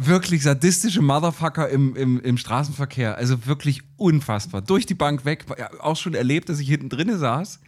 wirklich 0.00 0.44
sadistische 0.44 1.02
Motherfucker 1.02 1.68
im, 1.68 1.96
im, 1.96 2.20
im 2.20 2.38
Straßenverkehr. 2.38 3.16
Also 3.16 3.46
wirklich 3.46 3.82
unfassbar. 3.96 4.62
Durch 4.62 4.86
die 4.86 4.94
Bank 4.94 5.24
weg, 5.24 5.44
auch 5.80 5.96
schon 5.96 6.14
erlebt, 6.14 6.48
dass 6.48 6.60
ich 6.60 6.68
hinten 6.68 6.88
drinne 6.88 7.18
saß 7.18 7.58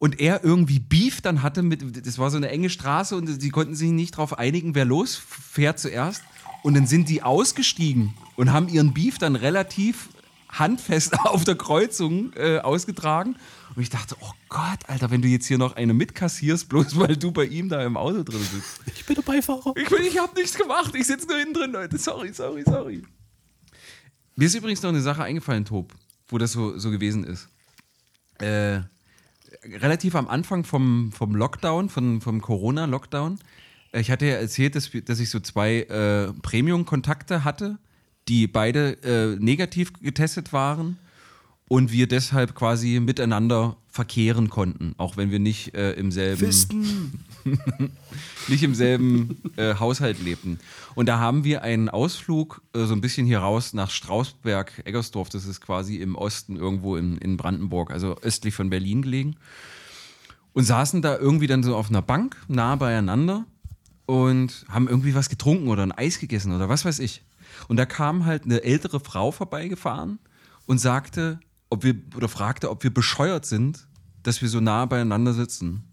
und 0.00 0.18
er 0.18 0.42
irgendwie 0.42 0.80
Beef 0.80 1.20
dann 1.20 1.42
hatte 1.42 1.62
mit, 1.62 2.04
das 2.04 2.18
war 2.18 2.32
so 2.32 2.36
eine 2.36 2.48
enge 2.48 2.68
Straße 2.68 3.14
und 3.14 3.28
sie 3.28 3.50
konnten 3.50 3.76
sich 3.76 3.92
nicht 3.92 4.14
darauf 4.14 4.36
einigen, 4.36 4.74
wer 4.74 4.84
losfährt 4.84 5.78
zuerst. 5.78 6.24
Und 6.64 6.74
dann 6.74 6.86
sind 6.88 7.08
die 7.08 7.22
ausgestiegen 7.22 8.14
und 8.34 8.52
haben 8.52 8.68
ihren 8.68 8.92
Beef 8.92 9.18
dann 9.18 9.36
relativ 9.36 10.08
handfest 10.48 11.18
auf 11.24 11.44
der 11.44 11.54
Kreuzung 11.54 12.32
äh, 12.34 12.58
ausgetragen. 12.58 13.36
Und 13.74 13.82
ich 13.82 13.90
dachte, 13.90 14.16
oh 14.20 14.32
Gott, 14.48 14.80
Alter, 14.86 15.10
wenn 15.10 15.22
du 15.22 15.28
jetzt 15.28 15.46
hier 15.46 15.56
noch 15.58 15.76
eine 15.76 15.94
mitkassierst, 15.94 16.68
bloß 16.68 16.98
weil 16.98 17.16
du 17.16 17.32
bei 17.32 17.44
ihm 17.46 17.68
da 17.68 17.82
im 17.84 17.96
Auto 17.96 18.22
drin 18.22 18.42
sitzt. 18.42 18.80
ich 18.94 19.04
bin 19.06 19.14
der 19.16 19.22
Beifahrer. 19.22 19.72
Ich, 19.76 19.88
bin- 19.88 20.02
ich 20.04 20.18
habe 20.18 20.34
nichts 20.38 20.56
gemacht, 20.56 20.94
ich 20.94 21.06
sitze 21.06 21.26
nur 21.26 21.38
hinten 21.38 21.54
drin, 21.54 21.72
Leute. 21.72 21.96
Sorry, 21.98 22.32
sorry, 22.34 22.62
sorry. 22.66 23.02
Mir 24.36 24.46
ist 24.46 24.54
übrigens 24.54 24.82
noch 24.82 24.90
eine 24.90 25.00
Sache 25.00 25.22
eingefallen, 25.24 25.64
Tob, 25.64 25.94
wo 26.28 26.38
das 26.38 26.52
so, 26.52 26.78
so 26.78 26.90
gewesen 26.90 27.24
ist. 27.24 27.48
Äh, 28.38 28.80
relativ 29.64 30.14
am 30.16 30.28
Anfang 30.28 30.64
vom, 30.64 31.12
vom 31.12 31.34
Lockdown, 31.34 31.88
von, 31.88 32.20
vom 32.20 32.40
Corona-Lockdown, 32.40 33.38
äh, 33.92 34.00
ich 34.00 34.10
hatte 34.10 34.26
ja 34.26 34.34
erzählt, 34.34 34.74
dass, 34.74 34.90
dass 35.04 35.20
ich 35.20 35.30
so 35.30 35.40
zwei 35.40 35.82
äh, 35.82 36.32
Premium-Kontakte 36.42 37.44
hatte, 37.44 37.78
die 38.28 38.46
beide 38.46 39.02
äh, 39.02 39.36
negativ 39.42 39.92
getestet 39.94 40.52
waren 40.52 40.98
und 41.72 41.90
wir 41.90 42.06
deshalb 42.06 42.54
quasi 42.54 43.00
miteinander 43.00 43.78
verkehren 43.88 44.50
konnten, 44.50 44.94
auch 44.98 45.16
wenn 45.16 45.30
wir 45.30 45.38
nicht 45.38 45.74
äh, 45.74 45.92
im 45.92 46.12
selben 46.12 46.50
nicht 48.48 48.62
im 48.62 48.74
selben 48.74 49.40
äh, 49.56 49.76
Haushalt 49.76 50.22
lebten. 50.22 50.58
Und 50.94 51.06
da 51.06 51.18
haben 51.18 51.44
wir 51.44 51.62
einen 51.62 51.88
Ausflug 51.88 52.60
äh, 52.74 52.84
so 52.84 52.92
ein 52.92 53.00
bisschen 53.00 53.26
hier 53.26 53.38
raus 53.38 53.72
nach 53.72 53.88
Strausberg, 53.88 54.82
Eggersdorf, 54.84 55.30
das 55.30 55.46
ist 55.46 55.62
quasi 55.62 55.96
im 55.96 56.14
Osten 56.14 56.56
irgendwo 56.56 56.96
in, 56.96 57.16
in 57.16 57.38
Brandenburg, 57.38 57.90
also 57.90 58.18
östlich 58.20 58.54
von 58.54 58.68
Berlin 58.68 59.00
gelegen. 59.00 59.36
Und 60.52 60.64
saßen 60.64 61.00
da 61.00 61.16
irgendwie 61.16 61.46
dann 61.46 61.62
so 61.62 61.74
auf 61.74 61.88
einer 61.88 62.02
Bank, 62.02 62.36
nah 62.48 62.76
beieinander 62.76 63.46
und 64.04 64.66
haben 64.68 64.88
irgendwie 64.88 65.14
was 65.14 65.30
getrunken 65.30 65.68
oder 65.68 65.84
ein 65.84 65.92
Eis 65.92 66.18
gegessen 66.18 66.54
oder 66.54 66.68
was 66.68 66.84
weiß 66.84 66.98
ich. 66.98 67.22
Und 67.68 67.78
da 67.78 67.86
kam 67.86 68.26
halt 68.26 68.44
eine 68.44 68.62
ältere 68.62 69.00
Frau 69.00 69.30
vorbeigefahren 69.30 70.18
und 70.66 70.76
sagte, 70.76 71.40
ob 71.72 71.84
wir, 71.84 71.94
oder 72.14 72.28
fragte, 72.28 72.70
ob 72.70 72.82
wir 72.84 72.92
bescheuert 72.92 73.46
sind, 73.46 73.88
dass 74.22 74.42
wir 74.42 74.48
so 74.48 74.60
nah 74.60 74.84
beieinander 74.84 75.32
sitzen. 75.32 75.84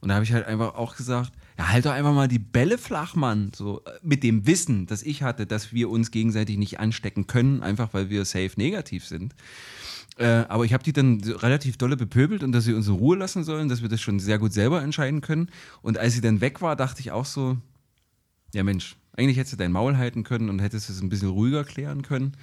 Und 0.00 0.08
da 0.08 0.16
habe 0.16 0.24
ich 0.24 0.32
halt 0.32 0.46
einfach 0.46 0.74
auch 0.74 0.96
gesagt, 0.96 1.32
ja, 1.56 1.68
halt 1.68 1.86
doch 1.86 1.92
einfach 1.92 2.12
mal 2.12 2.26
die 2.26 2.40
Bälle 2.40 2.76
flach, 2.76 3.14
Mann. 3.14 3.52
So, 3.54 3.82
äh, 3.84 3.92
mit 4.02 4.24
dem 4.24 4.46
Wissen, 4.46 4.86
das 4.86 5.02
ich 5.02 5.22
hatte, 5.22 5.46
dass 5.46 5.72
wir 5.72 5.90
uns 5.90 6.10
gegenseitig 6.10 6.58
nicht 6.58 6.80
anstecken 6.80 7.28
können, 7.28 7.62
einfach 7.62 7.94
weil 7.94 8.10
wir 8.10 8.24
safe 8.24 8.52
negativ 8.56 9.06
sind. 9.06 9.34
Äh, 10.16 10.44
aber 10.48 10.64
ich 10.64 10.72
habe 10.72 10.82
die 10.82 10.92
dann 10.92 11.22
relativ 11.22 11.76
dolle 11.76 11.96
bepöbelt 11.96 12.42
und 12.42 12.52
dass 12.52 12.64
sie 12.64 12.74
uns 12.74 12.88
in 12.88 12.94
Ruhe 12.94 13.16
lassen 13.16 13.44
sollen, 13.44 13.68
dass 13.68 13.80
wir 13.80 13.88
das 13.88 14.00
schon 14.00 14.18
sehr 14.18 14.38
gut 14.38 14.52
selber 14.52 14.82
entscheiden 14.82 15.20
können. 15.20 15.50
Und 15.82 15.98
als 15.98 16.14
sie 16.14 16.20
dann 16.20 16.40
weg 16.40 16.60
war, 16.62 16.74
dachte 16.74 17.00
ich 17.00 17.12
auch 17.12 17.26
so, 17.26 17.58
ja 18.52 18.64
Mensch, 18.64 18.96
eigentlich 19.16 19.36
hättest 19.36 19.52
du 19.52 19.56
dein 19.56 19.72
Maul 19.72 19.96
halten 19.96 20.24
können 20.24 20.50
und 20.50 20.58
hättest 20.58 20.90
es 20.90 21.00
ein 21.00 21.08
bisschen 21.08 21.28
ruhiger 21.28 21.64
klären 21.64 22.02
können. 22.02 22.36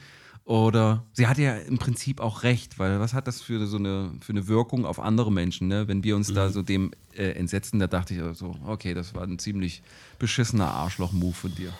Oder 0.49 1.05
sie 1.13 1.27
hatte 1.27 1.43
ja 1.43 1.55
im 1.57 1.77
Prinzip 1.77 2.19
auch 2.19 2.41
recht, 2.41 2.79
weil 2.79 2.99
was 2.99 3.13
hat 3.13 3.27
das 3.27 3.39
für 3.39 3.67
so 3.67 3.77
eine, 3.77 4.11
für 4.19 4.31
eine 4.31 4.47
Wirkung 4.47 4.83
auf 4.83 4.99
andere 4.99 5.31
Menschen, 5.31 5.67
ne? 5.67 5.87
wenn 5.87 6.03
wir 6.03 6.15
uns 6.15 6.33
da 6.33 6.49
so 6.49 6.63
dem 6.63 6.89
äh, 7.13 7.33
entsetzen, 7.33 7.77
da 7.79 7.85
dachte 7.85 8.15
ich 8.15 8.35
so, 8.35 8.55
okay, 8.65 8.95
das 8.95 9.13
war 9.13 9.21
ein 9.21 9.37
ziemlich 9.37 9.83
beschissener 10.17 10.71
Arschloch-Move 10.71 11.35
von 11.35 11.53
dir. 11.53 11.71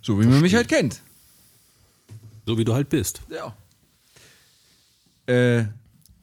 So 0.00 0.18
wie 0.18 0.24
man 0.24 0.40
mich 0.40 0.54
halt 0.54 0.68
kennt. 0.68 1.02
So 2.46 2.56
wie 2.56 2.64
du 2.64 2.72
halt 2.72 2.88
bist. 2.88 3.20
Ja. 3.28 3.54
Äh, 5.26 5.66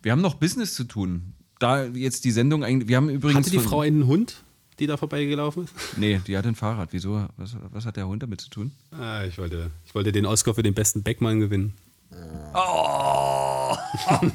wir 0.02 0.14
haben 0.14 0.22
noch 0.22 0.34
Business 0.34 0.74
zu 0.74 0.84
tun. 0.84 1.34
Da 1.60 1.86
jetzt 1.86 2.26
die 2.26 2.32
Sendung 2.32 2.64
eigentlich. 2.64 2.88
Wir 2.88 2.98
haben 2.98 3.10
übrigens. 3.10 3.46
Hatte 3.46 3.52
die 3.52 3.60
Frau 3.60 3.82
einen 3.82 4.08
Hund, 4.08 4.44
die 4.80 4.88
da 4.88 4.98
vorbeigelaufen 4.98 5.66
ist? 5.66 5.74
Nee, 5.98 6.22
die 6.26 6.38
hat 6.38 6.46
ein 6.46 6.56
Fahrrad. 6.56 6.90
Wieso? 6.92 7.28
Was, 7.38 7.56
was 7.72 7.86
hat 7.86 7.98
der 7.98 8.08
Hund 8.08 8.24
damit 8.24 8.42
zu 8.42 8.50
tun? 8.50 8.72
Ah, 8.92 9.24
ich 9.24 9.38
wollte, 9.38 9.72
ich 9.86 9.96
wollte 9.96 10.12
den 10.12 10.26
Oscar 10.26 10.54
für 10.54 10.64
den 10.64 10.74
besten 10.74 11.04
Beckmann 11.04 11.40
gewinnen. 11.40 11.74
Oh, 12.54 13.76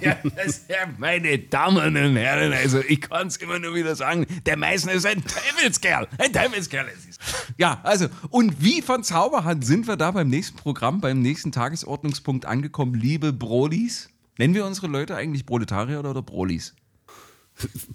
ja, 0.03 0.18
das, 0.36 0.66
ja, 0.68 0.86
meine 0.99 1.38
Damen 1.38 1.97
und 1.97 2.16
Herren, 2.16 2.53
also 2.53 2.80
ich 2.86 3.01
kann 3.01 3.28
es 3.28 3.38
immer 3.38 3.59
nur 3.59 3.74
wieder 3.74 3.97
sagen, 3.97 4.26
der 4.45 4.57
Meißner 4.59 4.93
ist 4.93 5.07
ein 5.07 5.24
Teufelskerl, 5.24 6.07
ein 6.18 6.32
Teufelskerl. 6.32 6.86
Es 6.95 7.07
ist. 7.07 7.20
Ja, 7.57 7.80
also, 7.82 8.09
und 8.28 8.62
wie 8.62 8.82
von 8.82 9.03
Zauberhand 9.03 9.64
sind 9.64 9.86
wir 9.86 9.97
da 9.97 10.11
beim 10.11 10.28
nächsten 10.28 10.57
Programm, 10.59 11.01
beim 11.01 11.22
nächsten 11.22 11.51
Tagesordnungspunkt 11.51 12.45
angekommen, 12.45 12.95
liebe 12.95 13.32
Brolis? 13.32 14.11
Nennen 14.38 14.55
wir 14.55 14.66
unsere 14.66 14.86
Leute 14.86 15.16
eigentlich 15.16 15.47
Proletarier 15.47 16.01
oder, 16.01 16.11
oder 16.11 16.22
Brolis? 16.22 16.74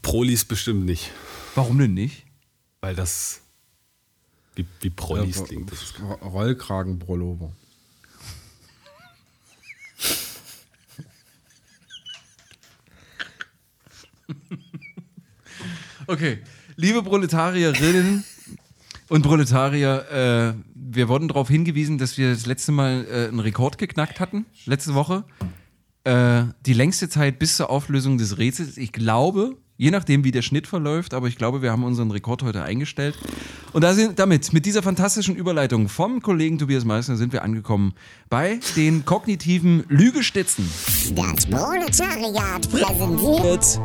Prolis 0.01 0.45
bestimmt 0.45 0.85
nicht, 0.85 1.11
Warum 1.55 1.79
denn 1.79 1.93
nicht? 1.93 2.26
Weil 2.81 2.95
das 2.95 3.41
wie, 4.55 4.65
wie 4.81 4.89
Prolis 4.89 5.43
klingt. 5.43 5.71
Das 5.71 5.83
ist 5.83 5.99
Rollkragenbrollover. 6.21 7.51
Okay, 16.09 16.39
liebe 16.77 17.03
Proletarierinnen 17.03 18.23
und 19.09 19.21
Proletarier, 19.23 20.55
äh, 20.55 20.63
wir 20.73 21.09
wurden 21.09 21.27
darauf 21.27 21.49
hingewiesen, 21.49 21.97
dass 21.97 22.17
wir 22.17 22.29
das 22.29 22.45
letzte 22.45 22.71
Mal 22.71 23.05
äh, 23.11 23.27
einen 23.27 23.41
Rekord 23.41 23.77
geknackt 23.77 24.21
hatten, 24.21 24.45
letzte 24.65 24.93
Woche. 24.93 25.25
Äh, 26.05 26.45
die 26.65 26.71
längste 26.71 27.09
Zeit 27.09 27.39
bis 27.39 27.57
zur 27.57 27.69
Auflösung 27.69 28.17
des 28.17 28.37
Rätsels. 28.37 28.77
Ich 28.77 28.93
glaube, 28.93 29.57
je 29.77 29.91
nachdem, 29.91 30.23
wie 30.23 30.31
der 30.31 30.41
Schnitt 30.41 30.67
verläuft, 30.67 31.13
aber 31.13 31.27
ich 31.27 31.37
glaube, 31.37 31.61
wir 31.61 31.71
haben 31.71 31.83
unseren 31.83 32.11
Rekord 32.11 32.43
heute 32.43 32.63
eingestellt. 32.63 33.17
Und 33.73 33.83
da 33.83 33.93
sind, 33.93 34.19
damit, 34.19 34.53
mit 34.53 34.65
dieser 34.65 34.83
fantastischen 34.83 35.35
Überleitung 35.35 35.87
vom 35.87 36.21
Kollegen 36.21 36.57
Tobias 36.57 36.83
Meissner 36.83 37.15
sind 37.15 37.31
wir 37.31 37.43
angekommen 37.43 37.93
bei 38.29 38.59
den 38.75 39.05
kognitiven 39.05 39.83
Lügestützen. 39.87 40.69
Das 41.15 41.45
Proletariat 41.45 42.69
präsentiert 42.69 43.79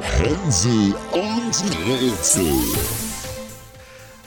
Hänsel 0.00 0.94
und 1.12 1.64
Rätsel. 1.86 2.46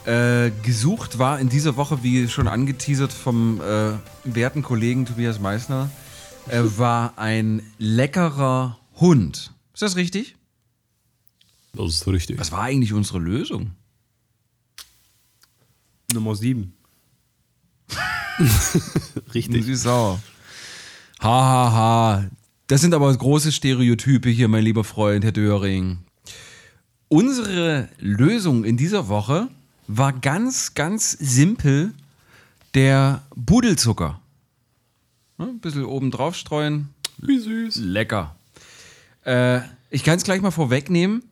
Äh, 0.06 0.52
gesucht 0.64 1.20
war 1.20 1.38
in 1.38 1.50
dieser 1.50 1.76
Woche, 1.76 2.02
wie 2.02 2.30
schon 2.30 2.48
angeteasert 2.48 3.12
vom 3.12 3.60
äh, 3.60 3.92
werten 4.24 4.64
Kollegen 4.64 5.06
Tobias 5.06 5.42
Meissner, 5.42 5.90
äh, 6.48 6.62
war 6.78 7.14
ein 7.18 7.62
leckerer 7.78 8.78
Hund. 8.96 9.52
Ist 9.74 9.82
das 9.82 9.98
richtig? 9.98 10.37
Das 11.78 11.94
ist 11.94 12.08
richtig. 12.08 12.40
Was 12.40 12.52
war 12.52 12.62
eigentlich 12.62 12.94
unsere 12.94 13.20
Lösung? 13.20 13.72
Nummer 16.12 16.36
7. 16.36 16.74
Richtig. 19.34 19.66
Sie 19.66 19.76
sauer. 19.76 20.22
Ha, 21.22 21.30
ha, 21.30 21.72
ha. 21.72 22.30
Das 22.68 22.82
sind 22.82 22.94
aber 22.94 23.16
große 23.16 23.52
Stereotype 23.52 24.30
hier, 24.30 24.48
mein 24.48 24.64
lieber 24.64 24.84
Freund, 24.84 25.24
Herr 25.24 25.32
Döring. 25.32 26.00
Unsere 27.08 27.90
Lösung 28.00 28.64
in 28.64 28.78
dieser 28.78 29.08
Woche 29.08 29.48
war 29.88 30.14
ganz, 30.14 30.74
ganz 30.74 31.12
simpel 31.12 31.94
der 32.74 33.24
Budelzucker. 33.36 34.20
Ja, 35.40 35.46
Ein 35.46 35.60
bisschen 35.60 35.86
oben 35.86 36.12
drauf 36.12 36.36
streuen. 36.36 36.90
Wie 37.20 37.40
süß. 37.40 37.78
Lecker. 37.78 38.36
Äh, 39.24 39.62
ich 39.90 40.04
kann 40.04 40.18
es 40.18 40.24
gleich 40.24 40.42
mal 40.42 40.52
vorwegnehmen. 40.52 41.24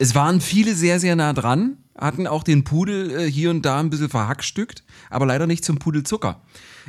Es 0.00 0.14
waren 0.14 0.40
viele 0.40 0.74
sehr, 0.74 0.98
sehr 0.98 1.14
nah 1.14 1.34
dran, 1.34 1.76
hatten 1.94 2.26
auch 2.26 2.42
den 2.42 2.64
Pudel 2.64 3.10
äh, 3.10 3.30
hier 3.30 3.50
und 3.50 3.66
da 3.66 3.78
ein 3.80 3.90
bisschen 3.90 4.08
verhackstückt, 4.08 4.82
aber 5.10 5.26
leider 5.26 5.46
nicht 5.46 5.62
zum 5.62 5.78
Pudelzucker. 5.78 6.40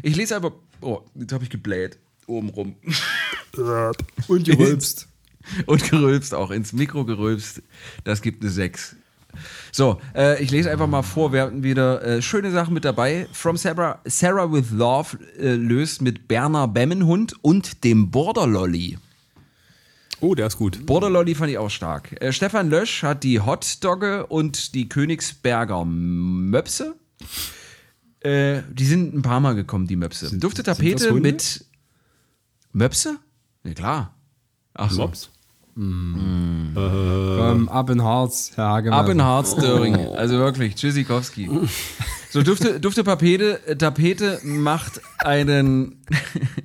Ich 0.01 0.16
lese 0.16 0.34
aber. 0.34 0.53
Oh, 0.80 1.01
jetzt 1.16 1.34
habe 1.34 1.43
ich 1.43 1.49
gebläht. 1.49 1.99
Oben 2.26 2.47
rum. 2.47 2.76
Und 4.30 4.45
gerülpst. 4.45 5.09
Und 5.66 5.91
gerülpst 5.91 6.34
auch, 6.34 6.51
ins 6.51 6.72
Mikro 6.72 7.03
gerülpst. 7.03 7.62
Das 8.05 8.22
gibt 8.22 8.43
eine 8.43 8.49
6. 8.49 8.95
So, 9.74 9.99
äh, 10.16 10.41
ich 10.41 10.49
lese 10.49 10.72
einfach 10.72 10.88
mal 10.88 11.03
vor. 11.03 11.34
Wir 11.34 11.41
hatten 11.41 11.64
wieder 11.64 12.01
äh, 12.01 12.22
schöne 12.22 12.51
Sachen 12.51 12.74
mit 12.74 12.86
dabei. 12.86 13.28
From 13.34 13.57
Sarah, 13.57 13.99
Sarah 14.05 14.49
with 14.53 14.72
Love 14.72 15.18
äh, 15.38 15.55
löst 15.55 16.01
mit 16.01 16.30
Berner 16.30 16.70
Bemmenhund 16.70 17.36
und 17.41 17.84
dem 17.84 18.09
Border 18.09 18.47
Lolly. 18.47 18.97
Oh, 20.22 20.36
der 20.36 20.48
ist 20.48 20.58
gut. 20.58 20.86
Border 20.86 21.10
Lolly 21.10 21.36
fand 21.36 21.52
ich 21.52 21.58
auch 21.58 21.70
stark. 21.70 22.22
Äh, 22.22 22.32
Stefan 22.32 22.70
Lösch 22.70 23.04
hat 23.04 23.24
die 23.24 23.40
Hot 23.40 23.84
Dogge 23.84 24.28
und 24.28 24.76
die 24.76 24.88
Königsberger 24.88 25.84
Möpse. 25.84 26.96
Äh, 28.20 28.62
die 28.72 28.86
sind 28.86 29.16
ein 29.16 29.24
paar 29.24 29.40
Mal 29.40 29.56
gekommen, 29.56 29.88
die 29.88 29.96
Möpse. 29.96 30.38
Dufte 30.38 30.62
das 30.62 30.78
Tapete 30.78 31.12
mit 31.14 31.66
Möpse? 32.72 33.18
Ja, 33.64 33.74
klar. 33.74 34.14
Ach 34.76 34.92
so. 34.92 35.02
Mops? 35.02 35.30
Ähm, 35.76 37.70
ab 37.72 37.90
in 37.90 38.04
Harz, 38.04 38.52
Herr 38.56 38.68
Hagemann. 38.68 39.00
Ab 39.00 39.10
in 39.10 39.24
Harz, 39.24 39.56
Döring. 39.56 39.96
Also 39.96 40.38
wirklich, 40.38 40.76
Tschüssikowski. 40.76 41.50
So, 42.32 42.44
Dufte, 42.44 42.80
Dufte 42.80 43.04
Tapete, 43.04 43.60
äh, 43.68 43.76
Tapete 43.76 44.40
macht 44.44 45.02
einen. 45.18 46.02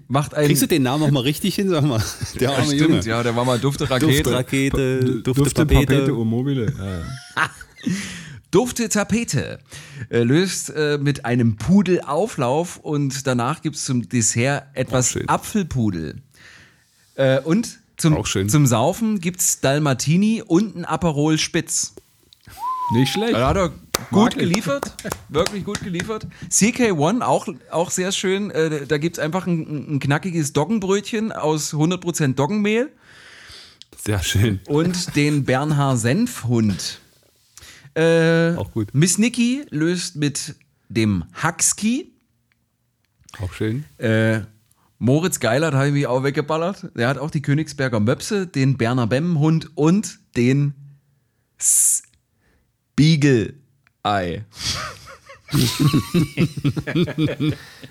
macht 0.09 0.33
einen. 0.35 0.47
Kriegst 0.47 0.63
du 0.63 0.69
den 0.69 0.85
Namen 0.85 1.03
auch 1.03 1.11
mal 1.11 1.21
richtig 1.21 1.57
hin, 1.57 1.69
sag 1.69 1.83
mal? 1.83 2.01
Der 2.39 2.51
arme 2.57 2.73
Junge. 2.73 2.85
Stimmt, 2.85 3.07
ja, 3.07 3.23
der 3.25 3.35
war 3.35 3.45
mal 3.45 3.59
Dufte 3.59 3.91
Rakete. 3.91 4.23
Duftrakete, 4.23 5.01
Dufte, 5.23 5.43
Duftetapete. 5.43 5.87
Papete 5.87 6.15
und 6.15 6.29
Mobile. 6.29 6.73
Ja, 6.79 6.99
ja. 6.99 7.51
Dufte 8.53 8.89
Tapete 8.89 9.59
äh, 10.09 10.23
löst 10.23 10.71
äh, 10.71 10.99
mit 10.99 11.25
einem 11.25 11.57
Pudelauflauf 11.57 12.77
und 12.77 13.27
danach 13.27 13.61
gibt 13.61 13.75
es 13.75 13.85
zum 13.85 14.09
Dessert 14.09 14.69
etwas 14.75 15.09
Auch 15.09 15.13
schön. 15.13 15.29
Apfelpudel. 15.29 16.23
Äh, 17.17 17.41
und 17.41 17.81
zum, 17.97 18.17
Auch 18.17 18.27
schön. 18.27 18.49
zum 18.49 18.67
Saufen 18.67 19.21
gibt 19.21 19.41
es 19.41 19.61
Dalmatini 19.61 20.43
und 20.47 20.77
ein 20.77 20.85
Aperol 20.85 21.39
Spitz. 21.39 21.95
Nicht 22.93 23.13
schlecht. 23.13 23.35
Da 23.35 23.49
hat 23.49 23.57
er 23.57 23.73
gut 24.11 24.37
geliefert, 24.39 24.95
wirklich 25.29 25.65
gut 25.65 25.81
geliefert. 25.81 26.27
CK1 26.51 27.23
auch, 27.23 27.49
auch 27.71 27.91
sehr 27.91 28.13
schön. 28.13 28.51
Äh, 28.51 28.87
da 28.87 28.99
gibt 28.99 29.19
es 29.19 29.23
einfach 29.23 29.47
ein, 29.47 29.97
ein 29.97 29.99
knackiges 30.01 30.53
Doggenbrötchen 30.53 31.33
aus 31.33 31.73
100% 31.75 32.35
Doggenmehl 32.35 32.91
Sehr 34.03 34.23
schön. 34.23 34.61
und 34.67 35.17
den 35.17 35.45
Bernhard 35.45 35.99
Senfhund. 35.99 37.01
Äh, 37.95 38.55
Auch 38.57 38.73
gut. 38.73 38.89
Miss 38.93 39.19
Niki 39.19 39.65
löst 39.71 40.17
mit 40.17 40.55
dem 40.89 41.25
Huxkey. 41.43 42.13
Auch 43.41 43.53
schön. 43.53 43.85
Äh, 43.99 44.41
Moritz 44.99 45.41
Geilert 45.41 45.75
habe 45.75 45.89
ich 45.89 45.93
mich 45.93 46.07
auch 46.07 46.23
weggeballert. 46.23 46.91
Der 46.95 47.09
hat 47.09 47.19
auch 47.19 47.31
die 47.31 47.43
Königsberger 47.43 48.01
Möpse, 48.01 48.47
den 48.47 48.77
Berner 48.77 49.07
Bemmenhund 49.07 49.71
und 49.77 50.19
den 50.37 50.75
Spiegelei. 54.07 54.45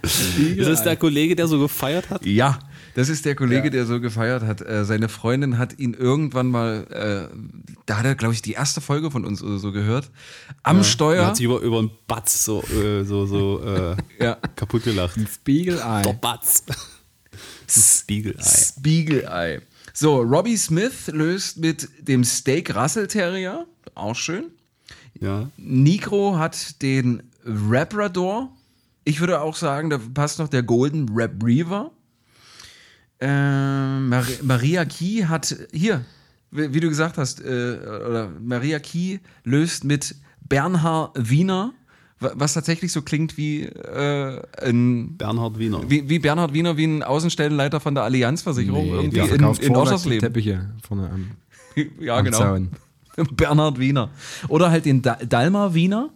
Ist 0.04 0.68
das 0.68 0.84
der 0.84 0.98
Kollege, 0.98 1.36
der 1.36 1.48
so 1.48 1.60
gefeiert 1.60 2.10
hat? 2.10 2.26
Ja, 2.26 2.60
das 2.96 3.08
ist 3.10 3.24
der 3.26 3.36
Kollege, 3.36 3.70
der 3.72 3.86
so 3.86 4.00
gefeiert 4.02 4.44
hat. 4.44 4.62
Äh, 4.62 4.84
seine 4.86 5.08
Freundin 5.10 5.58
hat 5.58 5.80
ihn 5.80 5.94
irgendwann 5.94 6.48
mal, 6.48 6.86
äh, 6.90 7.28
da 7.86 7.98
hat 8.00 8.06
er, 8.06 8.16
glaube 8.16 8.34
ich, 8.34 8.42
die 8.42 8.52
erste 8.54 8.82
Folge 8.82 9.10
von 9.10 9.26
uns 9.26 9.42
oder 9.42 9.58
so 9.58 9.72
gehört, 9.72 10.12
am 10.64 10.80
Er 10.80 10.84
Steuer. 10.84 11.26
hat 11.28 11.38
sich 11.38 11.46
über, 11.46 11.60
über 11.62 11.80
einen 11.80 11.92
Batz 12.08 12.44
so, 12.44 12.62
äh, 12.64 13.04
so, 13.06 13.26
so 13.26 13.64
äh, 13.64 13.96
Ja. 14.24 14.36
kaputt 14.56 14.84
gelacht. 14.84 15.18
Spiegelei. 15.34 16.02
Der 16.02 16.14
Batz. 16.14 16.64
Spiegelei. 17.68 18.44
Spiegelei. 18.44 19.62
So, 19.94 20.18
Robbie 20.22 20.58
Smith 20.58 21.08
löst 21.08 21.58
mit 21.58 21.88
dem 22.02 22.24
Steak 22.26 22.76
Russell 22.76 23.08
Terrier. 23.08 23.66
Auch 23.96 24.16
schön. 24.16 24.46
Ja. 25.20 25.50
Nikro 25.58 26.38
hat 26.38 26.82
den 26.82 27.24
Labrador. 27.44 28.50
Ich 29.04 29.20
würde 29.20 29.42
auch 29.42 29.56
sagen, 29.56 29.90
da 29.90 30.00
passt 30.14 30.40
noch 30.40 30.48
der 30.48 30.64
Golden 30.64 31.10
Retriever. 31.10 31.92
Ähm, 33.20 34.10
Mar 34.10 34.26
Maria 34.44 34.84
Key 34.86 35.24
hat 35.24 35.56
hier, 35.72 36.04
wie, 36.52 36.74
wie 36.74 36.80
du 36.80 36.90
gesagt 36.90 37.18
hast, 37.18 37.40
äh, 37.42 37.78
oder 38.08 38.30
Maria 38.42 38.80
Key 38.80 39.20
löst 39.46 39.86
mit 39.86 40.16
Bernhard 40.50 41.12
Wiener, 41.16 41.74
wa- 42.20 42.34
was 42.36 42.54
tatsächlich 42.54 42.92
so 42.92 43.02
klingt 43.02 43.38
wie 43.38 43.64
äh, 43.64 44.42
ein 44.62 45.16
Bernhard 45.18 45.58
Wiener. 45.58 45.90
wie, 45.90 46.10
wie 46.10 46.20
Bernhard 46.20 46.54
Wiener, 46.54 46.76
wie 46.76 46.86
ein 46.86 47.04
Außenstellenleiter 47.04 47.80
von 47.80 47.96
der 47.96 48.04
Allianzversicherung 48.04 48.86
irgendwie 48.88 49.16
der 49.18 49.30
in, 49.32 49.44
in 49.62 49.76
Oschersleben. 49.76 50.20
Teppiche 50.20 50.70
vorne 50.86 51.10
am, 51.10 51.28
Ja, 52.00 52.18
am 52.18 52.26
genau. 52.26 52.38
Zaun. 52.38 52.70
Bernhard 53.32 53.80
Wiener. 53.80 54.10
Oder 54.48 54.72
halt 54.72 54.86
den 54.86 55.02
da 55.02 55.16
Dalmar 55.16 55.74
Wiener. 55.74 56.10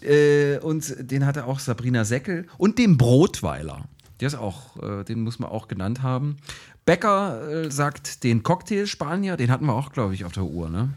Äh, 0.00 0.58
und 0.58 0.94
den 1.10 1.24
hatte 1.26 1.46
auch 1.46 1.58
Sabrina 1.58 2.04
Seckel. 2.04 2.46
Und 2.58 2.78
den 2.78 2.96
Brotweiler. 2.96 3.84
Der 4.20 4.28
ist 4.28 4.34
auch, 4.34 4.76
äh, 4.82 5.04
den 5.04 5.22
muss 5.22 5.38
man 5.38 5.50
auch 5.50 5.68
genannt 5.68 6.02
haben. 6.02 6.36
Becker 6.84 7.64
äh, 7.64 7.70
sagt 7.70 8.24
den 8.24 8.42
Cocktail 8.42 8.86
Spanier, 8.86 9.36
den 9.36 9.50
hatten 9.50 9.66
wir 9.66 9.74
auch, 9.74 9.92
glaube 9.92 10.14
ich, 10.14 10.24
auf 10.24 10.32
der 10.32 10.44
Uhr, 10.44 10.68
ne? 10.68 10.90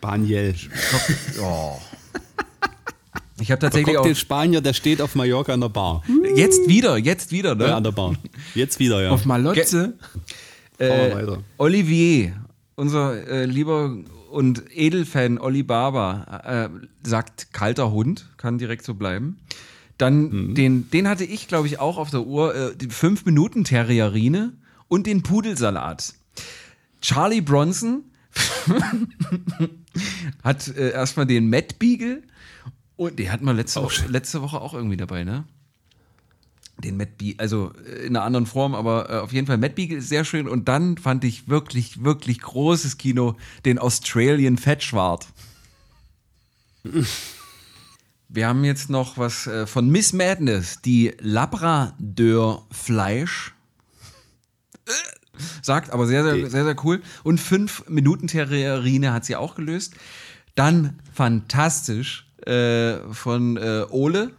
Baniel. 0.00 0.54
Oh. 1.42 1.78
Ich 3.40 3.50
habe 3.50 3.58
Der 3.58 3.70
tatsächlich 3.70 3.96
auch 3.96 4.02
Cocktail 4.02 4.14
Spanier, 4.14 4.60
der 4.60 4.72
steht 4.72 5.02
auf 5.02 5.14
Mallorca 5.14 5.52
an 5.52 5.60
der 5.60 5.68
Bar. 5.68 6.02
jetzt 6.36 6.68
wieder, 6.68 6.96
jetzt 6.96 7.32
wieder, 7.32 7.54
ne? 7.54 7.68
Ja, 7.68 7.76
an 7.76 7.84
der 7.84 7.92
Bar. 7.92 8.14
Jetzt 8.54 8.78
wieder, 8.78 9.02
ja. 9.02 9.10
Auf 9.10 9.24
Malotze. 9.24 9.94
Wir 10.78 10.88
weiter. 10.88 11.38
Olivier, 11.58 12.32
unser 12.76 13.26
äh, 13.28 13.44
lieber 13.44 13.96
und 14.30 14.64
Edelfan 14.74 15.38
Olli 15.38 15.62
Barber, 15.62 16.42
äh, 16.44 16.68
sagt 17.06 17.52
kalter 17.52 17.90
Hund, 17.90 18.28
kann 18.36 18.58
direkt 18.58 18.84
so 18.84 18.94
bleiben. 18.94 19.38
Dann 19.98 20.54
den, 20.54 20.90
den 20.90 21.08
hatte 21.08 21.24
ich, 21.24 21.48
glaube 21.48 21.66
ich, 21.66 21.78
auch 21.78 21.98
auf 21.98 22.10
der 22.10 22.26
Uhr, 22.26 22.54
äh, 22.54 22.76
die 22.76 22.88
5 22.88 23.26
Minuten 23.26 23.64
Terrierine 23.64 24.52
und 24.88 25.06
den 25.06 25.22
Pudelsalat. 25.22 26.14
Charlie 27.02 27.40
Bronson 27.40 28.04
hat 30.42 30.68
äh, 30.68 30.92
erstmal 30.92 31.26
den 31.26 31.50
Matt 31.50 31.78
Beagle 31.78 32.22
und 32.96 33.18
den 33.18 33.30
hatten 33.30 33.44
wir 33.44 33.54
letzte, 33.54 33.82
Woche, 33.82 34.06
letzte 34.08 34.42
Woche 34.42 34.60
auch 34.60 34.74
irgendwie 34.74 34.96
dabei, 34.96 35.24
ne? 35.24 35.44
Den 36.80 36.96
Matt 36.96 37.18
Beagle, 37.18 37.40
also 37.40 37.72
äh, 37.86 38.06
in 38.06 38.16
einer 38.16 38.24
anderen 38.24 38.46
Form, 38.46 38.74
aber 38.74 39.10
äh, 39.10 39.18
auf 39.18 39.32
jeden 39.32 39.46
Fall 39.46 39.58
Matt 39.58 39.74
Beagle 39.74 39.98
ist 39.98 40.08
sehr 40.08 40.24
schön. 40.24 40.48
Und 40.48 40.68
dann 40.68 40.98
fand 40.98 41.24
ich 41.24 41.48
wirklich, 41.48 42.02
wirklich 42.04 42.40
großes 42.40 42.98
Kino, 42.98 43.36
den 43.64 43.78
Australian 43.78 44.56
Fetchwart. 44.56 45.26
Wir 48.32 48.46
haben 48.46 48.62
jetzt 48.62 48.90
noch 48.90 49.18
was 49.18 49.48
äh, 49.48 49.66
von 49.66 49.90
Miss 49.90 50.12
Madness, 50.12 50.80
die 50.82 51.12
Labrador 51.18 52.66
Fleisch. 52.70 53.52
Äh, 54.86 54.92
Sagt, 55.62 55.90
aber 55.90 56.06
sehr, 56.06 56.22
sehr, 56.22 56.50
sehr, 56.50 56.64
sehr 56.64 56.76
cool. 56.84 57.00
Und 57.22 57.40
fünf 57.40 57.88
Minuten 57.88 58.26
Terrierine 58.26 59.12
hat 59.12 59.24
sie 59.24 59.36
auch 59.36 59.54
gelöst. 59.54 59.94
Dann 60.54 60.98
fantastisch 61.12 62.26
äh, 62.46 62.98
von 63.12 63.56
äh, 63.56 63.86
Ole, 63.90 64.32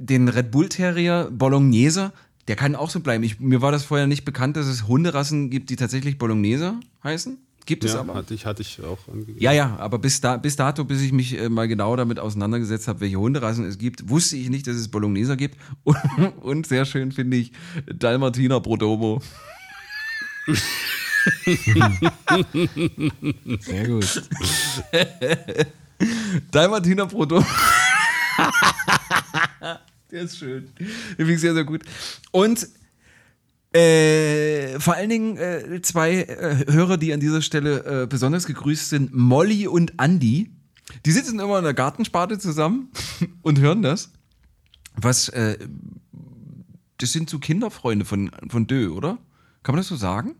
den 0.00 0.28
Red 0.28 0.50
Bull 0.50 0.68
Terrier 0.68 1.28
Bolognese. 1.30 2.12
Der 2.48 2.56
kann 2.56 2.74
auch 2.74 2.90
so 2.90 3.00
bleiben. 3.00 3.22
Ich, 3.22 3.38
mir 3.38 3.62
war 3.62 3.70
das 3.70 3.84
vorher 3.84 4.06
nicht 4.06 4.24
bekannt, 4.24 4.56
dass 4.56 4.66
es 4.66 4.88
Hunderassen 4.88 5.50
gibt, 5.50 5.70
die 5.70 5.76
tatsächlich 5.76 6.18
Bolognese 6.18 6.74
heißen. 7.04 7.38
Gibt 7.66 7.84
es 7.84 7.92
Ja, 7.92 8.00
aber. 8.00 8.14
hatte 8.14 8.34
ich, 8.34 8.46
hatte 8.46 8.62
ich 8.62 8.82
auch 8.82 8.98
angegeben. 9.06 9.38
Ja, 9.38 9.52
ja, 9.52 9.76
aber 9.76 9.98
bis, 9.98 10.20
da, 10.20 10.38
bis 10.38 10.56
dato, 10.56 10.84
bis 10.84 11.02
ich 11.02 11.12
mich 11.12 11.38
äh, 11.38 11.48
mal 11.48 11.68
genau 11.68 11.94
damit 11.94 12.18
auseinandergesetzt 12.18 12.88
habe, 12.88 13.00
welche 13.00 13.18
Hunderassen 13.18 13.64
es 13.66 13.78
gibt, 13.78 14.08
wusste 14.08 14.36
ich 14.36 14.48
nicht, 14.48 14.66
dass 14.66 14.76
es 14.76 14.88
Bologneser 14.88 15.36
gibt. 15.36 15.56
Und, 15.84 15.96
und 16.40 16.66
sehr 16.66 16.84
schön 16.86 17.12
finde 17.12 17.36
ich 17.36 17.52
Dalmatiner 17.86 18.60
Prodomo. 18.60 19.20
Sehr 23.60 23.86
gut. 23.86 24.22
Dalmatiner 26.50 27.06
Prodomo. 27.06 27.44
Der 30.12 30.22
ist 30.22 30.38
schön. 30.38 30.70
Den 30.78 30.86
finde 31.16 31.32
ich 31.34 31.40
sehr, 31.40 31.54
sehr 31.54 31.64
gut. 31.64 31.82
Und 32.32 32.66
äh, 33.72 34.78
vor 34.80 34.94
allen 34.94 35.10
Dingen 35.10 35.36
äh, 35.36 35.80
zwei 35.82 36.22
äh, 36.22 36.64
Hörer, 36.72 36.96
die 36.96 37.12
an 37.12 37.20
dieser 37.20 37.40
Stelle 37.42 38.02
äh, 38.02 38.06
besonders 38.06 38.46
gegrüßt 38.46 38.88
sind, 38.90 39.14
Molly 39.14 39.68
und 39.68 39.92
Andy. 40.00 40.50
Die 41.06 41.12
sitzen 41.12 41.38
immer 41.38 41.58
in 41.58 41.64
der 41.64 41.74
Gartensparte 41.74 42.38
zusammen 42.38 42.88
und 43.42 43.60
hören 43.60 43.82
das. 43.82 44.10
Was, 44.96 45.28
äh, 45.28 45.56
das 46.98 47.12
sind 47.12 47.30
so 47.30 47.38
Kinderfreunde 47.38 48.04
von, 48.04 48.30
von 48.48 48.66
Dö, 48.66 48.88
oder? 48.88 49.18
Kann 49.62 49.74
man 49.74 49.80
das 49.80 49.88
so 49.88 49.96
sagen? 49.96 50.34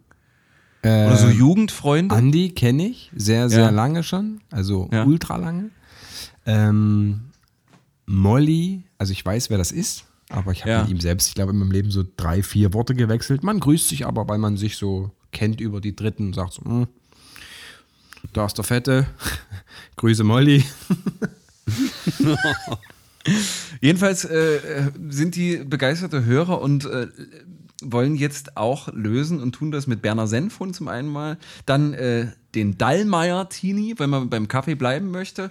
Oder 0.82 1.16
so 1.18 1.28
Jugendfreunde? 1.28 2.14
Andi 2.14 2.50
kenne 2.50 2.88
ich 2.88 3.12
sehr, 3.14 3.48
sehr 3.50 3.64
Ja. 3.64 3.70
lange 3.70 4.02
schon, 4.02 4.40
also 4.50 4.88
Ja. 4.92 5.04
ultra 5.04 5.36
lange. 5.36 5.70
Ähm, 6.46 7.20
Molly, 8.12 8.82
also 8.98 9.12
ich 9.12 9.24
weiß, 9.24 9.50
wer 9.50 9.58
das 9.58 9.70
ist, 9.70 10.04
aber 10.30 10.50
ich 10.52 10.62
habe 10.62 10.70
Ja. 10.70 10.82
mit 10.82 10.90
ihm 10.90 11.00
selbst, 11.00 11.28
ich 11.28 11.34
glaube, 11.34 11.52
in 11.52 11.58
meinem 11.58 11.70
Leben 11.70 11.90
so 11.92 12.04
drei, 12.16 12.42
vier 12.42 12.74
Worte 12.74 12.94
gewechselt. 12.96 13.44
Man 13.44 13.60
grüßt 13.60 13.88
sich 13.88 14.04
aber, 14.04 14.26
weil 14.28 14.38
man 14.38 14.56
sich 14.56 14.76
so 14.76 15.12
kennt 15.32 15.60
über 15.60 15.80
die 15.80 15.94
Dritten 15.94 16.26
und 16.26 16.34
sagt 16.34 16.54
so, 16.54 16.62
hm, 16.64 16.88
da 18.32 18.46
ist 18.46 18.54
der 18.58 18.64
Fette, 18.64 19.06
Grüße 19.96 20.24
Molly. 20.24 20.64
Jedenfalls 23.80 24.24
äh, 24.24 24.90
sind 25.08 25.36
die 25.36 25.58
begeisterte 25.58 26.24
Hörer 26.24 26.60
und 26.60 26.86
äh, 26.86 27.06
wollen 27.82 28.16
jetzt 28.16 28.56
auch 28.56 28.88
lösen 28.92 29.40
und 29.40 29.52
tun 29.52 29.70
das 29.70 29.86
mit 29.86 30.02
Berner 30.02 30.26
Senfhund 30.26 30.74
zum 30.74 30.88
einen 30.88 31.08
mal, 31.08 31.38
dann 31.64 31.94
äh, 31.94 32.32
den 32.54 32.78
Dallmayr 32.78 33.48
Tini, 33.48 33.94
wenn 33.98 34.10
man 34.10 34.28
beim 34.28 34.48
Kaffee 34.48 34.74
bleiben 34.74 35.10
möchte 35.10 35.50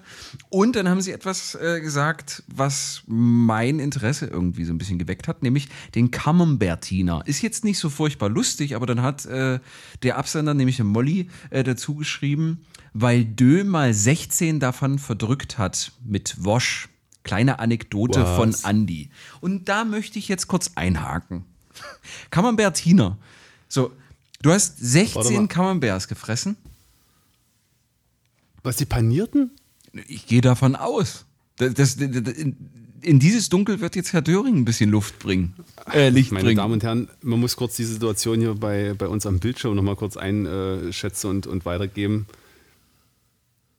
und 0.50 0.76
dann 0.76 0.90
haben 0.90 1.02
sie 1.02 1.12
etwas 1.12 1.56
äh, 1.56 1.80
gesagt, 1.82 2.44
was 2.48 3.04
mein 3.08 3.80
Interesse 3.80 4.28
irgendwie 4.28 4.66
so 4.66 4.74
ein 4.74 4.78
bisschen 4.78 5.00
geweckt 5.00 5.28
hat, 5.28 5.44
nämlich 5.44 5.70
den 5.96 6.12
Camembertiner. 6.12 7.24
Ist 7.26 7.42
jetzt 7.42 7.64
nicht 7.64 7.80
so 7.80 7.90
furchtbar 7.90 8.30
lustig, 8.30 8.76
aber 8.76 8.86
dann 8.86 9.02
hat 9.02 9.26
äh, 9.26 9.60
der 10.04 10.18
Absender, 10.18 10.54
nämlich 10.54 10.78
der 10.78 10.86
Molly, 10.86 11.30
äh, 11.50 11.64
dazu 11.64 11.96
geschrieben, 11.96 12.66
weil 12.94 13.24
Dö 13.24 13.64
mal 13.64 13.94
16 13.94 14.60
davon 14.60 15.00
verdrückt 15.00 15.58
hat 15.58 15.92
mit 16.04 16.44
Wosch. 16.44 16.90
Kleine 17.24 17.60
Anekdote 17.60 18.24
Was? 18.24 18.36
von 18.62 18.70
Andy. 18.70 19.10
Und 19.42 19.70
da 19.70 19.84
möchte 19.84 20.18
ich 20.18 20.30
jetzt 20.30 20.48
kurz 20.48 20.72
einhaken. 20.76 21.44
Camembertiner. 22.32 23.18
So, 23.68 23.92
du 24.42 24.52
hast 24.52 24.80
Warte 24.80 24.86
16 24.86 25.36
mal. 25.36 25.48
Camemberts 25.48 26.08
gefressen? 26.08 26.56
Was, 28.64 28.78
die 28.78 28.86
panierten? 28.86 29.52
Ich 30.08 30.28
gehe 30.28 30.42
davon 30.42 30.76
aus. 30.76 31.26
Das, 31.58 31.74
das, 31.74 31.98
das, 31.98 32.34
in, 33.02 33.20
dieses 33.20 33.50
Dunkel 33.50 33.80
wird 33.80 33.96
jetzt 33.96 34.14
Herr 34.14 34.22
Döring 34.22 34.58
ein 34.58 34.66
bisschen 34.66 34.90
Luft 34.90 35.20
bringen. 35.20 35.56
Äh, 35.94 36.10
Licht 36.10 36.32
Meine 36.32 36.46
bringen. 36.46 36.58
Damen 36.58 36.74
und 36.74 36.84
Herren, 36.84 37.10
man 37.22 37.40
muss 37.40 37.56
kurz 37.56 37.76
die 37.76 37.86
Situation 37.86 38.40
hier 38.40 38.56
bei, 38.56 38.94
bei 38.94 39.08
uns 39.08 39.26
am 39.26 39.40
Bildschirm 39.40 39.76
nochmal 39.76 39.96
kurz 39.96 40.18
einschätzen 40.18 41.28
und, 41.30 41.48
und 41.48 41.66
weitergeben. 41.66 42.28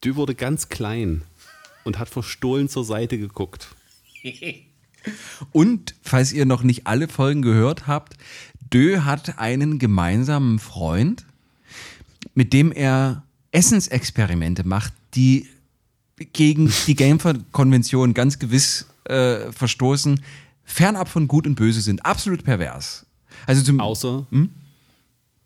Dü 0.02 0.16
wurde 0.16 0.34
ganz 0.34 0.68
klein 0.68 1.22
und 1.84 1.98
hat 1.98 2.08
verstohlen 2.08 2.68
zur 2.68 2.84
Seite 2.84 3.18
geguckt. 3.18 3.68
Und 5.52 5.94
falls 6.02 6.30
ihr 6.30 6.44
noch 6.44 6.62
nicht 6.62 6.86
alle 6.86 7.08
Folgen 7.08 7.40
gehört 7.40 7.86
habt, 7.86 8.18
Dö 8.72 9.00
hat 9.00 9.38
einen 9.38 9.78
gemeinsamen 9.78 10.58
Freund, 10.58 11.24
mit 12.34 12.52
dem 12.52 12.70
er 12.70 13.24
Essensexperimente 13.52 14.66
macht, 14.66 14.92
die 15.14 15.48
gegen 16.32 16.72
die 16.86 16.94
Gamer-Konvention 16.94 18.14
ganz 18.14 18.38
gewiss 18.38 18.86
äh, 19.04 19.50
verstoßen, 19.52 20.20
fernab 20.64 21.08
von 21.08 21.26
Gut 21.28 21.46
und 21.46 21.54
Böse 21.54 21.80
sind. 21.80 22.04
Absolut 22.04 22.44
pervers. 22.44 23.06
Also 23.46 23.62
zum, 23.62 23.80
Außer 23.80 24.26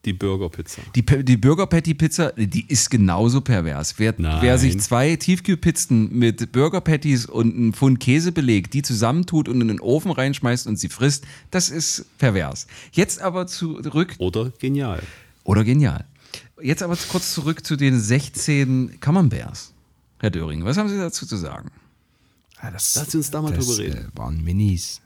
die 0.05 0.13
Burgerpizza. 0.13 0.83
die, 0.95 1.03
die 1.25 1.37
Burger 1.39 1.67
Patty 1.67 1.95
Pizza, 1.95 2.33
die 2.37 2.67
ist 2.69 2.91
genauso 2.91 3.41
pervers. 3.41 3.95
Wer, 3.99 4.15
wer 4.19 4.59
sich 4.59 4.79
zwei 4.81 5.17
Tiefkühlpizzen 5.17 6.13
mit 6.13 6.53
Burger 6.53 6.83
Patties 6.83 7.25
und 7.25 7.55
einem 7.55 7.73
Pfund 7.73 8.01
Käse 8.01 8.31
belegt, 8.33 8.75
die 8.75 8.83
zusammentut 8.83 9.49
und 9.49 9.61
in 9.63 9.69
den 9.69 9.81
Ofen 9.81 10.11
reinschmeißt 10.11 10.67
und 10.67 10.77
sie 10.77 10.89
frisst, 10.91 11.25
das 11.51 11.71
ist 11.71 12.05
pervers. 12.19 12.67
Jetzt 12.93 13.23
aber 13.23 13.47
zurück, 13.47 14.15
Oder 14.19 14.51
genial. 14.59 15.03
oder 15.45 15.65
genial. 15.65 16.05
Jetzt 16.63 16.83
aber 16.83 16.97
kurz 17.09 17.35
zurück 17.35 17.65
zu 17.67 17.77
den 17.77 17.99
16 17.99 19.01
Camemberts. 19.01 19.73
Herr 20.21 20.31
Döring, 20.31 20.65
was 20.65 20.77
haben 20.77 20.89
Sie 20.89 20.97
dazu 20.97 21.27
zu 21.27 21.37
sagen? 21.37 21.71
Ja, 22.63 22.71
das, 22.71 22.95
Lass 22.95 23.15
uns 23.15 23.31
da 23.31 23.43
mal 23.43 23.53
das, 23.53 23.67
drüber 23.67 23.79
reden. 23.79 24.11
Äh, 24.15 24.19
waren 24.19 24.43
Minis. 24.43 25.01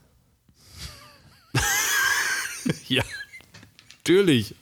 Ja, 2.86 3.02
natürlich. 3.98 4.54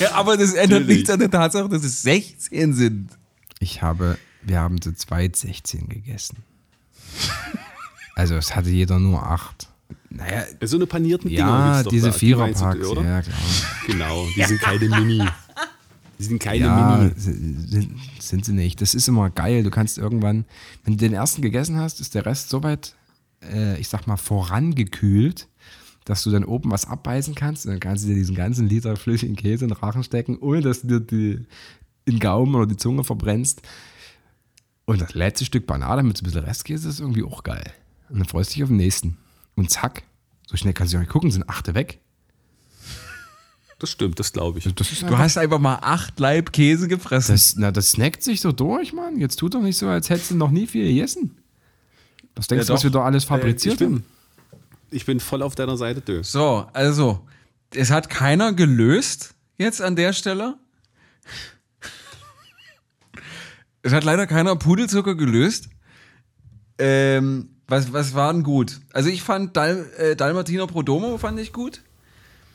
Ja, 0.00 0.14
aber 0.14 0.36
das 0.36 0.52
ändert 0.54 0.80
Natürlich. 0.80 0.96
nichts 0.96 1.10
an 1.10 1.20
der 1.20 1.30
Tatsache, 1.30 1.68
dass 1.68 1.84
es 1.84 2.02
16 2.02 2.74
sind. 2.74 3.10
Ich 3.60 3.82
habe, 3.82 4.18
wir 4.42 4.58
haben 4.58 4.80
zu 4.80 4.92
zweit 4.94 5.36
16 5.36 5.88
gegessen. 5.88 6.38
Also 8.16 8.34
es 8.34 8.54
hatte 8.54 8.68
jeder 8.68 8.98
nur 8.98 9.22
acht. 9.24 9.68
Naja, 10.10 10.44
So 10.62 10.76
eine 10.76 10.86
panierten 10.86 11.30
Dinger 11.30 11.40
ja, 11.40 11.82
diese 11.84 12.12
Viererpacks, 12.12 12.60
ja 12.60 13.22
klar. 13.22 13.22
Genau, 13.86 14.26
die 14.36 14.42
sind 14.44 14.60
keine 14.60 14.88
Mini. 14.88 15.26
Die 16.20 16.26
sind 16.26 16.38
keine 16.38 16.66
Ja, 16.66 16.96
Mini. 16.98 17.12
sind, 17.16 17.98
sind 18.18 18.44
sie 18.44 18.52
nicht. 18.52 18.82
Das 18.82 18.94
ist 18.94 19.08
immer 19.08 19.30
geil. 19.30 19.62
Du 19.62 19.70
kannst 19.70 19.96
irgendwann, 19.96 20.44
wenn 20.84 20.98
du 20.98 20.98
den 20.98 21.14
ersten 21.14 21.40
gegessen 21.40 21.78
hast, 21.78 21.98
ist 21.98 22.14
der 22.14 22.26
Rest 22.26 22.50
so 22.50 22.62
weit, 22.62 22.94
äh, 23.42 23.80
ich 23.80 23.88
sag 23.88 24.06
mal, 24.06 24.18
vorangekühlt, 24.18 25.48
dass 26.04 26.22
du 26.22 26.30
dann 26.30 26.44
oben 26.44 26.70
was 26.70 26.84
abbeißen 26.84 27.34
kannst 27.34 27.64
und 27.64 27.72
dann 27.72 27.80
kannst 27.80 28.04
du 28.04 28.08
dir 28.08 28.16
diesen 28.16 28.34
ganzen 28.34 28.68
Liter 28.68 28.96
flüssigen 28.96 29.34
Käse 29.34 29.64
in 29.64 29.70
den 29.70 29.78
Rachen 29.78 30.04
stecken, 30.04 30.36
ohne 30.38 30.60
dass 30.60 30.82
du 30.82 30.88
dir 30.88 31.00
die, 31.00 31.46
den 32.06 32.18
Gaumen 32.18 32.54
oder 32.54 32.66
die 32.66 32.76
Zunge 32.76 33.02
verbrennst. 33.02 33.62
Und 34.84 35.00
das 35.00 35.14
letzte 35.14 35.46
Stück 35.46 35.66
Banane 35.66 36.02
mit 36.02 36.18
so 36.18 36.22
ein 36.22 36.24
bisschen 36.24 36.44
Restkäse 36.44 36.88
ist 36.90 37.00
irgendwie 37.00 37.22
auch 37.24 37.44
geil. 37.44 37.72
Und 38.10 38.18
dann 38.18 38.28
freust 38.28 38.50
du 38.50 38.54
dich 38.54 38.62
auf 38.64 38.68
den 38.68 38.76
nächsten. 38.76 39.16
Und 39.54 39.70
zack, 39.70 40.02
so 40.46 40.58
schnell 40.58 40.74
kannst 40.74 40.92
du 40.92 40.98
auch 40.98 41.00
nicht 41.00 41.12
gucken, 41.12 41.30
sind 41.30 41.48
achte 41.48 41.74
weg. 41.74 41.98
Das 43.80 43.90
stimmt, 43.90 44.18
das 44.20 44.32
glaube 44.32 44.58
ich. 44.58 44.72
Das 44.74 45.00
Du 45.00 45.18
hast 45.18 45.38
einfach 45.38 45.58
mal 45.58 45.78
acht 45.80 46.20
Laib 46.20 46.52
Käse 46.52 46.86
gefressen. 46.86 47.34
Das, 47.34 47.56
na, 47.56 47.72
das 47.72 47.92
snackt 47.92 48.22
sich 48.22 48.42
so 48.42 48.52
durch, 48.52 48.92
Mann. 48.92 49.18
Jetzt 49.18 49.36
tut 49.36 49.54
doch 49.54 49.62
nicht 49.62 49.78
so, 49.78 49.88
als 49.88 50.10
hättest 50.10 50.30
du 50.32 50.34
noch 50.36 50.50
nie 50.50 50.66
viel 50.66 50.86
gegessen. 50.86 51.38
Was 52.36 52.46
denkst 52.46 52.64
Ja, 52.64 52.66
du, 52.68 52.72
was 52.74 52.80
doch. 52.80 52.84
wir 52.84 52.90
da 52.90 53.02
alles 53.04 53.22
ich, 53.22 53.28
fabriziert 53.28 53.78
bin, 53.78 53.86
haben? 53.94 54.04
ich 54.90 55.06
bin 55.06 55.18
voll 55.18 55.42
auf 55.42 55.54
deiner 55.54 55.78
Seite, 55.78 56.02
Dö. 56.02 56.22
So, 56.22 56.66
also, 56.74 57.26
es 57.74 57.90
hat 57.90 58.10
keiner 58.10 58.52
gelöst 58.52 59.34
jetzt 59.56 59.80
an 59.80 59.96
der 59.96 60.12
Stelle. 60.12 60.56
Es 63.82 63.94
hat 63.94 64.04
leider 64.04 64.26
keiner 64.26 64.56
Pudelzucker 64.56 65.14
gelöst. 65.14 65.70
Ähm, 66.76 67.48
was, 67.66 67.94
was 67.94 68.12
war 68.12 68.30
denn 68.30 68.42
gut? 68.42 68.78
Also 68.92 69.08
ich 69.08 69.22
fand 69.22 69.56
Dal, 69.56 69.90
äh, 69.96 70.16
Dalmatiner 70.16 70.66
Prodomo 70.66 71.16
fand 71.16 71.40
ich 71.40 71.54
gut. 71.54 71.80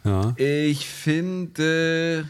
Ja. 0.05 0.33
Ich 0.37 0.87
finde, 0.87 2.29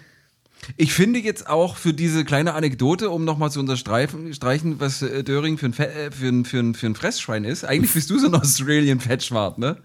ich 0.77 0.93
finde 0.93 1.19
jetzt 1.19 1.49
auch 1.49 1.75
für 1.77 1.93
diese 1.93 2.25
kleine 2.25 2.53
Anekdote, 2.53 3.09
um 3.09 3.25
nochmal 3.25 3.51
zu 3.51 3.59
unterstreichen, 3.59 4.33
streichen, 4.33 4.79
was 4.79 5.01
äh, 5.01 5.23
Döring 5.23 5.57
für 5.57 5.67
ein, 5.67 5.73
Fe 5.73 5.91
äh, 5.91 6.11
für, 6.11 6.27
ein, 6.27 6.45
für, 6.45 6.59
ein, 6.59 6.73
für 6.73 6.87
ein 6.87 6.95
Fressschwein 6.95 7.43
ist. 7.43 7.65
Eigentlich 7.65 7.93
bist 7.93 8.09
du 8.09 8.17
so 8.17 8.27
ein 8.27 8.35
Australian 8.35 8.99
Fettschwart, 8.99 9.57
ne? 9.57 9.77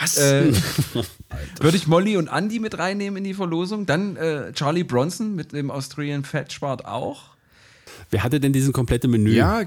Was? 0.00 0.16
Äh, 0.16 0.52
würde 1.60 1.76
ich 1.76 1.86
Molly 1.86 2.16
und 2.16 2.28
Andy 2.28 2.58
mit 2.58 2.78
reinnehmen 2.78 3.18
in 3.18 3.24
die 3.24 3.34
Verlosung. 3.34 3.86
Dann 3.86 4.16
äh, 4.16 4.52
Charlie 4.52 4.84
Bronson 4.84 5.34
mit 5.34 5.52
dem 5.52 5.70
Australian 5.70 6.24
Fettschwart 6.24 6.84
auch. 6.84 7.34
Wer 8.10 8.22
hatte 8.22 8.40
denn 8.40 8.52
diesen 8.52 8.72
komplette 8.72 9.08
Menü? 9.08 9.32
ja, 9.32 9.62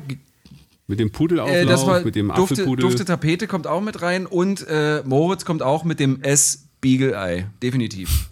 Mit 0.87 0.99
dem 0.99 1.11
Pudelauflauf, 1.11 1.55
Äh, 1.55 1.65
das 1.65 1.85
war 1.85 2.01
mit 2.01 2.15
dem 2.15 2.27
Dufte, 2.29 2.53
Apfelpudel? 2.53 2.81
Dufte 2.81 3.05
Tapete 3.05 3.47
kommt 3.47 3.67
auch 3.67 3.81
mit 3.81 4.01
rein 4.01 4.25
und 4.25 4.65
äh, 4.67 5.01
Moritz 5.05 5.45
kommt 5.45 5.61
auch 5.61 5.83
mit 5.83 5.99
dem 5.99 6.21
S 6.21 6.66
Spiegelei. 6.77 7.47
Definitiv. 7.61 8.29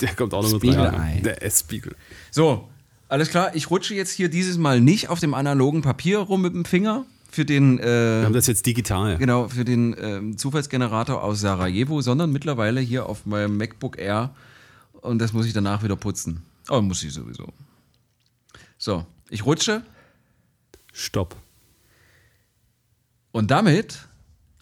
Der 0.00 0.14
kommt 0.14 0.34
auch 0.34 0.42
noch 0.42 0.60
mit 0.60 0.76
rein. 0.76 1.22
Der 1.22 1.42
S-Spiegel. 1.42 1.94
So, 2.30 2.68
alles 3.08 3.30
klar. 3.30 3.54
Ich 3.54 3.70
rutsche 3.70 3.94
jetzt 3.94 4.10
hier 4.10 4.28
dieses 4.28 4.58
Mal 4.58 4.80
nicht 4.80 5.08
auf 5.08 5.20
dem 5.20 5.34
analogen 5.34 5.82
Papier 5.82 6.18
rum 6.18 6.42
mit 6.42 6.54
dem 6.54 6.64
Finger 6.64 7.06
für 7.30 7.44
den 7.44 7.78
Wir 7.78 7.84
äh, 8.20 8.24
haben 8.24 8.32
das 8.32 8.46
jetzt 8.46 8.64
digital. 8.64 9.18
genau 9.18 9.48
für 9.48 9.64
den 9.64 9.94
ähm, 10.00 10.38
Zufallsgenerator 10.38 11.22
aus 11.22 11.40
Sarajevo, 11.40 12.00
sondern 12.00 12.30
mittlerweile 12.30 12.80
hier 12.80 13.06
auf 13.06 13.26
meinem 13.26 13.56
MacBook 13.56 13.98
Air 13.98 14.30
und 14.92 15.18
das 15.18 15.32
muss 15.32 15.46
ich 15.46 15.52
danach 15.52 15.82
wieder 15.82 15.96
putzen. 15.96 16.42
Oh, 16.68 16.80
muss 16.80 17.02
ich 17.02 17.12
sowieso. 17.12 17.52
So, 18.78 19.04
ich 19.30 19.44
rutsche 19.44 19.82
Stopp. 20.92 21.34
und 23.32 23.50
damit 23.50 24.06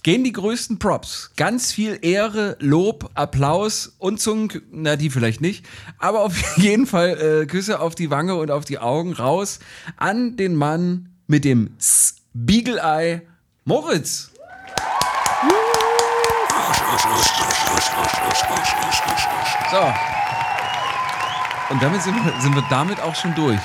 gehen 0.02 0.24
die 0.24 0.32
größten 0.32 0.78
Props. 0.78 1.30
Ganz 1.36 1.72
viel 1.72 1.98
Ehre, 2.02 2.56
Lob, 2.60 3.10
Applaus 3.14 3.94
und 3.98 4.20
Zungen, 4.20 4.62
na 4.70 4.96
die 4.96 5.10
vielleicht 5.10 5.40
nicht, 5.40 5.64
aber 5.98 6.20
auf 6.20 6.36
jeden 6.56 6.86
Fall 6.86 7.42
äh, 7.42 7.46
Küsse 7.46 7.80
auf 7.80 7.94
die 7.94 8.10
Wange 8.10 8.34
und 8.34 8.50
auf 8.50 8.64
die 8.64 8.78
Augen 8.78 9.12
raus 9.12 9.60
an 9.96 10.36
den 10.36 10.56
Mann 10.56 11.10
mit 11.26 11.44
dem 11.44 11.70
Spiegelei 11.78 13.22
Moritz. 13.64 14.30
So. 19.70 19.78
Und 21.70 21.82
damit 21.82 22.02
sind 22.02 22.14
wir, 22.14 22.40
sind 22.40 22.54
wir 22.54 22.64
damit 22.68 23.00
auch 23.00 23.14
schon 23.14 23.34
durch. 23.34 23.60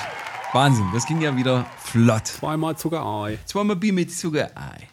Wahnsinn, 0.53 0.85
das 0.93 1.05
ging 1.05 1.19
ja 1.19 1.35
wieder 1.35 1.65
flott. 1.83 2.27
Zweimal 2.27 2.77
Zuckerei. 2.77 3.37
Zweimal 3.45 3.75
Bier 3.75 3.91
mit 3.91 4.15
Zuckerei. 4.15 4.87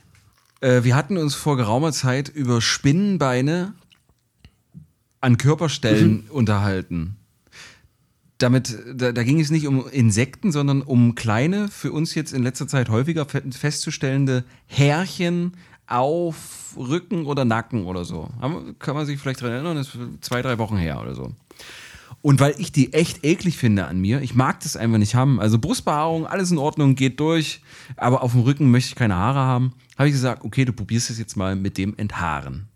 Äh, 0.61 0.85
wir 0.85 0.95
hatten 0.97 1.17
uns 1.17 1.35
vor 1.35 1.57
geraumer 1.57 1.93
Zeit 1.93 2.29
über 2.29 2.61
Spinnenbeine 2.61 3.75
an 5.21 5.39
Körperstellen 5.39 6.29
unterhalten. 6.31 7.17
Damit, 8.39 8.77
da, 8.95 9.13
da 9.13 9.23
ging 9.23 9.41
es 9.41 9.51
nicht 9.51 9.67
um 9.67 9.89
Insekten, 9.89 10.53
sondern 10.53 10.83
um 10.83 11.15
kleine, 11.15 11.69
für 11.69 11.93
uns 11.93 12.15
jetzt 12.15 12.33
in 12.33 12.43
letzter 12.43 12.67
Zeit 12.67 12.89
häufiger 12.89 13.27
fe- 13.27 13.43
festzustellende 13.51 14.45
Härchen 14.67 15.53
auf 15.87 16.75
Rücken 16.77 17.27
oder 17.27 17.45
Nacken 17.45 17.85
oder 17.85 18.05
so. 18.05 18.29
Kann 18.79 18.95
man 18.95 19.07
sich 19.07 19.19
vielleicht 19.21 19.41
dran 19.41 19.53
erinnern, 19.53 19.77
das 19.77 19.89
ist 19.89 19.99
zwei, 20.23 20.43
drei 20.43 20.59
Wochen 20.59 20.77
her 20.77 21.01
oder 21.01 21.15
so. 21.15 21.33
Und 22.25 22.41
weil 22.41 22.55
ich 22.57 22.73
die 22.73 22.95
echt 22.95 23.23
eklig 23.23 23.59
finde 23.59 23.85
an 23.85 24.01
mir, 24.01 24.23
ich 24.23 24.35
mag 24.35 24.59
das 24.61 24.79
einfach 24.79 24.97
nicht 24.97 25.15
haben. 25.15 25.39
Also 25.39 25.59
Brustbehaarung, 25.59 26.27
alles 26.27 26.51
in 26.51 26.57
Ordnung, 26.57 26.95
geht 26.95 27.21
durch, 27.21 27.61
aber 27.99 28.23
auf 28.23 28.33
dem 28.33 28.41
Rücken 28.41 28.71
möchte 28.71 28.89
ich 28.89 28.95
keine 28.95 29.17
Haare 29.17 29.41
haben. 29.41 29.75
Habe 29.99 30.09
ich 30.09 30.15
gesagt, 30.15 30.43
okay, 30.43 30.65
du 30.65 30.73
probierst 30.73 31.11
es 31.11 31.19
jetzt 31.19 31.37
mal 31.37 31.55
mit 31.55 31.77
dem 31.77 31.95
Enthaaren. 31.99 32.69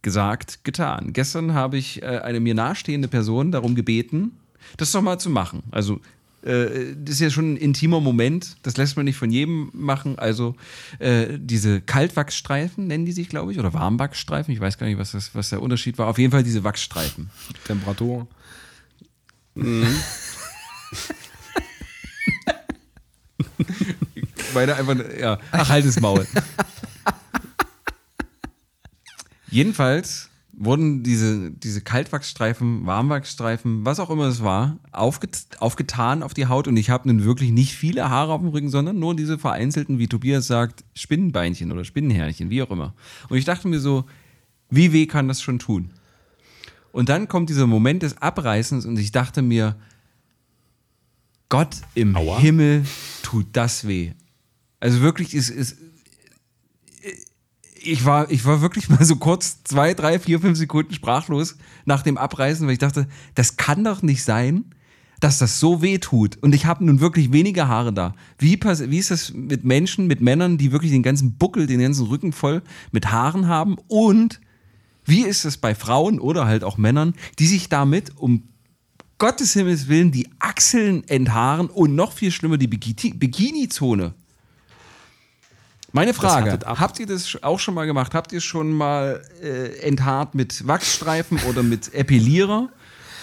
Gesagt, 0.00 0.64
getan. 0.64 1.12
Gestern 1.12 1.52
habe 1.52 1.76
ich 1.76 2.02
äh, 2.02 2.06
eine 2.06 2.40
mir 2.40 2.54
nahestehende 2.54 3.08
Person 3.08 3.52
darum 3.52 3.74
gebeten, 3.74 4.32
das 4.78 4.92
doch 4.92 5.02
mal 5.02 5.18
zu 5.18 5.28
machen. 5.28 5.64
Also 5.70 6.00
äh, 6.46 6.94
das 6.96 7.16
ist 7.16 7.20
ja 7.20 7.30
schon 7.30 7.54
ein 7.54 7.56
intimer 7.56 8.00
Moment, 8.00 8.56
das 8.62 8.76
lässt 8.76 8.96
man 8.96 9.04
nicht 9.04 9.16
von 9.16 9.30
jedem 9.30 9.70
machen. 9.72 10.18
Also 10.18 10.54
äh, 10.98 11.38
diese 11.38 11.80
Kaltwachsstreifen 11.80 12.86
nennen 12.86 13.04
die 13.04 13.12
sich, 13.12 13.28
glaube 13.28 13.52
ich, 13.52 13.58
oder 13.58 13.74
Warmwachsstreifen. 13.74 14.54
Ich 14.54 14.60
weiß 14.60 14.78
gar 14.78 14.86
nicht, 14.86 14.98
was, 14.98 15.10
das, 15.12 15.34
was 15.34 15.50
der 15.50 15.60
Unterschied 15.60 15.98
war. 15.98 16.06
Auf 16.06 16.18
jeden 16.18 16.30
Fall 16.30 16.44
diese 16.44 16.62
Wachsstreifen. 16.64 17.30
Temperatur. 17.64 18.28
Meine 24.54 24.76
einfach, 24.76 24.96
ja. 25.18 25.38
Ach, 25.50 25.68
halt 25.68 25.84
das 25.84 26.00
Maul. 26.00 26.26
Jedenfalls 29.50 30.30
wurden 30.58 31.02
diese, 31.02 31.50
diese 31.50 31.82
Kaltwachsstreifen, 31.82 32.86
Warmwachsstreifen, 32.86 33.84
was 33.84 34.00
auch 34.00 34.08
immer 34.08 34.24
es 34.24 34.42
war, 34.42 34.78
aufget 34.90 35.46
aufgetan 35.58 36.22
auf 36.22 36.32
die 36.32 36.46
Haut 36.46 36.66
und 36.66 36.76
ich 36.78 36.88
habe 36.88 37.08
nun 37.08 37.24
wirklich 37.24 37.50
nicht 37.50 37.74
viele 37.74 38.08
Haare 38.08 38.32
auf 38.32 38.40
dem 38.40 38.48
Rücken, 38.48 38.70
sondern 38.70 38.98
nur 38.98 39.14
diese 39.14 39.38
vereinzelten, 39.38 39.98
wie 39.98 40.08
Tobias 40.08 40.46
sagt, 40.46 40.84
Spinnenbeinchen 40.94 41.70
oder 41.72 41.84
Spinnenhärchen, 41.84 42.48
wie 42.48 42.62
auch 42.62 42.70
immer. 42.70 42.94
Und 43.28 43.36
ich 43.36 43.44
dachte 43.44 43.68
mir 43.68 43.80
so, 43.80 44.06
wie 44.70 44.92
weh 44.92 45.06
kann 45.06 45.28
das 45.28 45.42
schon 45.42 45.58
tun? 45.58 45.90
Und 46.90 47.10
dann 47.10 47.28
kommt 47.28 47.50
dieser 47.50 47.66
Moment 47.66 48.02
des 48.02 48.22
Abreißens 48.22 48.86
und 48.86 48.98
ich 48.98 49.12
dachte 49.12 49.42
mir, 49.42 49.76
Gott 51.50 51.76
im 51.94 52.16
Aua. 52.16 52.38
Himmel 52.38 52.84
tut 53.22 53.46
das 53.52 53.86
weh. 53.86 54.12
Also 54.80 55.00
wirklich, 55.00 55.34
es 55.34 55.50
ist. 55.50 55.76
Ich 57.86 58.04
war, 58.04 58.30
ich 58.30 58.44
war 58.44 58.60
wirklich 58.60 58.88
mal 58.88 59.04
so 59.04 59.16
kurz 59.16 59.62
zwei, 59.64 59.94
drei, 59.94 60.18
vier, 60.18 60.40
fünf 60.40 60.58
Sekunden 60.58 60.92
sprachlos 60.92 61.56
nach 61.84 62.02
dem 62.02 62.18
Abreißen, 62.18 62.66
weil 62.66 62.72
ich 62.74 62.80
dachte, 62.80 63.06
das 63.34 63.56
kann 63.56 63.84
doch 63.84 64.02
nicht 64.02 64.24
sein, 64.24 64.64
dass 65.20 65.38
das 65.38 65.60
so 65.60 65.82
weh 65.82 65.98
tut. 65.98 66.36
Und 66.42 66.54
ich 66.54 66.66
habe 66.66 66.84
nun 66.84 67.00
wirklich 67.00 67.32
weniger 67.32 67.68
Haare 67.68 67.92
da. 67.92 68.14
Wie, 68.38 68.58
wie 68.60 68.98
ist 68.98 69.10
das 69.10 69.32
mit 69.32 69.64
Menschen, 69.64 70.06
mit 70.06 70.20
Männern, 70.20 70.58
die 70.58 70.72
wirklich 70.72 70.92
den 70.92 71.02
ganzen 71.02 71.36
Buckel, 71.36 71.66
den 71.66 71.80
ganzen 71.80 72.06
Rücken 72.06 72.32
voll 72.32 72.62
mit 72.90 73.10
Haaren 73.12 73.46
haben? 73.46 73.76
Und 73.88 74.40
wie 75.04 75.22
ist 75.22 75.44
es 75.44 75.56
bei 75.56 75.74
Frauen 75.74 76.18
oder 76.18 76.46
halt 76.46 76.64
auch 76.64 76.78
Männern, 76.78 77.14
die 77.38 77.46
sich 77.46 77.68
damit 77.68 78.16
um 78.16 78.42
Gottes 79.18 79.54
Himmels 79.54 79.88
Willen 79.88 80.10
die 80.10 80.28
Achseln 80.40 81.04
enthaaren 81.08 81.68
und 81.68 81.94
noch 81.94 82.12
viel 82.12 82.30
schlimmer 82.30 82.58
die 82.58 82.68
Bikini- 82.68 83.16
Bikini-Zone. 83.16 84.14
Meine 85.92 86.12
Frage, 86.14 86.58
habt 86.66 86.98
ihr 87.00 87.06
das 87.06 87.42
auch 87.42 87.58
schon 87.58 87.74
mal 87.74 87.86
gemacht? 87.86 88.12
Habt 88.14 88.32
ihr 88.32 88.40
schon 88.40 88.72
mal 88.72 89.22
äh, 89.42 89.78
enthaart 89.80 90.34
mit 90.34 90.66
Wachsstreifen 90.66 91.38
oder 91.48 91.62
mit 91.62 91.94
Epilierer? 91.94 92.68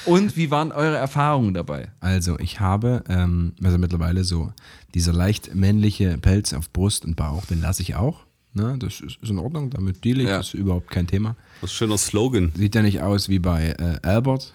Und 0.06 0.36
wie 0.36 0.52
waren 0.52 0.72
eure 0.72 0.98
Erfahrungen 0.98 1.54
dabei? 1.54 1.90
Also, 2.02 2.38
ich 2.40 2.60
habe, 2.60 3.04
ähm, 3.08 3.54
also 3.64 3.78
mittlerweile 3.78 4.24
so, 4.24 4.52
dieser 4.94 5.14
leicht 5.14 5.56
männliche 5.56 6.18
Pelz 6.18 6.52
auf 6.54 6.72
Brust 6.72 7.06
und 7.06 7.16
Bauch, 7.16 7.46
den 7.46 7.62
lasse 7.62 7.82
ich 7.84 7.96
auch. 7.96 8.26
Ne? 8.54 8.76
Das 8.80 9.00
ist, 9.02 9.18
ist 9.22 9.30
in 9.30 9.40
Ordnung, 9.40 9.70
damit 9.70 10.04
deal 10.04 10.20
ich, 10.20 10.28
Ja. 10.28 10.38
das 10.38 10.48
ist 10.48 10.54
überhaupt 10.56 10.90
kein 10.90 11.08
Thema. 11.08 11.36
Das 11.62 11.70
ist 11.72 11.76
ein 11.76 11.78
schöner 11.78 11.98
Slogan. 11.98 12.52
Sieht 12.56 12.76
ja 12.76 12.82
nicht 12.82 13.02
aus 13.02 13.30
wie 13.30 13.40
bei 13.40 13.70
äh, 13.80 14.00
Albert 14.08 14.52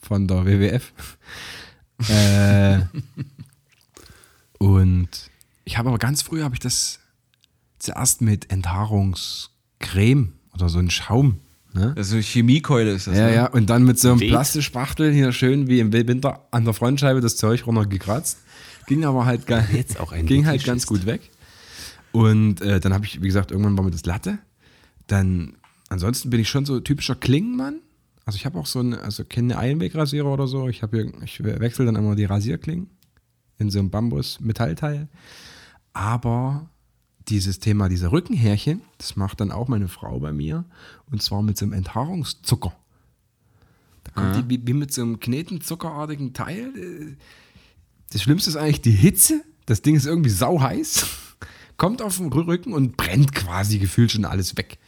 von 0.00 0.26
der 0.28 0.46
WWF. 0.46 0.92
äh, 2.08 2.80
und 4.58 5.08
ich 5.64 5.78
habe 5.78 5.88
aber 5.90 5.98
ganz 5.98 6.22
früh 6.22 6.42
habe 6.42 6.54
ich 6.54 6.60
das 6.60 6.99
zuerst 7.80 8.20
mit 8.22 8.50
Enthaarungscreme 8.52 10.32
oder 10.54 10.68
so 10.68 10.78
ein 10.78 10.90
Schaum. 10.90 11.40
Ne? 11.72 11.94
Also 11.96 12.16
Chemiekeule 12.18 12.92
ist 12.92 13.06
das. 13.06 13.16
Ja, 13.16 13.26
ne? 13.26 13.34
ja, 13.34 13.46
und 13.46 13.70
dann 13.70 13.84
mit 13.84 13.98
so 13.98 14.10
einem 14.10 14.20
Weht. 14.20 14.30
Plastischspachtel 14.30 15.12
hier 15.12 15.32
schön 15.32 15.68
wie 15.68 15.80
im 15.80 15.92
Winter 15.92 16.46
an 16.50 16.64
der 16.64 16.74
Frontscheibe 16.74 17.20
das 17.20 17.36
Zeug 17.36 17.66
runtergekratzt. 17.66 18.38
Ging 18.86 19.04
aber 19.04 19.24
halt, 19.24 19.46
ga- 19.46 19.64
Jetzt 19.72 20.00
auch 20.00 20.12
ein 20.12 20.26
ging 20.26 20.46
halt 20.46 20.64
ganz 20.64 20.86
gut 20.86 21.06
weg. 21.06 21.30
Und 22.12 22.60
äh, 22.60 22.80
dann 22.80 22.92
habe 22.92 23.04
ich, 23.04 23.22
wie 23.22 23.26
gesagt, 23.26 23.52
irgendwann 23.52 23.76
war 23.76 23.84
mir 23.84 23.92
das 23.92 24.04
Latte. 24.04 24.38
Dann, 25.06 25.54
ansonsten 25.88 26.28
bin 26.30 26.40
ich 26.40 26.48
schon 26.48 26.64
so 26.64 26.80
typischer 26.80 27.14
Klingenmann. 27.14 27.76
Also 28.24 28.36
ich 28.36 28.46
habe 28.46 28.58
auch 28.58 28.66
so 28.66 28.80
eine, 28.80 29.00
also 29.00 29.24
keine 29.24 29.56
Einwegrasierer 29.56 30.26
oder 30.26 30.48
so. 30.48 30.68
Ich 30.68 30.80
hier, 30.80 31.12
ich 31.24 31.42
wechsle 31.42 31.86
dann 31.86 31.94
immer 31.96 32.16
die 32.16 32.24
Rasierklingen 32.24 32.88
in 33.58 33.70
so 33.70 33.78
einem 33.78 33.90
Bambus-Metallteil. 33.90 35.06
Aber 35.92 36.68
dieses 37.28 37.60
Thema, 37.60 37.88
diese 37.88 38.10
Rückenhärchen, 38.12 38.80
das 38.98 39.16
macht 39.16 39.40
dann 39.40 39.52
auch 39.52 39.68
meine 39.68 39.88
Frau 39.88 40.18
bei 40.20 40.32
mir. 40.32 40.64
Und 41.10 41.22
zwar 41.22 41.42
mit 41.42 41.56
so 41.58 41.64
einem 41.64 41.74
Enthaarungszucker. 41.74 42.72
Da 44.04 44.10
kommt 44.12 44.36
die 44.36 44.48
wie, 44.48 44.66
wie 44.66 44.72
mit 44.72 44.92
so 44.92 45.02
einem 45.02 45.20
knetenzuckerartigen 45.20 46.32
Teil. 46.32 46.72
äh, 46.76 47.16
Das 48.10 48.22
Schlimmste 48.22 48.50
ist 48.50 48.56
eigentlich 48.56 48.80
die 48.80 48.90
Hitze. 48.92 49.42
Das 49.66 49.82
Ding 49.82 49.94
ist 49.94 50.06
irgendwie 50.06 50.30
sauheiß. 50.30 51.06
kommt 51.76 52.02
auf 52.02 52.16
den 52.18 52.32
Rücken 52.32 52.72
und 52.72 52.96
brennt 52.96 53.32
quasi 53.34 53.78
gefühlt 53.78 54.10
schon 54.12 54.24
alles 54.24 54.56
weg. 54.56 54.78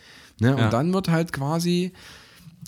Ne? 0.41 0.53
Und 0.53 0.59
Ja. 0.63 0.71
dann 0.71 0.93
wird 0.93 1.09
halt 1.09 1.33
quasi 1.33 1.93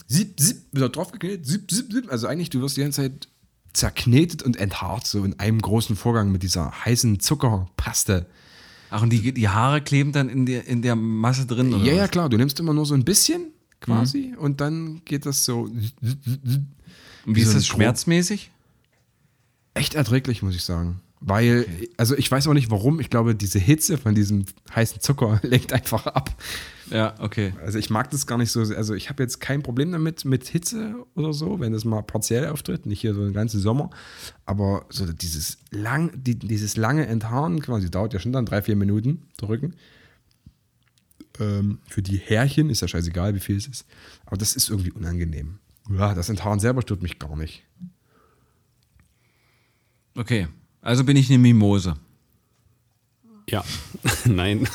zip, 0.06 0.38
zip, 0.38 0.58
wird 0.72 0.96
drauf 0.96 1.10
geknetet, 1.12 1.46
zip, 1.46 1.70
zip, 1.70 1.90
zip. 1.92 2.10
Also 2.12 2.26
eigentlich, 2.26 2.50
du 2.50 2.60
wirst 2.60 2.76
die 2.76 2.82
ganze 2.82 3.02
Zeit 3.02 3.28
zerknetet 3.72 4.42
und 4.42 4.56
enthaart, 4.56 5.06
so 5.06 5.24
in 5.24 5.38
einem 5.40 5.60
großen 5.60 5.96
Vorgang 5.96 6.30
mit 6.30 6.42
dieser 6.42 6.84
heißen 6.84 7.18
Zuckerpaste. 7.20 8.26
Ach, 8.96 9.02
und 9.02 9.10
die, 9.10 9.32
die 9.34 9.48
Haare 9.48 9.80
kleben 9.80 10.12
dann 10.12 10.28
in 10.28 10.46
der, 10.46 10.68
in 10.68 10.80
der 10.80 10.94
Masse 10.94 11.46
drin? 11.46 11.74
Oder 11.74 11.84
Ja, 11.84 11.92
ja, 11.94 12.02
was? 12.04 12.10
klar, 12.12 12.28
du 12.28 12.36
nimmst 12.36 12.60
immer 12.60 12.72
nur 12.72 12.86
so 12.86 12.94
ein 12.94 13.04
bisschen 13.04 13.46
quasi 13.80 14.34
und 14.38 14.60
dann 14.60 15.02
geht 15.04 15.26
das 15.26 15.44
so 15.44 15.62
Und 15.62 16.68
wie 17.26 17.42
so 17.42 17.48
ist 17.48 17.56
das 17.56 17.66
schmerzmäßig? 17.66 18.52
echt 19.74 19.94
erträglich, 19.94 20.42
muss 20.42 20.54
ich 20.54 20.62
sagen. 20.62 21.00
Weil, 21.26 21.64
also 21.96 22.14
ich 22.14 22.30
weiß 22.30 22.46
auch 22.48 22.52
nicht 22.52 22.70
warum, 22.70 23.00
ich 23.00 23.08
glaube, 23.08 23.34
diese 23.34 23.58
Hitze 23.58 23.96
von 23.96 24.14
diesem 24.14 24.44
heißen 24.74 25.00
Zucker 25.00 25.40
lenkt 25.42 25.72
einfach 25.72 26.06
ab. 26.06 26.30
Ja, 26.90 27.14
okay. 27.18 27.54
Also 27.64 27.78
ich 27.78 27.88
mag 27.88 28.10
das 28.10 28.26
gar 28.26 28.36
nicht 28.36 28.52
so, 28.52 28.60
also 28.60 28.92
ich 28.92 29.08
habe 29.08 29.22
jetzt 29.22 29.40
kein 29.40 29.62
Problem 29.62 29.90
damit 29.90 30.26
mit 30.26 30.46
Hitze 30.46 30.94
oder 31.14 31.32
so, 31.32 31.60
wenn 31.60 31.72
das 31.72 31.86
mal 31.86 32.02
partiell 32.02 32.46
auftritt, 32.48 32.84
nicht 32.84 33.00
hier 33.00 33.14
so 33.14 33.24
den 33.24 33.32
ganzen 33.32 33.58
Sommer, 33.58 33.88
aber 34.44 34.84
so 34.90 35.10
dieses, 35.10 35.56
lang, 35.70 36.10
die, 36.14 36.38
dieses 36.38 36.76
lange 36.76 37.06
Enthaaren 37.06 37.62
quasi 37.62 37.90
dauert 37.90 38.12
ja 38.12 38.20
schon 38.20 38.32
dann 38.32 38.44
drei, 38.44 38.60
vier 38.60 38.76
Minuten, 38.76 39.22
der 39.40 39.48
Rücken. 39.48 39.76
Ähm, 41.40 41.78
für 41.88 42.02
die 42.02 42.18
Härchen 42.18 42.68
ist 42.68 42.82
ja 42.82 42.88
scheißegal, 42.88 43.34
wie 43.34 43.40
viel 43.40 43.56
es 43.56 43.66
ist, 43.66 43.86
aber 44.26 44.36
das 44.36 44.54
ist 44.54 44.68
irgendwie 44.68 44.92
unangenehm. 44.92 45.58
Ja, 45.90 46.12
das 46.14 46.28
Enthaaren 46.28 46.60
selber 46.60 46.82
stört 46.82 47.00
mich 47.00 47.18
gar 47.18 47.34
nicht. 47.34 47.62
Okay. 50.16 50.48
Also 50.84 51.02
bin 51.02 51.16
ich 51.16 51.30
eine 51.30 51.38
Mimose. 51.38 51.96
Ja, 53.48 53.64
nein. 54.26 54.68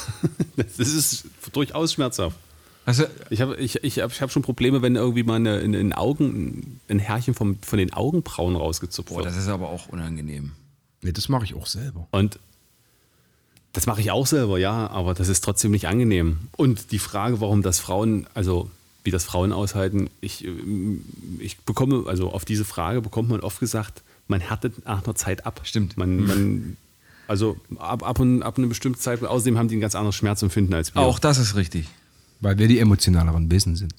Das 0.58 0.80
ist 0.80 1.26
durchaus 1.54 1.94
schmerzhaft. 1.94 2.38
Also, 2.86 3.06
Ich 3.30 3.42
habe 3.42 3.56
ich, 3.58 3.84
ich 3.84 4.00
hab, 4.00 4.12
ich 4.12 4.22
hab 4.22 4.32
schon 4.32 4.42
Probleme, 4.42 4.82
wenn 4.82 4.96
irgendwie 4.96 5.22
mal 5.22 5.36
eine, 5.36 5.60
in 5.60 5.74
den 5.74 5.94
Augen, 5.94 6.80
ein 6.90 6.98
Härchen 6.98 7.36
vom, 7.36 7.60
von 7.62 7.78
den 7.78 7.94
Augenbrauen 7.94 8.56
rausgezupft 8.56 9.10
boah, 9.10 9.18
wird. 9.18 9.28
das 9.28 9.38
ist 9.38 9.48
aber 9.48 9.70
auch 9.70 9.90
unangenehm. 9.90 10.52
Nee, 11.02 11.12
das 11.12 11.30
mache 11.30 11.46
ich 11.46 11.54
auch 11.54 11.68
selber. 11.68 12.08
Und 12.12 12.40
das 13.74 13.86
mache 13.86 14.02
ich 14.02 14.10
auch 14.10 14.26
selber, 14.26 14.58
ja, 14.58 14.88
aber 14.88 15.14
das 15.14 15.28
ist 15.28 15.44
trotzdem 15.44 15.70
nicht 15.70 15.88
angenehm. 15.88 16.40
Und 16.58 16.92
die 16.92 16.98
Frage, 16.98 17.40
warum 17.40 17.62
das 17.62 17.80
Frauen, 17.80 18.26
also 18.34 18.72
wie 19.04 19.12
das 19.12 19.26
Frauen 19.26 19.54
aushalten, 19.54 20.10
ich, 20.22 20.44
ähm, 20.44 21.06
ich 21.38 21.60
bekomme, 21.60 22.06
also 22.08 22.32
auf 22.32 22.46
diese 22.46 22.66
Frage 22.66 23.02
bekommt 23.02 23.30
man 23.30 23.42
oft 23.42 23.60
gesagt, 23.60 24.02
man 24.30 24.40
härtet 24.42 24.86
nach 24.86 25.04
einer 25.04 25.16
Zeit 25.16 25.46
ab. 25.46 25.62
Stimmt. 25.64 25.98
Man, 25.98 26.26
man, 26.26 26.78
also 27.28 27.58
ab, 27.78 28.08
ab, 28.08 28.20
und, 28.20 28.44
ab 28.44 28.58
einer 28.58 28.68
bestimmten 28.68 29.00
Zeit, 29.00 29.24
außerdem 29.24 29.58
haben 29.58 29.68
die 29.68 29.78
ein 29.78 29.82
ganz 29.82 29.96
anderes 29.96 30.16
Schmerzempfinden 30.16 30.74
als 30.74 30.96
wir. 30.96 31.02
Auch 31.02 31.20
das 31.20 31.38
ist 31.38 31.56
richtig. 31.56 31.88
Weil 32.40 32.58
wir 32.58 32.68
die 32.68 32.80
emotionaleren 32.80 33.52
Wesen 33.52 33.76
sind. 33.76 33.94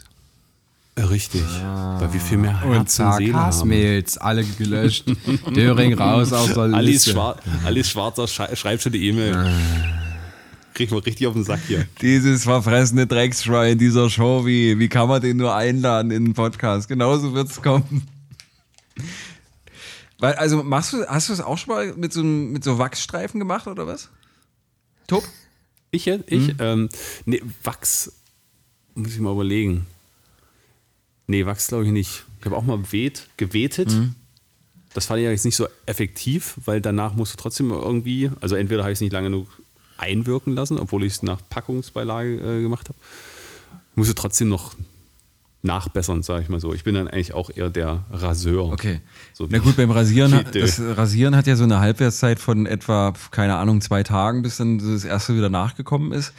Äh, 0.96 1.02
Richtig. 1.02 1.42
Weil 1.42 2.12
wir 2.12 2.20
viel 2.20 2.38
mehr 2.38 2.60
Und 2.64 2.74
Herz 2.74 2.98
und 2.98 3.12
Seele 3.14 3.34
haben. 3.34 3.52
Sarkasmails, 3.52 4.18
alle 4.18 4.44
gelöscht. 4.44 5.04
Döring 5.54 5.94
raus 5.94 6.32
aus 6.32 6.52
der 6.52 6.64
Alice, 6.64 6.90
Liste. 7.06 7.10
Schwar 7.12 7.36
Alice 7.64 7.88
Schwarzer 7.90 8.26
schrei 8.26 8.54
schreibt 8.56 8.82
schon 8.82 8.92
die 8.92 9.08
E-Mail. 9.08 9.50
Kriegt 10.74 10.90
man 10.92 11.00
richtig 11.00 11.26
auf 11.26 11.34
den 11.34 11.44
Sack 11.44 11.60
hier. 11.66 11.86
Dieses 12.02 12.44
verfressene 12.44 13.06
Drecksschwein 13.06 13.78
dieser 13.78 14.10
Show, 14.10 14.44
wie, 14.46 14.78
wie 14.78 14.88
kann 14.88 15.08
man 15.08 15.20
den 15.20 15.36
nur 15.36 15.54
einladen 15.54 16.10
in 16.10 16.26
den 16.26 16.34
Podcast? 16.34 16.88
Genauso 16.88 17.34
wird 17.34 17.50
es 17.50 17.62
kommen. 17.62 18.06
Weil, 20.20 20.34
also 20.34 20.62
machst 20.62 20.92
du, 20.92 21.04
hast 21.06 21.28
du 21.28 21.32
das 21.32 21.40
auch 21.40 21.58
schon 21.58 21.74
mal 21.74 21.94
mit 21.94 22.12
so, 22.12 22.20
einem- 22.20 22.52
mit 22.52 22.62
so 22.62 22.78
Wachsstreifen 22.78 23.40
gemacht 23.40 23.66
oder 23.66 23.86
was? 23.86 24.08
Top? 25.06 25.24
Ich 25.90 26.04
jetzt? 26.04 26.30
Ich? 26.30 26.54
Ähm, 26.60 26.88
nee, 27.24 27.42
Wachs. 27.64 28.12
Muss 28.94 29.12
ich 29.12 29.18
mal 29.20 29.32
überlegen. 29.32 29.86
Nee, 31.26 31.46
Wachs 31.46 31.68
glaube 31.68 31.86
ich 31.86 31.90
nicht. 31.92 32.24
Ich 32.40 32.46
habe 32.46 32.56
auch 32.56 32.62
mal 32.64 32.92
weht, 32.92 33.28
gewetet. 33.36 33.90
Das 34.92 35.06
fand 35.06 35.20
ich 35.20 35.26
eigentlich 35.28 35.44
nicht 35.44 35.56
so 35.56 35.68
effektiv, 35.86 36.56
weil 36.64 36.80
danach 36.80 37.14
musst 37.14 37.32
du 37.32 37.36
trotzdem 37.36 37.70
irgendwie, 37.70 38.30
also 38.40 38.56
entweder 38.56 38.82
habe 38.82 38.92
ich 38.92 38.96
es 38.96 39.00
nicht 39.00 39.12
lange 39.12 39.28
genug 39.30 39.48
einwirken 39.98 40.54
lassen, 40.54 40.78
obwohl 40.78 41.04
ich 41.04 41.12
es 41.14 41.22
nach 41.22 41.40
Packungsbeilage 41.48 42.36
äh, 42.58 42.62
gemacht 42.62 42.88
habe. 42.88 42.98
Musste 43.94 44.14
trotzdem 44.14 44.48
noch 44.48 44.74
nachbessern, 45.62 46.22
sage 46.22 46.42
ich 46.42 46.48
mal 46.48 46.58
so. 46.60 46.72
Ich 46.72 46.84
bin 46.84 46.94
dann 46.94 47.06
eigentlich 47.08 47.34
auch 47.34 47.50
eher 47.54 47.68
der 47.68 48.04
Raseur. 48.10 48.72
Okay. 48.72 49.00
So 49.34 49.46
Na 49.50 49.58
gut, 49.58 49.76
beim 49.76 49.90
Rasieren, 49.90 50.32
hat- 50.34 50.54
das 50.54 50.80
Rasieren 50.80 51.36
hat 51.36 51.46
ja 51.46 51.54
so 51.56 51.64
eine 51.64 51.80
Halbwertszeit 51.80 52.38
von 52.40 52.64
etwa, 52.66 53.12
keine 53.30 53.56
Ahnung, 53.56 53.80
zwei 53.82 54.02
Tagen, 54.02 54.42
bis 54.42 54.56
dann 54.56 54.78
das 54.78 55.04
erste 55.04 55.36
wieder 55.36 55.50
nachgekommen 55.50 56.12
ist. 56.12 56.32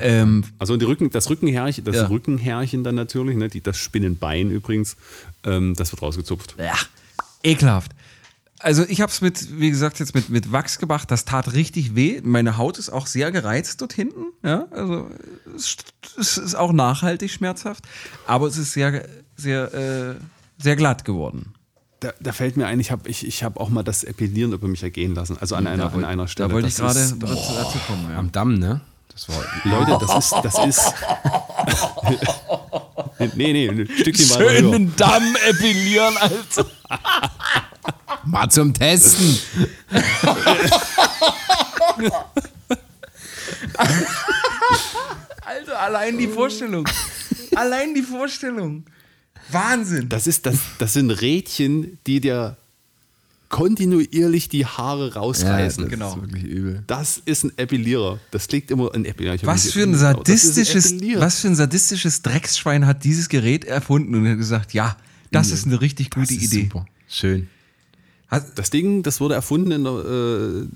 Ähm, 0.00 0.44
Also 0.58 0.76
die 0.76 0.84
Rücken, 0.84 1.08
das 1.10 1.30
Rückenhärchen, 1.30 1.84
das 1.84 1.96
Ja. 1.96 2.06
Rückenhärchen 2.08 2.84
dann 2.84 2.94
natürlich, 2.96 3.36
ne, 3.36 3.48
die, 3.48 3.62
das 3.62 3.78
Spinnenbein 3.78 4.50
übrigens, 4.50 4.96
ähm, 5.44 5.74
das 5.74 5.92
wird 5.92 6.02
rausgezupft. 6.02 6.56
ja, 6.58 6.74
ekelhaft. 7.42 7.92
Also 8.60 8.84
ich 8.88 9.00
habe 9.00 9.12
es 9.12 9.20
mit, 9.20 9.60
wie 9.60 9.70
gesagt, 9.70 9.98
jetzt 9.98 10.14
mit, 10.14 10.30
mit 10.30 10.50
Wachs 10.50 10.78
gemacht. 10.78 11.10
Das 11.10 11.24
tat 11.24 11.52
richtig 11.52 11.94
weh. 11.94 12.20
Meine 12.22 12.56
Haut 12.56 12.78
ist 12.78 12.88
auch 12.90 13.06
sehr 13.06 13.30
gereizt 13.30 13.80
dort 13.82 13.92
hinten. 13.92 14.32
Ja, 14.42 14.66
also 14.70 15.10
es, 15.54 15.76
es 16.18 16.38
ist 16.38 16.54
auch 16.54 16.72
nachhaltig 16.72 17.30
schmerzhaft, 17.30 17.84
aber 18.26 18.46
es 18.46 18.56
ist 18.56 18.72
sehr, 18.72 19.06
sehr, 19.36 19.74
äh, 19.74 20.14
sehr 20.58 20.76
glatt 20.76 21.04
geworden. 21.04 21.52
Da, 22.00 22.12
da 22.20 22.32
fällt 22.32 22.56
mir 22.56 22.66
ein, 22.66 22.80
ich 22.80 22.90
habe 22.90 23.08
ich, 23.08 23.26
ich 23.26 23.42
hab 23.42 23.58
auch 23.58 23.68
mal 23.68 23.82
das 23.82 24.04
Epilieren 24.04 24.52
über 24.52 24.68
mich 24.68 24.82
ergehen 24.82 25.14
lassen, 25.14 25.36
also 25.40 25.54
an, 25.54 25.66
einer, 25.66 25.92
an 25.92 26.04
einer 26.04 26.28
Stelle. 26.28 26.48
Da 26.48 26.54
wollte 26.54 26.68
ich 26.68 26.76
gerade 26.76 27.00
dazu 27.00 27.78
kommen. 27.86 28.10
Ja. 28.10 28.18
Am 28.18 28.32
Damm, 28.32 28.54
ne? 28.54 28.80
Das 29.12 29.28
war 29.30 29.36
Leute, 29.64 29.96
das 30.06 30.26
ist, 30.26 30.34
das 30.42 30.66
ist. 30.66 30.94
nee, 33.34 33.52
nee, 33.52 33.68
ein 33.70 33.88
Stückchen 33.98 34.28
weiter 34.28 34.40
höher. 34.44 34.58
Schönen 34.58 34.94
Damm 34.96 35.36
epilieren, 35.48 36.16
Alter. 36.18 36.66
Mal 38.26 38.48
zum 38.50 38.74
Testen. 38.74 39.38
Alter, 45.44 45.80
allein 45.80 46.18
die 46.18 46.28
Vorstellung. 46.28 46.88
allein 47.54 47.94
die 47.94 48.02
Vorstellung. 48.02 48.84
Wahnsinn. 49.50 50.08
Das, 50.08 50.26
ist, 50.26 50.46
das, 50.46 50.58
das 50.78 50.92
sind 50.94 51.10
Rädchen, 51.10 51.98
die 52.06 52.20
dir 52.20 52.56
kontinuierlich 53.48 54.48
die 54.48 54.66
Haare 54.66 55.14
rausreißen. 55.14 55.84
das 55.84 55.90
genau. 55.90 56.14
ist 56.14 56.20
wirklich 56.20 56.44
übel. 56.44 56.82
Das 56.86 57.22
ist 57.24 57.44
ein 57.44 57.52
Epilierer. 57.56 58.18
Das 58.32 58.48
klingt 58.48 58.70
immer 58.72 58.92
ein 58.92 59.04
Epilierer. 59.04 59.38
Was 59.42 59.70
für 59.70 59.84
ein 59.84 59.94
ist 59.94 60.00
sadistisches, 60.00 60.92
Epilierer. 60.92 61.20
was 61.20 61.40
für 61.40 61.48
ein 61.48 61.54
sadistisches 61.54 62.22
Drecksschwein 62.22 62.86
hat 62.86 63.04
dieses 63.04 63.28
Gerät 63.28 63.64
erfunden 63.64 64.14
und 64.16 64.28
hat 64.28 64.36
gesagt, 64.36 64.74
ja, 64.74 64.96
das 65.30 65.50
ist 65.50 65.66
eine 65.66 65.80
richtig 65.80 66.10
Das 66.10 66.28
gute 66.28 66.34
ist 66.34 66.52
Idee. 66.52 66.64
Super. 66.64 66.86
Schön. 67.08 67.48
Das 68.56 68.70
Ding, 68.70 69.02
das 69.02 69.20
wurde 69.20 69.34
erfunden 69.34 69.70
in 69.70 69.84
der 69.84 69.92
äh, 69.92 70.66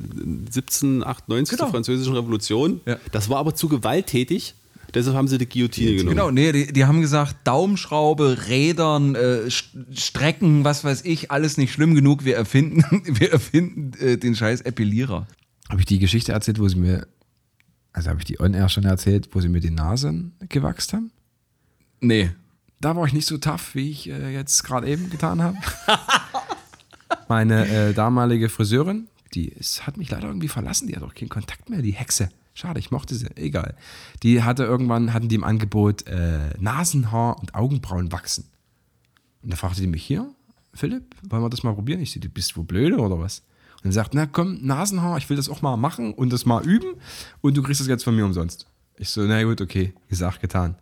1798 0.46 1.50
Genau. 1.56 1.64
der 1.64 1.70
Französischen 1.72 2.14
Revolution. 2.14 2.80
Ja. 2.86 2.96
Das 3.12 3.28
war 3.28 3.38
aber 3.38 3.54
zu 3.54 3.68
gewalttätig. 3.68 4.54
Deshalb 4.94 5.16
haben 5.16 5.28
sie 5.28 5.38
die 5.38 5.48
Guillotine 5.48 5.92
genommen. 5.96 6.08
genau, 6.16 6.30
nee, 6.32 6.50
die, 6.50 6.72
die 6.72 6.84
haben 6.84 7.00
gesagt, 7.00 7.36
Daumenschraube, 7.44 8.46
Rädern, 8.48 9.14
äh, 9.14 9.42
St- 9.46 9.96
Strecken, 9.96 10.64
was 10.64 10.82
weiß 10.82 11.04
ich, 11.04 11.30
alles 11.30 11.56
nicht 11.58 11.72
schlimm 11.72 11.94
genug. 11.94 12.24
Wir 12.24 12.36
erfinden, 12.36 12.82
wir 13.04 13.30
erfinden 13.32 13.92
äh, 14.00 14.16
den 14.18 14.34
scheiß 14.34 14.62
Epilierer. 14.62 15.26
Habe 15.68 15.80
ich 15.80 15.86
die 15.86 16.00
Geschichte 16.00 16.32
erzählt, 16.32 16.58
wo 16.58 16.66
sie 16.68 16.74
mir, 16.76 17.06
also 17.92 18.10
habe 18.10 18.18
ich 18.18 18.24
die 18.24 18.40
on-air 18.40 18.68
schon 18.68 18.82
erzählt, 18.84 19.28
wo 19.32 19.40
sie 19.40 19.48
mir 19.48 19.60
die 19.60 19.70
Nasen 19.70 20.32
gewachst 20.48 20.92
haben? 20.92 21.12
Nee. 22.00 22.30
Da 22.80 22.96
war 22.96 23.06
ich 23.06 23.12
nicht 23.12 23.26
so 23.26 23.38
tough, 23.38 23.74
wie 23.76 23.90
ich 23.90 24.08
äh, 24.08 24.32
jetzt 24.32 24.64
gerade 24.64 24.88
eben 24.88 25.08
getan 25.10 25.40
habe. 25.42 25.56
Meine 27.30 27.68
äh, 27.68 27.94
damalige 27.94 28.48
Friseurin, 28.48 29.06
die 29.34 29.50
ist, 29.50 29.86
hat 29.86 29.96
mich 29.96 30.10
leider 30.10 30.26
irgendwie 30.26 30.48
verlassen, 30.48 30.88
die 30.88 30.96
hat 30.96 31.04
auch 31.04 31.14
keinen 31.14 31.28
Kontakt 31.28 31.70
mehr, 31.70 31.80
die 31.80 31.92
Hexe. 31.92 32.28
Schade, 32.54 32.80
ich 32.80 32.90
mochte 32.90 33.14
sie, 33.14 33.28
egal. 33.36 33.76
Die 34.24 34.42
hatte 34.42 34.64
irgendwann, 34.64 35.12
hatten 35.12 35.28
die 35.28 35.36
im 35.36 35.44
Angebot 35.44 36.08
äh, 36.08 36.50
Nasenhaar 36.58 37.38
und 37.38 37.54
Augenbrauen 37.54 38.10
wachsen. 38.10 38.46
Und 39.44 39.52
da 39.52 39.56
fragte 39.56 39.80
die 39.80 39.86
mich 39.86 40.02
hier, 40.02 40.28
Philipp, 40.74 41.14
wollen 41.22 41.44
wir 41.44 41.50
das 41.50 41.62
mal 41.62 41.72
probieren? 41.72 42.00
Ich 42.00 42.10
so, 42.10 42.18
du 42.18 42.28
bist 42.28 42.56
wohl 42.56 42.64
blöde 42.64 42.98
oder 42.98 43.20
was? 43.20 43.44
Und 43.76 43.84
dann 43.84 43.92
sagt, 43.92 44.12
na 44.12 44.26
komm, 44.26 44.58
Nasenhaar, 44.66 45.16
ich 45.16 45.30
will 45.30 45.36
das 45.36 45.48
auch 45.48 45.62
mal 45.62 45.76
machen 45.76 46.12
und 46.12 46.32
das 46.32 46.46
mal 46.46 46.66
üben 46.66 46.96
und 47.42 47.56
du 47.56 47.62
kriegst 47.62 47.80
das 47.80 47.86
jetzt 47.86 48.02
von 48.02 48.16
mir 48.16 48.24
umsonst. 48.24 48.66
Ich 48.96 49.08
so, 49.08 49.22
na 49.22 49.40
gut, 49.44 49.60
okay, 49.60 49.94
gesagt, 50.08 50.40
getan. 50.40 50.74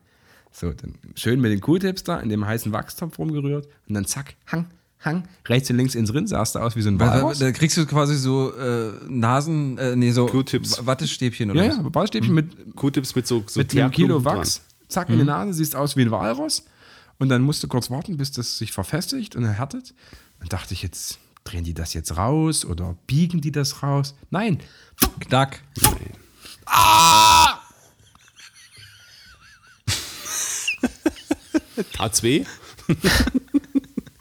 So, 0.51 0.73
dann 0.73 0.95
schön 1.15 1.43
mit 1.43 1.53
den 1.53 1.61
Q-Tips 1.61 2.05
da 2.05 2.19
in 2.19 2.31
dem 2.31 2.47
heißen 2.47 2.73
Wachstopf 2.73 3.19
rumgerührt 3.19 3.69
und 3.87 3.95
dann 3.95 4.07
zack, 4.07 4.37
hang, 4.47 4.65
hang, 5.01 5.25
rechts 5.47 5.71
und 5.71 5.77
links 5.77 5.95
ins 5.95 6.13
Rind, 6.13 6.29
sahst 6.29 6.55
du 6.55 6.59
aus 6.59 6.77
wie 6.77 6.83
so 6.83 6.89
ein 6.91 6.99
Walross. 7.01 7.39
da 7.39 7.51
kriegst 7.53 7.77
du 7.77 7.87
quasi 7.87 8.17
so 8.17 8.55
äh, 8.57 8.93
Nasen, 9.09 9.79
äh, 9.79 9.97
nee, 9.97 10.11
so 10.11 10.27
Q-Tips. 10.27 10.79
Wa- 10.79 10.87
Wattestäbchen 10.87 11.51
oder 11.51 11.63
Ja, 11.65 11.71
was? 11.71 11.77
ja, 11.79 11.89
Ballstäbchen 11.89 12.35
mit, 12.35 12.77
Q-Tips 12.77 13.15
mit 13.15 13.27
so, 13.27 13.43
so 13.47 13.61
mit 13.61 13.75
einem 13.77 13.91
Kilo 13.91 14.25
Wachs, 14.25 14.63
zack 14.89 15.09
in 15.11 15.19
die 15.19 15.25
Nase, 15.25 15.53
siehst 15.55 15.77
aus 15.77 15.97
wie 15.97 16.03
ein 16.03 16.11
Walross 16.11 16.65
und 17.19 17.29
dann 17.29 17.43
musst 17.43 17.63
du 17.63 17.69
kurz 17.69 17.91
warten, 17.91 18.17
bis 18.17 18.33
das 18.33 18.59
sich 18.59 18.73
verfestigt 18.73 19.37
und 19.37 19.45
erhärtet. 19.45 19.95
Dann 20.41 20.49
dachte 20.49 20.75
ich 20.75 20.83
jetzt, 20.83 21.19
drehen 21.45 21.65
die 21.65 21.75
das 21.75 21.95
jetzt 21.95 22.17
raus 22.17 22.65
oder 22.65 22.97
biegen 23.07 23.41
die 23.41 23.53
das 23.53 23.83
raus? 23.83 24.15
Nein, 24.31 24.59
Knack. 25.21 25.63
Tat's 31.93 32.23
weh? 32.23 32.45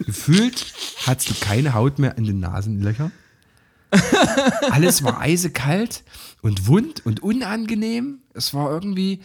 Gefühlt 0.08 0.64
hattest 1.04 1.28
du 1.28 1.34
keine 1.38 1.74
Haut 1.74 1.98
mehr 1.98 2.16
in 2.16 2.24
den 2.24 2.40
Nasenlöchern. 2.40 3.12
Alles 4.70 5.04
war 5.04 5.20
eisekalt 5.20 6.02
und 6.40 6.66
wund 6.66 7.04
und 7.04 7.22
unangenehm. 7.22 8.20
Es 8.32 8.54
war 8.54 8.70
irgendwie, 8.70 9.20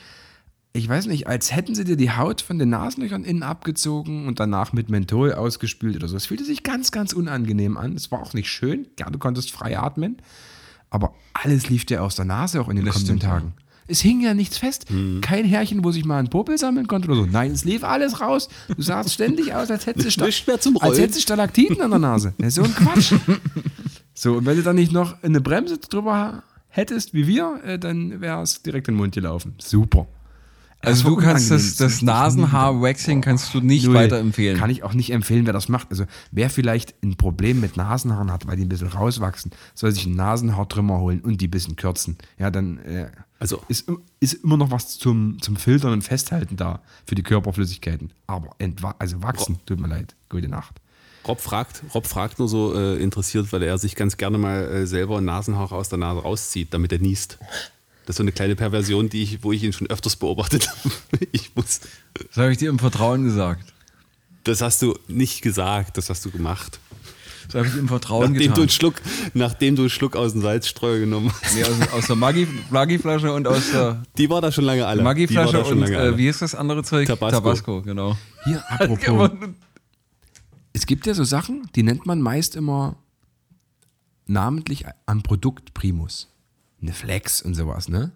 ich 0.73 0.89
weiß 0.89 1.05
nicht, 1.05 1.25
als 1.25 1.55
hätten 1.55 1.73
sie 1.73 1.86
dir 1.86 1.95
die 1.95 2.11
Haut 2.11 2.41
von 2.41 2.59
den 2.59 2.67
Nasenlöchern 2.67 3.23
innen 3.23 3.43
abgezogen 3.43 4.27
und 4.27 4.41
danach 4.41 4.73
mit 4.73 4.89
Menthol 4.89 5.31
ausgespült 5.31 5.95
oder 5.95 6.09
so. 6.09 6.17
Es 6.17 6.25
fühlte 6.25 6.43
sich 6.43 6.63
ganz, 6.63 6.91
ganz 6.91 7.13
unangenehm 7.13 7.77
an. 7.77 7.95
Es 7.95 8.11
war 8.11 8.21
auch 8.21 8.34
nicht 8.34 8.49
schön. 8.49 8.88
Ja, 8.99 9.09
du 9.09 9.19
konntest 9.19 9.53
frei 9.53 9.79
atmen. 9.79 10.17
Aber 10.89 11.15
alles 11.34 11.69
lief 11.69 11.86
dir 11.86 12.03
aus 12.03 12.17
der 12.17 12.25
Nase 12.25 12.59
auch 12.59 12.67
in 12.67 12.75
den 12.75 12.84
kommenden 12.84 13.19
stimmt. 13.19 13.23
Tagen. 13.23 13.53
Es 13.88 14.01
hing 14.01 14.21
ja 14.21 14.34
nichts 14.34 14.57
fest. 14.57 14.86
Kein 15.21 15.45
Härchen, 15.45 15.84
wo 15.84 15.91
sich 15.91 16.05
mal 16.05 16.19
ein 16.19 16.29
Popel 16.29 16.57
sammeln 16.57 16.88
konnte 16.88 17.09
oder 17.09 17.21
so. 17.21 17.25
Nein, 17.25 17.51
es 17.51 17.65
lief 17.65 17.84
alles 17.84 18.21
raus. 18.21 18.49
Du 18.75 18.81
sahst 18.81 19.13
ständig 19.13 19.53
aus, 19.53 19.69
als 19.69 19.86
hättest 19.86 20.19
du 20.19 20.23
als 20.23 20.99
hättest 20.99 21.17
du 21.17 21.21
Stalaktiten 21.21 21.81
an 21.81 21.89
der 21.91 21.99
Nase. 21.99 22.34
Ja, 22.39 22.49
so 22.49 22.63
ein 22.63 22.73
Quatsch. 22.73 23.13
so, 24.13 24.34
und 24.34 24.45
wenn 24.45 24.57
du 24.57 24.63
dann 24.63 24.75
nicht 24.75 24.91
noch 24.91 25.21
eine 25.23 25.41
Bremse 25.41 25.77
drüber 25.77 26.43
hättest, 26.69 27.13
wie 27.13 27.27
wir, 27.27 27.59
äh, 27.63 27.77
dann 27.77 28.21
wäre 28.21 28.41
es 28.41 28.61
direkt 28.61 28.88
in 28.88 28.95
den 28.95 28.97
Mund 28.99 29.13
gelaufen. 29.13 29.55
Super. 29.59 30.07
Also 30.84 31.09
du 31.09 31.15
kannst 31.15 31.49
das, 31.51 31.75
das 31.77 32.01
Nasenhaar-Waxing 32.01 33.21
kannst 33.21 33.53
du 33.53 33.61
nicht 33.61 33.86
Null. 33.86 33.95
weiterempfehlen. 33.95 34.57
Kann 34.59 34.69
ich 34.69 34.84
auch 34.84 34.93
nicht 34.93 35.11
empfehlen, 35.11 35.45
wer 35.45 35.53
das 35.53 35.69
macht. 35.69 35.88
Also 35.91 36.05
wer 36.31 36.49
vielleicht 36.49 36.93
ein 37.03 37.15
Problem 37.15 37.59
mit 37.61 37.77
Nasenhaaren 37.77 38.31
hat, 38.31 38.47
weil 38.47 38.57
die 38.57 38.63
ein 38.65 38.69
bisschen 38.69 38.88
rauswachsen, 38.89 39.51
soll 39.73 39.91
sich 39.91 40.05
einen 40.05 40.15
Nasenhaartrimmer 40.15 40.99
holen 40.99 41.21
und 41.21 41.39
die 41.41 41.47
ein 41.47 41.51
bisschen 41.51 41.75
kürzen. 41.75 42.17
Ja, 42.38 42.51
dann 42.51 42.79
äh, 42.79 43.09
Also- 43.39 43.61
ist, 43.67 43.89
ist 44.19 44.34
immer 44.43 44.57
noch 44.57 44.71
was 44.71 44.97
zum, 44.97 45.41
zum 45.41 45.55
Filtern 45.55 45.93
und 45.93 46.01
Festhalten 46.03 46.57
da 46.57 46.81
für 47.05 47.15
die 47.15 47.23
Körperflüssigkeiten. 47.23 48.11
Aber 48.27 48.55
also 48.99 49.21
wachsen, 49.23 49.59
tut 49.65 49.79
mir 49.79 49.88
leid. 49.88 50.15
Gute 50.29 50.47
Nacht. 50.49 50.75
Rob 51.25 51.39
fragt, 51.39 51.84
Rob 51.95 52.05
fragt 52.05 52.39
nur 52.39 52.49
so 52.49 52.75
äh, 52.75 52.97
interessiert, 53.01 53.53
weil 53.53 53.63
er 53.63 53.77
sich 53.77 53.95
ganz 53.95 54.17
gerne 54.17 54.38
mal 54.38 54.63
äh, 54.65 54.86
selber 54.86 55.21
Nasenhaare 55.21 55.73
aus 55.75 55.88
der 55.88 55.97
Nase 55.97 56.19
rauszieht, 56.21 56.73
damit 56.73 56.91
er 56.91 56.99
niest. 56.99 57.38
Das 58.06 58.14
ist 58.16 58.18
so 58.18 58.24
eine 58.24 58.32
kleine 58.32 58.56
Perversion, 58.56 59.10
die 59.10 59.24
ich, 59.24 59.43
wo 59.43 59.51
ich 59.51 59.64
ihn 59.64 59.74
schon 59.74 59.88
öfters 59.89 60.16
beobachtet 60.16 60.68
habe. 60.84 60.93
Ich 61.32 61.56
muss. 61.56 61.82
Das 62.14 62.38
habe 62.38 62.51
ich 62.51 62.58
dir 62.58 62.70
im 62.70 62.80
Vertrauen 62.80 63.24
gesagt. 63.24 63.74
Das 64.43 64.62
hast 64.62 64.82
du 64.82 64.97
nicht 65.08 65.41
gesagt, 65.41 65.97
das 65.97 66.10
hast 66.10 66.26
du 66.26 66.32
gemacht. 66.32 66.80
Das 67.47 67.56
habe 67.56 67.68
ich 67.68 67.76
im 67.78 67.88
Vertrauen 67.88 68.32
Nachdem 68.34 68.38
du, 68.39 68.43
getan. 68.47 68.60
einen 68.62 68.70
Schluck, 68.70 68.95
nachdem 69.34 69.76
du 69.76 69.84
einen 69.84 69.89
Schluck 69.89 70.16
aus 70.16 70.32
dem 70.34 70.41
Salzstreuer 70.41 70.99
genommen 70.99 71.32
hast. 71.41 71.56
Nee, 71.56 71.64
aus, 71.64 71.91
aus 71.93 72.08
der 72.08 72.16
Maggi- 72.16 72.47
Maggi-Flasche 72.70 73.32
und 73.34 73.47
aus 73.47 73.72
der 73.72 74.04
Die 74.18 74.30
war 74.30 74.41
da 74.41 74.51
schon 74.51 74.64
lange 74.66 74.86
alle. 74.86 75.01
Maggi-Flasche 75.04 75.64
und 75.64 75.80
lange 75.80 75.97
äh, 75.97 76.18
wie 76.18 76.28
ist 76.28 76.41
das 76.41 76.56
andere 76.56 76.84
Zeug? 76.84 77.08
Tabasco. 77.08 77.82
genau. 77.82 78.18
Hier, 78.45 78.64
apropos. 78.70 79.30
es 80.74 80.86
gibt 80.86 81.06
ja 81.06 81.14
so 81.14 81.24
Sachen, 81.26 81.70
die 81.76 81.84
nennt 81.84 82.06
man 82.06 82.22
meist 82.22 82.56
immer 82.56 82.95
namentlich 84.26 84.86
am 85.06 85.22
Produkt 85.22 85.74
Primus. 85.74 86.30
Eine 86.84 86.93
Flex 86.93 87.41
und 87.41 87.55
sowas, 87.55 87.88
ne? 87.88 88.11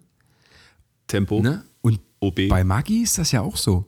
Tempo. 1.06 1.40
ne? 1.40 1.64
Und 1.80 2.00
OB. 2.20 2.48
bei 2.48 2.64
Maggi 2.64 3.02
ist 3.02 3.16
das 3.16 3.32
ja 3.32 3.40
auch 3.40 3.56
so. 3.56 3.86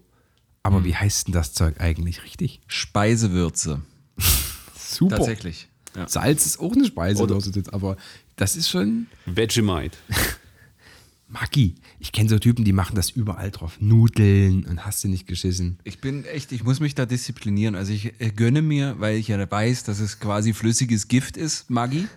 Aber 0.62 0.84
wie 0.84 0.94
heißt 0.94 1.26
denn 1.26 1.34
das 1.34 1.52
Zeug 1.52 1.80
eigentlich 1.80 2.24
richtig? 2.24 2.60
Speisewürze. 2.66 3.82
Super. 4.74 5.16
Tatsächlich. 5.16 5.68
Ja. 5.94 6.08
Salz 6.08 6.46
ist 6.46 6.60
auch 6.60 6.72
eine 6.72 6.86
Speisewürze, 6.86 7.50
jetzt, 7.54 7.72
aber 7.74 7.96
das 8.36 8.56
ist 8.56 8.70
schon 8.70 9.06
Vegemite. 9.26 9.98
Maggi. 11.28 11.74
Ich 11.98 12.12
kenne 12.12 12.28
so 12.28 12.38
Typen, 12.38 12.64
die 12.64 12.72
machen 12.72 12.96
das 12.96 13.10
überall 13.10 13.50
drauf. 13.50 13.76
Nudeln 13.80 14.64
und 14.64 14.84
hast 14.84 15.04
du 15.04 15.08
nicht 15.08 15.26
geschissen. 15.26 15.78
Ich 15.84 16.00
bin 16.00 16.24
echt, 16.24 16.52
ich 16.52 16.64
muss 16.64 16.80
mich 16.80 16.94
da 16.94 17.06
disziplinieren. 17.06 17.74
Also 17.74 17.92
ich 17.92 18.20
äh, 18.20 18.30
gönne 18.30 18.62
mir, 18.62 18.96
weil 18.98 19.16
ich 19.16 19.28
ja 19.28 19.50
weiß, 19.50 19.84
dass 19.84 20.00
es 20.00 20.18
quasi 20.18 20.54
flüssiges 20.54 21.08
Gift 21.08 21.36
ist, 21.36 21.70
Maggi. 21.70 22.08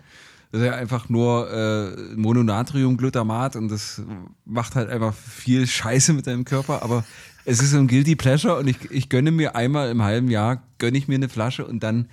Das 0.53 0.61
ist 0.61 0.67
ja 0.67 0.75
einfach 0.75 1.09
nur 1.09 1.49
äh, 1.51 2.15
Mononatriumglutamat 2.15 3.55
und 3.55 3.69
das 3.69 4.01
macht 4.45 4.75
halt 4.75 4.87
einfach 4.89 5.13
viel 5.13 5.65
Scheiße 5.65 6.13
mit 6.13 6.27
deinem 6.27 6.45
Körper. 6.45 6.83
Aber 6.83 7.03
es 7.43 7.59
ist 7.59 7.71
so 7.71 7.77
ein 7.77 7.87
Guilty 7.87 8.15
Pleasure 8.15 8.57
und 8.57 8.67
ich, 8.67 8.77
ich 8.91 9.09
gönne 9.09 9.31
mir 9.31 9.55
einmal 9.55 9.89
im 9.89 10.03
halben 10.03 10.29
Jahr, 10.29 10.61
gönne 10.77 10.97
ich 10.97 11.07
mir 11.07 11.15
eine 11.15 11.27
Flasche 11.27 11.65
und 11.65 11.81
dann 11.81 12.07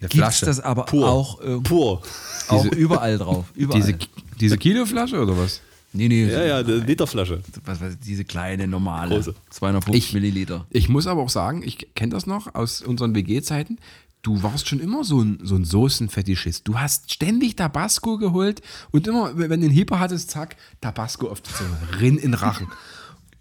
gibt's 0.00 0.16
Flasche. 0.16 0.46
das 0.46 0.58
aber 0.58 0.84
Pur. 0.86 1.08
auch, 1.08 1.40
äh, 1.42 1.60
Pur. 1.60 2.02
auch 2.48 2.64
überall 2.72 3.18
drauf. 3.18 3.46
Überall. 3.54 3.80
Diese, 3.80 3.94
diese 4.40 4.58
Kiloflasche 4.58 5.20
oder 5.22 5.38
was? 5.38 5.60
nee, 5.92 6.08
nee, 6.08 6.24
Ja, 6.26 6.42
ja, 6.44 6.56
eine 6.58 6.76
Literflasche. 6.78 7.40
Was, 7.64 7.80
was, 7.80 7.98
diese 8.00 8.24
kleine, 8.24 8.66
normale, 8.66 9.14
Große. 9.14 9.34
250 9.50 10.06
Ich- 10.08 10.12
Milliliter. 10.14 10.66
Ich 10.70 10.88
muss 10.88 11.06
aber 11.06 11.22
auch 11.22 11.30
sagen, 11.30 11.62
ich 11.64 11.94
kenne 11.94 12.10
das 12.12 12.26
noch 12.26 12.52
aus 12.54 12.82
unseren 12.82 13.14
WG-Zeiten. 13.14 13.78
Du 14.22 14.42
warst 14.42 14.68
schon 14.68 14.80
immer 14.80 15.02
so 15.02 15.22
ein, 15.22 15.38
so 15.42 15.56
ein 15.56 15.64
Soßenfetischist. 15.64 16.68
Du 16.68 16.78
hast 16.78 17.12
ständig 17.12 17.56
Tabasco 17.56 18.18
geholt 18.18 18.60
und 18.90 19.06
immer, 19.06 19.36
wenn 19.38 19.48
du 19.60 19.66
einen 19.66 19.70
Hieper 19.70 19.98
hattest, 19.98 20.30
zack, 20.30 20.56
Tabasco 20.80 21.28
auf 21.28 21.40
die 21.40 21.52
Zunge, 21.52 21.78
rinn 22.00 22.18
in 22.18 22.34
Rachen. 22.34 22.68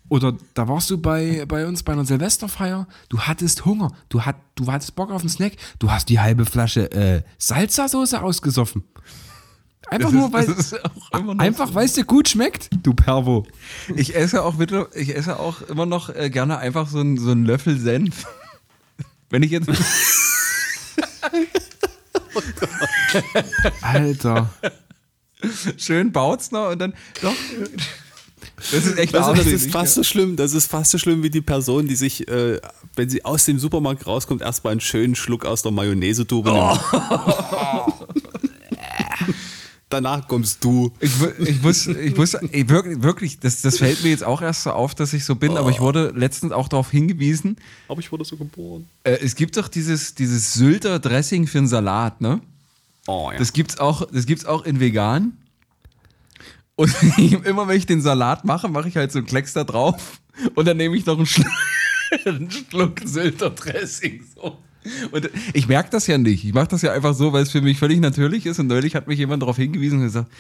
Oder 0.08 0.36
da 0.54 0.68
warst 0.68 0.90
du 0.90 0.98
bei, 0.98 1.46
bei 1.48 1.68
uns 1.68 1.84
bei 1.84 1.94
einer 1.94 2.06
Silvesterfeier, 2.06 2.88
du 3.10 3.20
hattest 3.20 3.66
Hunger, 3.66 3.92
du, 4.10 4.22
hat, 4.22 4.38
du 4.56 4.72
hattest 4.72 4.96
Bock 4.96 5.12
auf 5.12 5.22
einen 5.22 5.30
Snack, 5.30 5.54
du 5.78 5.92
hast 5.92 6.10
die 6.10 6.20
halbe 6.20 6.46
Flasche 6.46 6.92
äh, 6.92 7.22
Salsa-Soße 7.38 8.22
ausgesoffen. 8.22 8.84
Einfach 9.88 10.12
Das 10.12 10.14
nur, 10.14 10.34
weil 10.34 10.46
noch 11.26 11.40
einfach, 11.40 11.74
weil 11.74 11.86
es 11.86 11.94
dir 11.94 12.06
gut 12.06 12.30
schmeckt, 12.30 12.70
du 12.84 12.94
Pervo. 12.94 13.46
Ich 13.96 14.16
esse 14.16 14.44
auch 14.44 14.56
bitte, 14.56 14.90
ich 14.94 15.16
esse 15.16 15.40
auch 15.40 15.62
immer 15.64 15.86
noch 15.86 16.10
äh, 16.10 16.30
gerne 16.30 16.58
einfach 16.58 16.88
so 16.88 17.00
einen 17.00 17.18
so 17.18 17.32
einen 17.32 17.46
Löffel 17.46 17.78
Senf. 17.80 18.26
Wenn 19.30 19.44
ich 19.44 19.52
jetzt. 19.52 19.70
Alter. 23.82 24.50
schön 25.78 26.12
Bautzner 26.12 26.70
und 26.70 26.80
dann. 26.80 26.94
Doch. 27.22 27.34
Das 28.58 28.86
ist 28.86 28.98
echt 28.98 29.14
du, 29.14 29.20
das 29.20 29.46
ist 29.46 29.72
fast 29.72 29.96
so 29.96 30.04
schlimm, 30.04 30.36
das 30.36 30.54
ist 30.54 30.70
fast 30.70 30.92
so 30.92 30.98
schlimm 30.98 31.24
wie 31.24 31.30
die 31.30 31.42
Person, 31.42 31.88
die 31.88 31.96
sich, 31.96 32.28
äh, 32.28 32.60
wenn 32.96 33.10
sie 33.10 33.24
aus 33.26 33.46
dem 33.46 33.60
Supermarkt 33.60 34.06
rauskommt, 34.06 34.42
erstmal 34.42 34.72
einen 34.72 34.82
schönen 34.82 35.16
Schluck 35.16 35.46
aus 35.46 35.62
der 35.62 35.72
Mayonnaise-Tube 35.72 36.46
nimmt. 36.46 36.80
Danach 39.90 40.28
kommst 40.28 40.64
du. 40.64 40.92
Ich, 41.00 41.12
ich 41.40 41.62
muss, 41.64 41.88
ich 41.88 42.16
muss, 42.16 42.36
ey, 42.36 42.70
wirklich, 42.70 43.02
wirklich 43.02 43.40
das, 43.40 43.62
das 43.62 43.80
fällt 43.80 44.04
mir 44.04 44.10
jetzt 44.10 44.24
auch 44.24 44.42
erst 44.42 44.64
so 44.64 44.72
auf, 44.72 44.94
dass 44.94 45.14
ich 45.14 45.26
so 45.26 45.36
bin, 45.36 45.58
aber 45.58 45.72
ich 45.72 45.80
wurde 45.80 46.14
letztens 46.16 46.52
auch 46.52 46.68
darauf 46.68 46.92
hingewiesen, 46.92 47.58
Aber 47.88 48.00
ich 48.00 48.12
wurde 48.12 48.24
so 48.24 48.38
geboren. 48.38 48.88
äh, 49.04 49.14
es 49.22 49.36
gibt 49.36 49.58
doch 49.58 49.68
dieses, 49.68 50.14
dieses 50.14 50.54
Sylter 50.54 51.00
Dressing 51.00 51.48
für 51.48 51.58
einen 51.58 51.68
Salat, 51.68 52.22
ne? 52.22 52.40
Oh, 53.08 53.30
ja. 53.32 53.40
Das 53.40 53.52
gibt's 53.52 53.80
auch, 53.80 54.06
das 54.12 54.28
gibt's 54.28 54.46
auch 54.46 54.64
in 54.64 54.80
vegan. 54.80 55.38
Und 56.76 56.94
immer 57.46 57.68
wenn 57.68 57.76
ich 57.78 57.88
den 57.88 58.02
Salat 58.02 58.46
mache, 58.46 58.68
mache 58.70 58.88
ich 58.90 58.96
halt 58.96 59.12
so 59.12 59.18
einen 59.18 59.28
Klecks 59.28 59.54
da 59.54 59.64
drauf 59.64 60.22
und 60.54 60.68
dann 60.68 60.78
nehme 60.78 60.96
ich 60.96 61.06
noch 61.08 61.18
einen, 61.18 61.26
Schlu 61.26 61.44
einen 62.26 62.52
Schluck 62.52 63.00
Sylter 63.04 63.50
Dressing. 63.50 64.24
So. 64.36 64.60
Und 65.12 65.30
ich 65.54 65.68
merke 65.68 65.90
das 65.90 66.08
ja 66.08 66.18
nicht. 66.18 66.46
Ich 66.46 66.54
mache 66.54 66.68
das 66.68 66.82
ja 66.82 66.92
einfach 66.94 67.14
so, 67.14 67.34
weil 67.34 67.44
es 67.44 67.52
für 67.52 67.62
mich 67.62 67.80
völlig 67.80 68.00
natürlich 68.00 68.46
ist. 68.46 68.60
Und 68.60 68.68
neulich 68.68 68.96
hat 68.96 69.08
mich 69.08 69.20
jemand 69.20 69.42
darauf 69.42 69.58
hingewiesen 69.58 70.00
und 70.00 70.06
gesagt, 70.06 70.32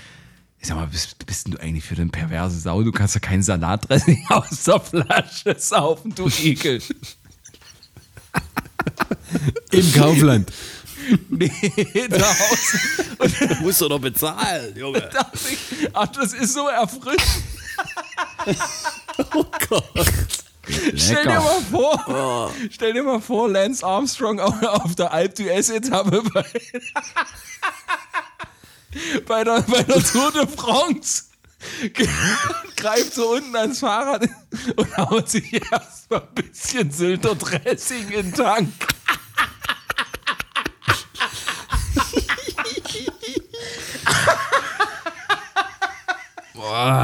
ich 0.59 0.67
sag 0.67 0.75
mal, 0.75 0.87
bist, 0.87 1.25
bist 1.25 1.45
denn 1.45 1.53
du 1.53 1.61
eigentlich 1.61 1.85
für 1.85 1.95
eine 1.95 2.07
perverse 2.07 2.59
Sau? 2.59 2.83
Du 2.83 2.91
kannst 2.91 3.15
ja 3.15 3.21
keinen 3.21 3.43
Salatdressing 3.43 4.25
aus 4.29 4.63
der 4.63 4.79
Flasche 4.79 5.55
saufen, 5.57 6.13
du 6.15 6.29
Ekel. 6.43 6.81
Im 9.71 9.93
Kaufland. 9.93 10.51
nee, 11.29 11.49
zu 11.49 12.21
Hause. 12.21 13.47
Du 13.47 13.63
musst 13.63 13.81
doch 13.81 13.89
noch 13.89 13.99
bezahlen, 13.99 14.75
Junge. 14.75 15.01
dachte 15.13 15.39
ich, 15.49 15.89
ach, 15.93 16.07
das 16.07 16.33
ist 16.33 16.53
so 16.53 16.67
erfrischend. 16.67 17.43
Oh 19.33 19.45
Gott. 19.67 20.45
Stell 20.95 21.24
dir 21.24 21.39
mal 21.39 21.61
vor, 21.72 22.53
stell 22.70 22.93
dir 22.93 23.03
mal 23.03 23.22
vor, 23.22 23.49
Lance 23.49 23.86
Armstrong 23.86 24.39
auf, 24.39 24.61
auf 24.63 24.95
der 24.95 25.11
Alp 25.11 25.36
d'Huez 25.36 25.74
Etappe 25.74 26.22
bei, 26.34 26.45
bei, 29.28 29.43
der, 29.43 29.61
bei 29.63 29.84
der 29.84 30.03
Tour 30.03 30.32
de 30.32 30.47
France. 30.47 31.24
Greift 32.76 33.13
so 33.13 33.34
unten 33.34 33.55
ans 33.55 33.80
Fahrrad 33.80 34.28
und 34.76 34.97
haut 34.97 35.30
sich 35.30 35.53
erstmal 35.53 36.22
ein 36.22 36.34
bisschen 36.36 36.89
Sylter 36.91 37.36
Dressing 37.36 38.09
in 38.09 38.32
den 38.32 38.34
Tank. 38.34 38.72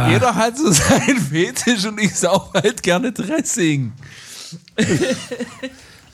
Jeder 0.10 0.36
hat 0.36 0.58
so 0.58 0.72
seinen 0.72 1.20
Fetisch 1.20 1.86
und 1.86 2.00
ich 2.00 2.16
sauf 2.16 2.54
halt 2.54 2.82
gerne 2.84 3.12
Dressing. 3.12 3.94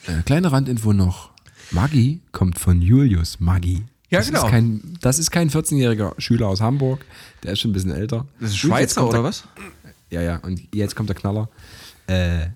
Äh, 0.07 0.23
kleine 0.25 0.51
Randinfo 0.51 0.93
noch. 0.93 1.29
Maggi 1.69 2.21
kommt 2.31 2.57
von 2.57 2.81
Julius 2.81 3.39
Maggi. 3.39 3.83
Ja, 4.09 4.17
das 4.17 4.27
genau. 4.27 4.45
Ist 4.45 4.49
kein, 4.51 4.97
das 4.99 5.19
ist 5.19 5.29
kein 5.29 5.49
14-jähriger 5.51 6.19
Schüler 6.19 6.47
aus 6.47 6.59
Hamburg, 6.59 7.05
der 7.43 7.53
ist 7.53 7.59
schon 7.59 7.69
ein 7.69 7.73
bisschen 7.73 7.91
älter. 7.91 8.25
Das 8.39 8.49
ist 8.51 8.63
Und 8.63 8.71
jetzt 8.71 8.95
Schweizer 8.95 9.01
kommt 9.01 9.13
der- 9.13 9.19
oder 9.19 9.29
was? 9.29 9.43
Ja, 10.09 10.21
ja, 10.21 10.37
und 10.37 10.59
jetzt 10.73 10.95
kommt 10.95 11.09
der 11.09 11.15
Knaller. 11.15 11.49
Äh, 12.07 12.47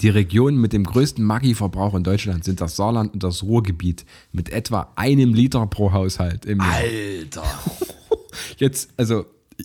die 0.00 0.10
Regionen 0.10 0.58
mit 0.60 0.72
dem 0.72 0.84
größten 0.84 1.24
Maggi-Verbrauch 1.24 1.94
in 1.94 2.04
Deutschland 2.04 2.44
sind 2.44 2.60
das 2.60 2.76
Saarland 2.76 3.14
und 3.14 3.22
das 3.22 3.42
Ruhrgebiet 3.42 4.04
mit 4.32 4.50
etwa 4.50 4.92
einem 4.94 5.34
Liter 5.34 5.66
pro 5.66 5.92
Haushalt 5.92 6.44
im 6.44 6.58
Jahr. 6.58 6.74
Alter. 6.74 7.44
Jetzt, 8.58 8.90
also 8.96 9.24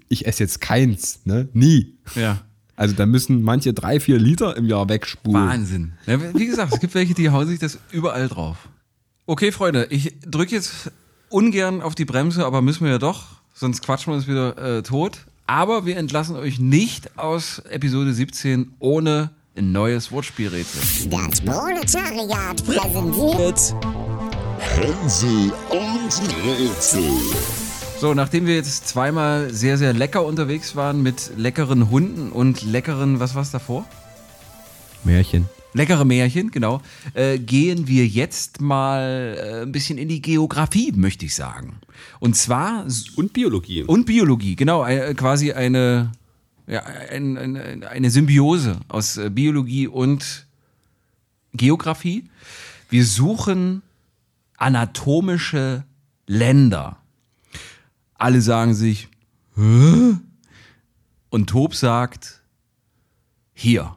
ich 0.09 0.25
esse 0.27 0.43
jetzt 0.43 0.61
keins, 0.61 1.19
ne? 1.25 1.47
Nie. 1.53 1.97
Ja. 2.15 2.41
Also 2.75 2.93
da 2.93 3.05
müssen 3.05 3.41
manche 3.41 3.73
drei, 3.73 3.99
vier 3.99 4.19
Liter 4.19 4.57
im 4.57 4.65
Jahr 4.65 4.89
wegspulen. 4.89 5.47
Wahnsinn. 5.47 5.93
Ja, 6.05 6.19
wie 6.33 6.45
gesagt, 6.45 6.73
es 6.73 6.79
gibt 6.79 6.93
welche, 6.93 7.13
die 7.13 7.29
hauen 7.29 7.47
sich 7.47 7.59
das 7.59 7.79
überall 7.91 8.27
drauf. 8.27 8.57
Okay, 9.25 9.51
Freunde, 9.51 9.87
ich 9.89 10.15
drücke 10.25 10.55
jetzt 10.55 10.91
ungern 11.29 11.81
auf 11.81 11.95
die 11.95 12.05
Bremse, 12.05 12.45
aber 12.45 12.61
müssen 12.61 12.83
wir 12.83 12.91
ja 12.91 12.97
doch, 12.97 13.27
sonst 13.53 13.81
quatschen 13.81 14.11
wir 14.11 14.17
uns 14.17 14.27
wieder 14.27 14.57
äh, 14.57 14.83
tot. 14.83 15.19
Aber 15.47 15.85
wir 15.85 15.97
entlassen 15.97 16.35
euch 16.35 16.59
nicht 16.59 17.17
aus 17.17 17.59
Episode 17.69 18.13
17 18.13 18.73
ohne 18.79 19.29
ein 19.55 19.71
neues 19.71 20.11
Wortspielrätsel. 20.11 21.09
Das 21.09 21.41
Proletariat 21.41 22.65
präsentiert 22.65 23.75
Hänsel 24.59 25.53
und 25.69 26.21
Rätsel. 26.43 27.64
So, 27.99 28.13
nachdem 28.13 28.45
wir 28.45 28.55
jetzt 28.55 28.87
zweimal 28.87 29.53
sehr, 29.53 29.77
sehr 29.77 29.93
lecker 29.93 30.25
unterwegs 30.25 30.75
waren 30.75 31.01
mit 31.01 31.31
leckeren 31.37 31.89
Hunden 31.89 32.31
und 32.31 32.61
leckeren, 32.63 33.19
was 33.19 33.35
war's 33.35 33.51
davor? 33.51 33.85
Märchen. 35.03 35.47
Leckere 35.73 36.05
Märchen, 36.05 36.51
genau. 36.51 36.81
Äh, 37.13 37.39
gehen 37.39 37.87
wir 37.87 38.05
jetzt 38.05 38.61
mal 38.61 39.37
äh, 39.37 39.61
ein 39.63 39.71
bisschen 39.71 39.97
in 39.97 40.07
die 40.07 40.21
Geografie, 40.21 40.91
möchte 40.95 41.25
ich 41.25 41.35
sagen. 41.35 41.79
Und 42.19 42.35
zwar 42.35 42.85
Und 43.15 43.33
Biologie. 43.33 43.83
und 43.83 44.05
Biologie, 44.05 44.55
genau, 44.55 44.85
äh, 44.85 45.13
quasi 45.13 45.53
eine, 45.53 46.11
ja, 46.67 46.83
ein, 46.83 47.37
ein, 47.37 47.83
eine 47.83 48.09
Symbiose 48.09 48.77
aus 48.87 49.17
äh, 49.17 49.29
Biologie 49.29 49.87
und 49.87 50.47
Geografie. 51.53 52.25
Wir 52.89 53.05
suchen 53.05 53.81
anatomische 54.57 55.83
Länder. 56.27 56.97
Alle 58.15 58.41
sagen 58.41 58.73
sich, 58.73 59.09
Hä? 59.55 60.15
und 61.29 61.49
Tob 61.49 61.75
sagt, 61.75 62.41
hier, 63.53 63.95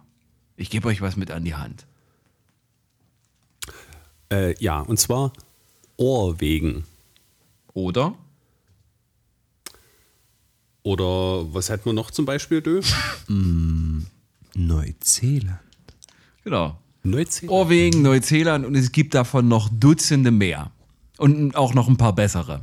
ich 0.57 0.71
gebe 0.71 0.89
euch 0.89 1.01
was 1.01 1.17
mit 1.17 1.31
an 1.31 1.45
die 1.45 1.55
Hand. 1.55 1.87
Äh, 4.31 4.55
ja, 4.63 4.81
und 4.81 4.99
zwar 4.99 5.33
Ohrwegen. 5.97 6.85
Oder? 7.73 8.15
Oder 10.83 11.53
was 11.53 11.69
hätten 11.69 11.87
wir 11.87 11.93
noch 11.93 12.11
zum 12.11 12.25
Beispiel, 12.25 12.63
Dö? 12.63 12.81
Neuseeland. 14.55 15.61
Genau. 16.45 16.79
Neuseeland. 17.03 17.51
Norwegen, 17.51 18.03
Neuseeland 18.03 18.67
und 18.67 18.75
es 18.75 18.93
gibt 18.93 19.15
davon 19.15 19.49
noch 19.49 19.69
Dutzende 19.69 20.31
mehr. 20.31 20.71
Und 21.17 21.57
auch 21.57 21.75
noch 21.75 21.89
ein 21.89 21.97
paar 21.97 22.15
bessere. 22.15 22.61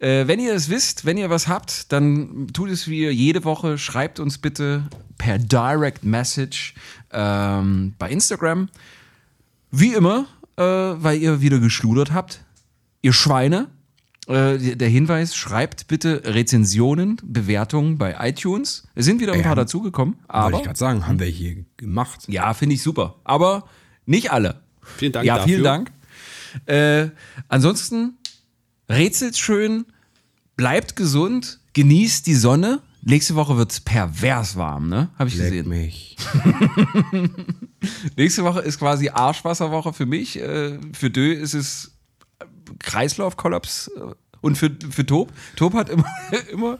Äh, 0.00 0.26
wenn 0.28 0.38
ihr 0.38 0.54
es 0.54 0.68
wisst, 0.70 1.04
wenn 1.04 1.16
ihr 1.18 1.28
was 1.30 1.48
habt, 1.48 1.92
dann 1.92 2.46
tut 2.52 2.70
es 2.70 2.86
wie 2.88 3.08
jede 3.08 3.44
Woche. 3.44 3.78
Schreibt 3.78 4.20
uns 4.20 4.38
bitte 4.38 4.84
per 5.18 5.38
Direct 5.38 6.04
Message 6.04 6.74
ähm, 7.12 7.94
bei 7.98 8.08
Instagram. 8.10 8.68
Wie 9.70 9.94
immer, 9.94 10.26
äh, 10.56 10.62
weil 10.62 11.18
ihr 11.18 11.40
wieder 11.40 11.58
geschludert 11.58 12.12
habt. 12.12 12.40
Ihr 13.02 13.12
Schweine. 13.12 13.68
Äh, 14.28 14.76
der 14.76 14.88
Hinweis, 14.88 15.34
schreibt 15.34 15.88
bitte 15.88 16.22
Rezensionen, 16.24 17.16
Bewertungen 17.24 17.96
bei 17.96 18.14
iTunes. 18.28 18.86
Es 18.94 19.06
sind 19.06 19.20
wieder 19.20 19.32
ein 19.32 19.40
Ja. 19.40 19.46
paar 19.46 19.56
dazugekommen, 19.56 20.14
Wollte 20.16 20.28
aber 20.34 20.58
ich 20.58 20.64
gerade 20.64 20.78
sagen, 20.78 21.06
haben 21.08 21.18
wir 21.18 21.26
hier 21.26 21.64
gemacht. 21.78 22.24
ja, 22.28 22.52
finde 22.52 22.74
ich 22.74 22.82
super. 22.82 23.16
Aber 23.24 23.64
nicht 24.04 24.30
alle. 24.30 24.60
Vielen 24.82 25.12
Dank 25.12 25.24
Ja, 25.26 25.36
dafür. 25.36 25.48
vielen 25.48 25.64
Dank. 25.64 25.92
Äh, 26.66 27.08
ansonsten 27.48 28.17
rätselt 28.88 29.36
schön, 29.36 29.86
bleibt 30.56 30.96
gesund, 30.96 31.60
genießt 31.72 32.26
die 32.26 32.34
Sonne. 32.34 32.80
Nächste 33.02 33.36
Woche 33.36 33.56
wird 33.56 33.70
es 33.70 33.80
pervers 33.80 34.56
warm, 34.56 34.88
ne? 34.88 35.08
Habe 35.18 35.28
ich 35.28 35.36
Leck 35.36 35.50
gesehen. 35.50 35.68
mich. 35.68 36.16
Nächste 38.16 38.44
Woche 38.44 38.60
ist 38.60 38.78
quasi 38.78 39.08
Arschwasserwoche 39.08 39.92
für 39.92 40.06
mich. 40.06 40.38
Äh, 40.38 40.78
für 40.92 41.10
Dö 41.10 41.32
ist 41.32 41.54
es 41.54 41.92
Kreislaufkollaps. 42.80 43.90
Und 44.40 44.56
für, 44.56 44.70
für 44.90 45.04
Tob, 45.04 45.32
Tob 45.56 45.74
hat 45.74 45.88
immer, 45.90 46.04
immer, 46.52 46.78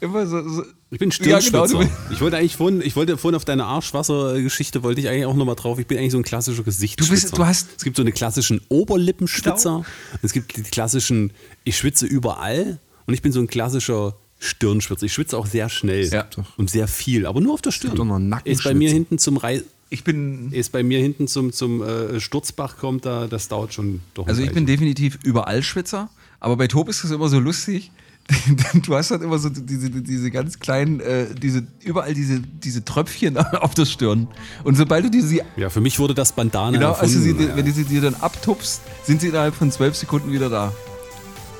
immer 0.00 0.26
so, 0.26 0.46
so 0.48 0.64
Ich 0.90 0.98
bin 0.98 1.10
Ja, 1.10 1.16
genau, 1.18 1.40
Stirnschwitzer. 1.40 1.66
du 1.68 1.78
bist- 1.78 1.92
ich 2.12 2.20
wollte 2.20 2.36
eigentlich 2.36 2.56
vorhin, 2.56 2.82
ich 2.82 2.94
wollte 2.96 3.16
vorhin 3.16 3.36
auf 3.36 3.44
deine 3.44 3.64
Arschwassergeschichte, 3.64 4.82
wollte 4.82 5.00
ich 5.00 5.08
eigentlich 5.08 5.24
auch 5.24 5.34
nochmal 5.34 5.54
drauf. 5.56 5.78
Ich 5.78 5.86
bin 5.86 5.96
eigentlich 5.98 6.12
so 6.12 6.18
ein 6.18 6.24
klassischer 6.24 6.62
Gesichtsschwitzer. 6.62 7.34
du 7.36 7.46
hast- 7.46 7.68
es 7.76 7.84
gibt 7.84 7.96
so 7.96 8.02
eine 8.02 8.12
klassischen 8.12 8.60
Oberlippenschwitzer. 8.68 9.84
Es 10.22 10.32
gibt 10.32 10.56
die 10.56 10.62
klassischen, 10.62 11.32
ich 11.64 11.76
schwitze 11.76 12.06
überall. 12.06 12.78
Und 13.06 13.14
ich 13.14 13.22
bin 13.22 13.32
so 13.32 13.40
ein 13.40 13.46
klassischer 13.46 14.14
Stirnschwitzer. 14.38 15.06
Ich 15.06 15.12
schwitze 15.12 15.36
auch 15.38 15.46
sehr 15.46 15.68
schnell 15.68 16.06
Ja. 16.08 16.26
und 16.56 16.70
sehr 16.70 16.86
viel, 16.88 17.26
aber 17.26 17.40
nur 17.40 17.54
auf 17.54 17.62
der 17.62 17.72
Stirn. 17.72 17.94
doch. 17.96 18.44
Ist 18.46 18.64
bei 18.64 18.74
mir 18.74 18.90
hinten 18.90 19.18
zum 19.18 19.36
Rei 19.36 19.62
ich 19.92 20.04
bin, 20.04 20.52
ist 20.52 20.70
bei 20.70 20.84
mir 20.84 21.00
hinten 21.00 21.26
zum, 21.26 21.52
zum 21.52 21.82
äh, 21.82 22.20
Sturzbach 22.20 22.76
kommt, 22.76 23.04
da, 23.06 23.26
das 23.26 23.48
dauert 23.48 23.74
schon 23.74 24.00
doch 24.14 24.28
Also 24.28 24.40
ich 24.40 24.52
bin 24.52 24.64
definitiv 24.64 25.18
überall 25.24 25.64
Schwitzer, 25.64 26.08
aber 26.40 26.56
bei 26.56 26.66
Tob 26.66 26.88
ist 26.88 27.04
das 27.04 27.10
immer 27.10 27.28
so 27.28 27.38
lustig. 27.38 27.90
Du 28.86 28.94
hast 28.94 29.10
halt 29.10 29.22
immer 29.22 29.38
so 29.38 29.48
diese, 29.48 29.90
diese 29.90 30.30
ganz 30.30 30.58
kleinen, 30.60 31.00
äh, 31.00 31.26
diese, 31.34 31.66
überall 31.84 32.14
diese, 32.14 32.40
diese 32.40 32.84
Tröpfchen 32.84 33.36
auf 33.60 33.74
der 33.74 33.86
Stirn. 33.86 34.28
Und 34.62 34.76
sobald 34.76 35.04
du 35.06 35.10
diese, 35.10 35.40
Ja, 35.56 35.68
für 35.68 35.80
mich 35.80 35.98
wurde 35.98 36.14
das 36.14 36.32
Bandana 36.32 36.70
genau, 36.76 36.92
also 36.92 37.18
sie, 37.18 37.30
erfunden. 37.30 37.56
wenn 37.56 37.64
du 37.66 37.72
sie 37.72 37.84
dir 37.84 38.00
dann 38.02 38.14
abtupfst, 38.14 38.80
sind 39.04 39.20
sie 39.20 39.28
innerhalb 39.28 39.54
von 39.54 39.70
zwölf 39.72 39.96
Sekunden 39.96 40.32
wieder 40.32 40.48
da. 40.48 40.72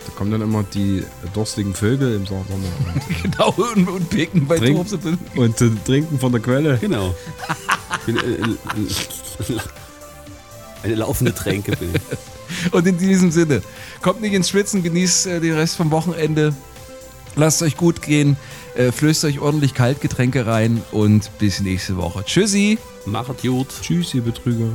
Da 0.06 0.12
kommen 0.16 0.30
dann 0.30 0.42
immer 0.42 0.62
die 0.62 1.02
durstigen 1.34 1.74
Vögel 1.74 2.14
im 2.14 2.26
Sommer 2.26 2.44
Genau, 3.22 3.50
und, 3.50 3.88
und 3.88 4.08
picken 4.10 4.46
bei 4.46 4.58
Trink- 4.58 4.78
und 5.36 5.60
äh, 5.60 5.70
trinken 5.84 6.18
von 6.20 6.30
der 6.32 6.40
Quelle. 6.40 6.78
Genau. 6.78 7.14
Ich 7.98 8.06
bin, 8.06 8.16
äh, 8.16 8.20
äh, 8.20 9.58
eine 10.84 10.94
laufende 10.94 11.34
Tränke 11.34 11.76
bin 11.76 11.90
ich. 11.94 12.00
Und 12.70 12.86
in 12.86 12.98
diesem 12.98 13.30
Sinne, 13.30 13.62
kommt 14.03 14.20
nicht 14.20 14.32
ins 14.32 14.48
Schwitzen, 14.48 14.82
genießt 14.82 15.26
äh, 15.26 15.40
den 15.40 15.55
Rest 15.55 15.76
vom 15.76 15.90
Wochenende. 15.90 16.55
Lasst 17.36 17.62
euch 17.62 17.76
gut 17.76 18.03
gehen, 18.03 18.36
äh, 18.74 18.90
flößt 18.92 19.24
euch 19.24 19.38
ordentlich 19.40 19.74
Kaltgetränke 19.74 20.46
rein 20.46 20.82
und 20.90 21.30
bis 21.38 21.61
nächste 21.61 21.96
Woche. 21.96 22.24
Tschüssi! 22.24 22.78
Macht 23.07 23.42
gut. 23.42 23.68
Tschüss, 23.82 24.14
ihr 24.14 24.22
Betrüger. 24.22 24.72